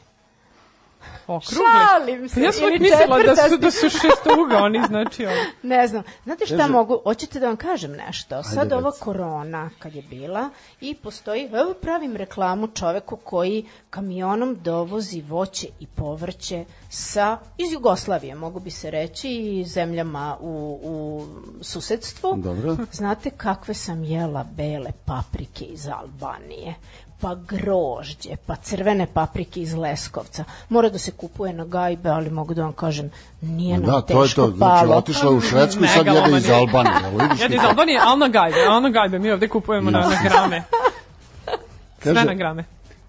Okrugli? 1.27 1.65
Šalim 1.65 2.29
se, 2.29 2.35
Pa 2.35 2.45
ja 2.45 2.51
sam 2.51 2.69
mislila 2.79 3.19
da 3.35 3.49
su, 3.49 3.57
da 3.57 3.71
su 3.71 3.89
šestouga, 3.89 4.57
oni 4.57 4.81
znači 4.87 5.25
ovo. 5.25 5.35
Ne 5.63 5.87
znam. 5.87 6.03
Znate 6.23 6.45
šta 6.45 6.67
mogu? 6.67 7.01
Hoćete 7.03 7.39
da 7.39 7.47
vam 7.47 7.57
kažem 7.57 7.91
nešto? 7.91 8.43
Sad 8.43 8.73
ova 8.73 8.91
korona 8.91 9.69
kad 9.79 9.95
je 9.95 10.01
bila 10.01 10.49
i 10.81 10.95
postoji, 10.95 11.49
evo 11.53 11.73
pravim 11.81 12.15
reklamu 12.15 12.67
čoveku 12.67 13.17
koji 13.17 13.65
kamionom 13.89 14.55
dovozi 14.55 15.21
voće 15.21 15.67
i 15.79 15.87
povrće 15.87 16.65
sa, 16.89 17.37
iz 17.57 17.71
Jugoslavije, 17.71 18.35
mogu 18.35 18.59
bi 18.59 18.71
se 18.71 18.91
reći, 18.91 19.29
i 19.29 19.63
zemljama 19.67 20.37
u, 20.41 20.79
u 20.83 21.25
susedstvu. 21.63 22.33
Dobro. 22.37 22.77
Znate 22.91 23.29
kakve 23.29 23.73
sam 23.73 24.03
jela 24.03 24.45
bele 24.57 24.91
paprike 25.05 25.65
iz 25.65 25.87
Albanije? 25.87 26.75
Pa 27.21 27.35
grožđe, 27.35 28.35
pa 28.45 28.55
crvene 28.55 29.07
paprike 29.13 29.61
iz 29.61 29.73
Leskovca. 29.73 30.43
Mora 30.69 30.89
da 30.89 30.97
se 30.97 31.11
kupuje 31.11 31.53
na 31.53 31.65
gajbe, 31.65 32.09
ali 32.09 32.29
mogu 32.29 32.53
da 32.53 32.63
vam 32.63 32.73
kažem, 32.73 33.11
nije 33.41 33.77
nam 33.77 33.85
Da, 33.85 34.01
teško 34.01 34.15
to 34.15 34.23
je 34.23 34.51
to. 34.51 34.57
Znači, 34.57 34.85
palo. 34.87 34.95
otišla 34.95 35.29
je 35.31 35.35
u 35.37 35.41
Švedsku 35.41 35.83
i 35.83 35.87
sad 35.87 36.05
jede 36.05 36.37
iz 36.37 36.49
Albanije. 36.49 36.95
Jede 37.41 37.55
iz? 37.55 37.61
Albanije, 37.63 37.99
ali 38.03 38.19
na 38.19 38.27
gajbe, 38.27 38.57
ali 38.69 38.83
na 38.83 38.89
gajbe. 38.89 39.19
Mi 39.19 39.31
ovde 39.31 39.47
kupujemo 39.47 39.91
na, 39.91 39.99
na 39.99 40.15
grame. 40.23 40.63
Sve 42.03 42.13
Kaže- 42.13 42.25
na 42.25 42.33
grame. 42.33 42.63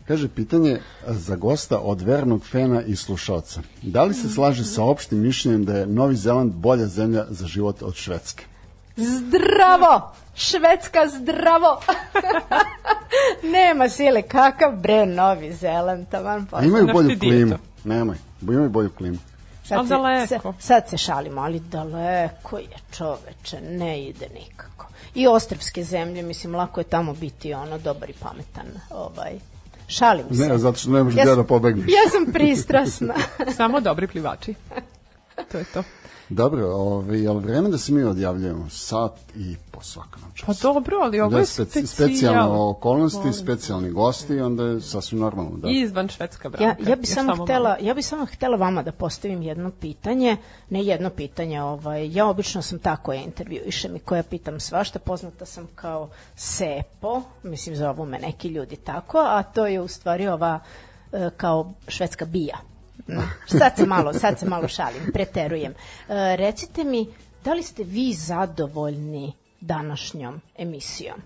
Kaže 0.08 0.28
pitanje 0.28 0.80
za 1.06 1.36
gosta 1.36 1.78
od 1.78 2.00
vernog 2.00 2.46
fena 2.46 2.82
i 2.82 2.96
slušalca. 2.96 3.60
Da 3.82 4.04
li 4.04 4.14
se 4.14 4.28
slaže 4.28 4.64
sa 4.64 4.84
opštim 4.84 5.18
mišljenjem 5.18 5.64
da 5.64 5.76
je 5.76 5.86
Novi 5.86 6.16
Zeland 6.16 6.52
bolja 6.52 6.86
zemlja 6.86 7.24
za 7.28 7.46
život 7.46 7.82
od 7.82 7.94
Švedske? 7.94 8.44
Zdravo! 8.96 10.12
Švedska 10.34 11.08
zdravo! 11.08 11.80
Nema 13.54 13.88
sile, 13.88 14.22
kakav 14.22 14.72
bre 14.72 15.06
Novi 15.06 15.52
Zeland, 15.52 16.08
taman 16.08 16.42
A 16.42 16.46
posle. 16.46 16.66
imaju 16.66 16.86
bolju 16.86 17.18
klimu. 17.18 17.58
Nemoj, 17.84 18.16
imaju 18.42 18.68
bolju 18.68 18.90
klimu. 18.90 19.18
Sad 19.64 19.78
Ali 19.78 19.88
se- 19.88 19.94
daleko. 19.94 20.52
se- 20.52 20.58
sad 20.60 20.88
se 20.88 20.96
šalimo, 20.98 21.40
ali 21.40 21.60
daleko 21.60 22.58
je 22.58 22.66
čoveče, 22.92 23.60
ne 23.62 24.02
ide 24.02 24.26
nikako. 24.34 24.86
I 25.14 25.26
ostrvske 25.26 25.84
zemlje, 25.84 26.22
mislim, 26.22 26.54
lako 26.54 26.80
je 26.80 26.84
tamo 26.84 27.14
biti 27.14 27.54
ono 27.54 27.78
dobar 27.78 28.10
i 28.10 28.14
pametan. 28.14 28.66
Ovaj. 28.90 29.32
Šalim 29.88 30.26
se. 30.28 30.42
Ne, 30.42 30.58
zato 30.58 30.78
što 30.78 30.90
ne 30.90 31.02
možeš 31.02 31.18
Ja 31.18 31.34
da 31.34 31.44
pobegneš. 31.44 31.86
Ja 31.86 32.10
sam 32.10 32.32
pristrasna. 32.32 33.14
Samo 33.50 33.80
dobri 33.80 34.06
plivači. 34.06 34.54
To 35.52 35.58
je 35.58 35.64
to. 35.64 35.82
Dobro, 36.28 36.66
ovaj, 36.74 37.22
je 37.22 37.30
li 37.30 37.40
vreme 37.40 37.68
da 37.68 37.78
se 37.78 37.92
mi 37.92 38.02
odjavljujemo? 38.02 38.68
Sat 38.70 39.12
i 39.36 39.56
po 39.70 39.82
svakom 39.82 40.22
času. 40.34 40.46
Pa 40.46 40.52
dobro, 40.68 40.96
ali 41.02 41.20
ovo 41.20 41.30
da, 41.30 41.38
je 41.38 41.44
speci- 41.44 41.86
specijal. 41.86 41.86
specijalne 41.86 42.58
okolnosti, 42.60 43.32
specijalni 43.32 43.90
gosti, 43.90 44.40
onda 44.40 44.64
je 44.64 44.80
sasvim 44.80 45.20
normalno. 45.20 45.56
Da. 45.56 45.68
I 45.68 45.80
izvan 45.80 46.08
švedska 46.08 46.48
branka. 46.48 46.64
Ja, 46.64 46.90
ja 46.90 46.96
bi 46.96 47.02
Još 47.02 47.14
samo 47.14 47.28
malo. 47.28 47.44
htela, 47.44 47.76
ja 47.80 47.94
bi 47.94 48.02
samo 48.02 48.26
htela 48.26 48.56
vama 48.56 48.82
da 48.82 48.92
postavim 48.92 49.42
jedno 49.42 49.70
pitanje, 49.80 50.36
ne 50.70 50.84
jedno 50.84 51.10
pitanje, 51.10 51.62
ovaj, 51.62 52.10
ja 52.16 52.26
obično 52.26 52.62
sam 52.62 52.78
tako 52.78 53.12
je 53.12 53.22
intervjuišem 53.22 53.96
i 53.96 53.98
koja 53.98 54.22
pitam 54.22 54.60
svašta, 54.60 54.98
poznata 54.98 55.46
sam 55.46 55.68
kao 55.74 56.08
Sepo, 56.36 57.22
mislim 57.42 57.76
zovu 57.76 58.06
me 58.06 58.18
neki 58.18 58.48
ljudi 58.48 58.76
tako, 58.76 59.18
a 59.18 59.42
to 59.42 59.66
je 59.66 59.80
u 59.80 59.88
stvari 59.88 60.28
ova 60.28 60.60
e, 61.12 61.30
kao 61.36 61.72
švedska 61.88 62.24
bija. 62.24 62.56
Mm, 63.08 63.18
Sad 63.58 63.72
se 63.76 63.86
malo, 63.86 64.12
sad 64.12 64.38
se 64.38 64.46
malo 64.46 64.68
šalim, 64.68 65.02
preterujem. 65.12 65.72
E, 65.72 65.76
recite 66.36 66.84
mi, 66.84 67.06
da 67.44 67.54
li 67.54 67.62
ste 67.62 67.84
vi 67.84 68.12
zadovoljni 68.12 69.32
današnjom 69.60 70.40
emisijom? 70.56 71.16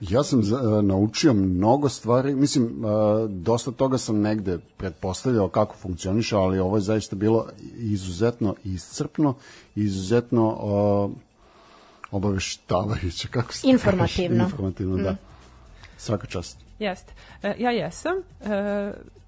Ja 0.00 0.22
sam 0.22 0.42
za- 0.42 0.78
e, 0.78 0.82
naučio 0.82 1.34
mnogo 1.34 1.88
stvari, 1.88 2.34
mislim, 2.34 2.66
e, 2.66 2.88
dosta 3.28 3.70
toga 3.70 3.98
sam 3.98 4.20
negde 4.20 4.58
pretpostavljao 4.76 5.48
kako 5.48 5.76
funkcioniše, 5.76 6.36
ali 6.36 6.58
ovo 6.58 6.76
je 6.76 6.80
zaista 6.80 7.16
bilo 7.16 7.46
izuzetno 7.76 8.54
iscrpno, 8.64 9.34
izuzetno 9.74 10.58
e, 11.12 11.26
obaveštavajuće, 12.10 13.28
kako 13.28 13.52
se 13.52 13.68
Informativno. 13.68 14.36
Kaže? 14.36 14.44
Informativno, 14.44 14.96
da. 14.96 15.16
Svaka 15.96 16.26
čast. 16.26 16.58
Jeste. 16.78 17.12
Ja 17.58 17.70
jesam. 17.70 18.12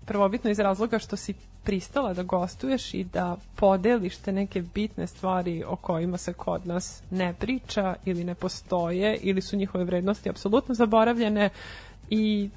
Prvobitno 0.05 0.51
iz 0.51 0.59
razloga 0.59 0.99
što 0.99 1.17
si 1.17 1.35
pristala 1.65 2.15
da 2.15 2.23
gostuješ 2.23 2.95
i 2.95 3.05
da 3.05 3.37
podeliš 3.57 4.17
te 4.17 4.33
neke 4.33 4.63
bitne 4.63 5.07
stvari 5.07 5.65
o 5.65 5.77
kojima 5.77 6.17
se 6.17 6.33
kod 6.33 6.67
nas 6.67 7.03
ne 7.11 7.35
priča 7.35 7.95
ili 8.05 8.25
ne 8.25 8.35
postoje 8.35 9.17
ili 9.17 9.41
su 9.43 9.57
njihove 9.57 9.85
vrednosti 9.85 10.31
apsolutno 10.31 10.75
zaboravljene 10.75 11.51
i 12.11 12.51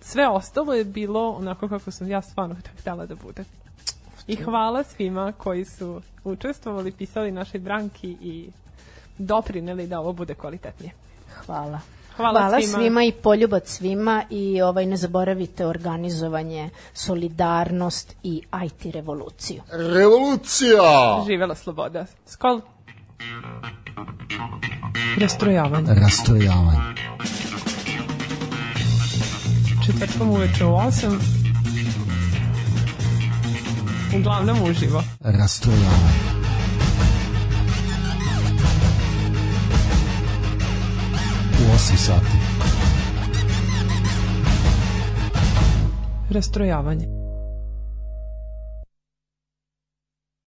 sve 0.00 0.28
ostalo 0.28 0.74
je 0.74 0.84
bilo 0.84 1.30
onako 1.30 1.68
kako 1.68 1.90
sam 1.90 2.08
ja 2.08 2.22
stvarno 2.22 2.56
htjela 2.80 3.06
da 3.06 3.14
bude. 3.14 3.44
I 4.26 4.36
hvala 4.36 4.84
svima 4.84 5.32
koji 5.32 5.64
su 5.64 6.02
učestvovali, 6.24 6.92
pisali 6.92 7.32
našoj 7.32 7.60
branki 7.60 8.16
i 8.22 8.48
doprineli 9.18 9.86
da 9.86 10.00
ovo 10.00 10.12
bude 10.12 10.34
kvalitetnije. 10.34 10.92
Hvala. 11.46 11.80
Hvala 12.20 12.40
Hvala 12.40 12.60
svima. 12.60 12.78
svima. 12.78 13.04
i 13.04 13.12
poljubac 13.12 13.68
svima 13.68 14.24
i 14.30 14.62
ovaj 14.62 14.86
ne 14.86 14.96
zaboravite 14.96 15.66
organizovanje, 15.66 16.70
solidarnost 16.94 18.16
i 18.22 18.42
IT 18.64 18.94
revoluciju. 18.94 19.62
Revolucija! 19.72 21.22
Živela 21.26 21.54
sloboda. 21.54 22.06
Skol. 22.26 22.60
Rastrojavanje. 25.20 25.94
rastrojavanje, 25.94 26.94
Četvrtkom 29.86 30.30
uveče 30.30 30.64
u 30.64 30.68
8. 30.68 31.18
Uglavnom 34.18 34.62
uživo. 34.70 35.02
rastrojavanje, 35.20 36.39
8 41.80 41.96
sati. 41.96 42.26
Rastrojavanje. 46.30 47.19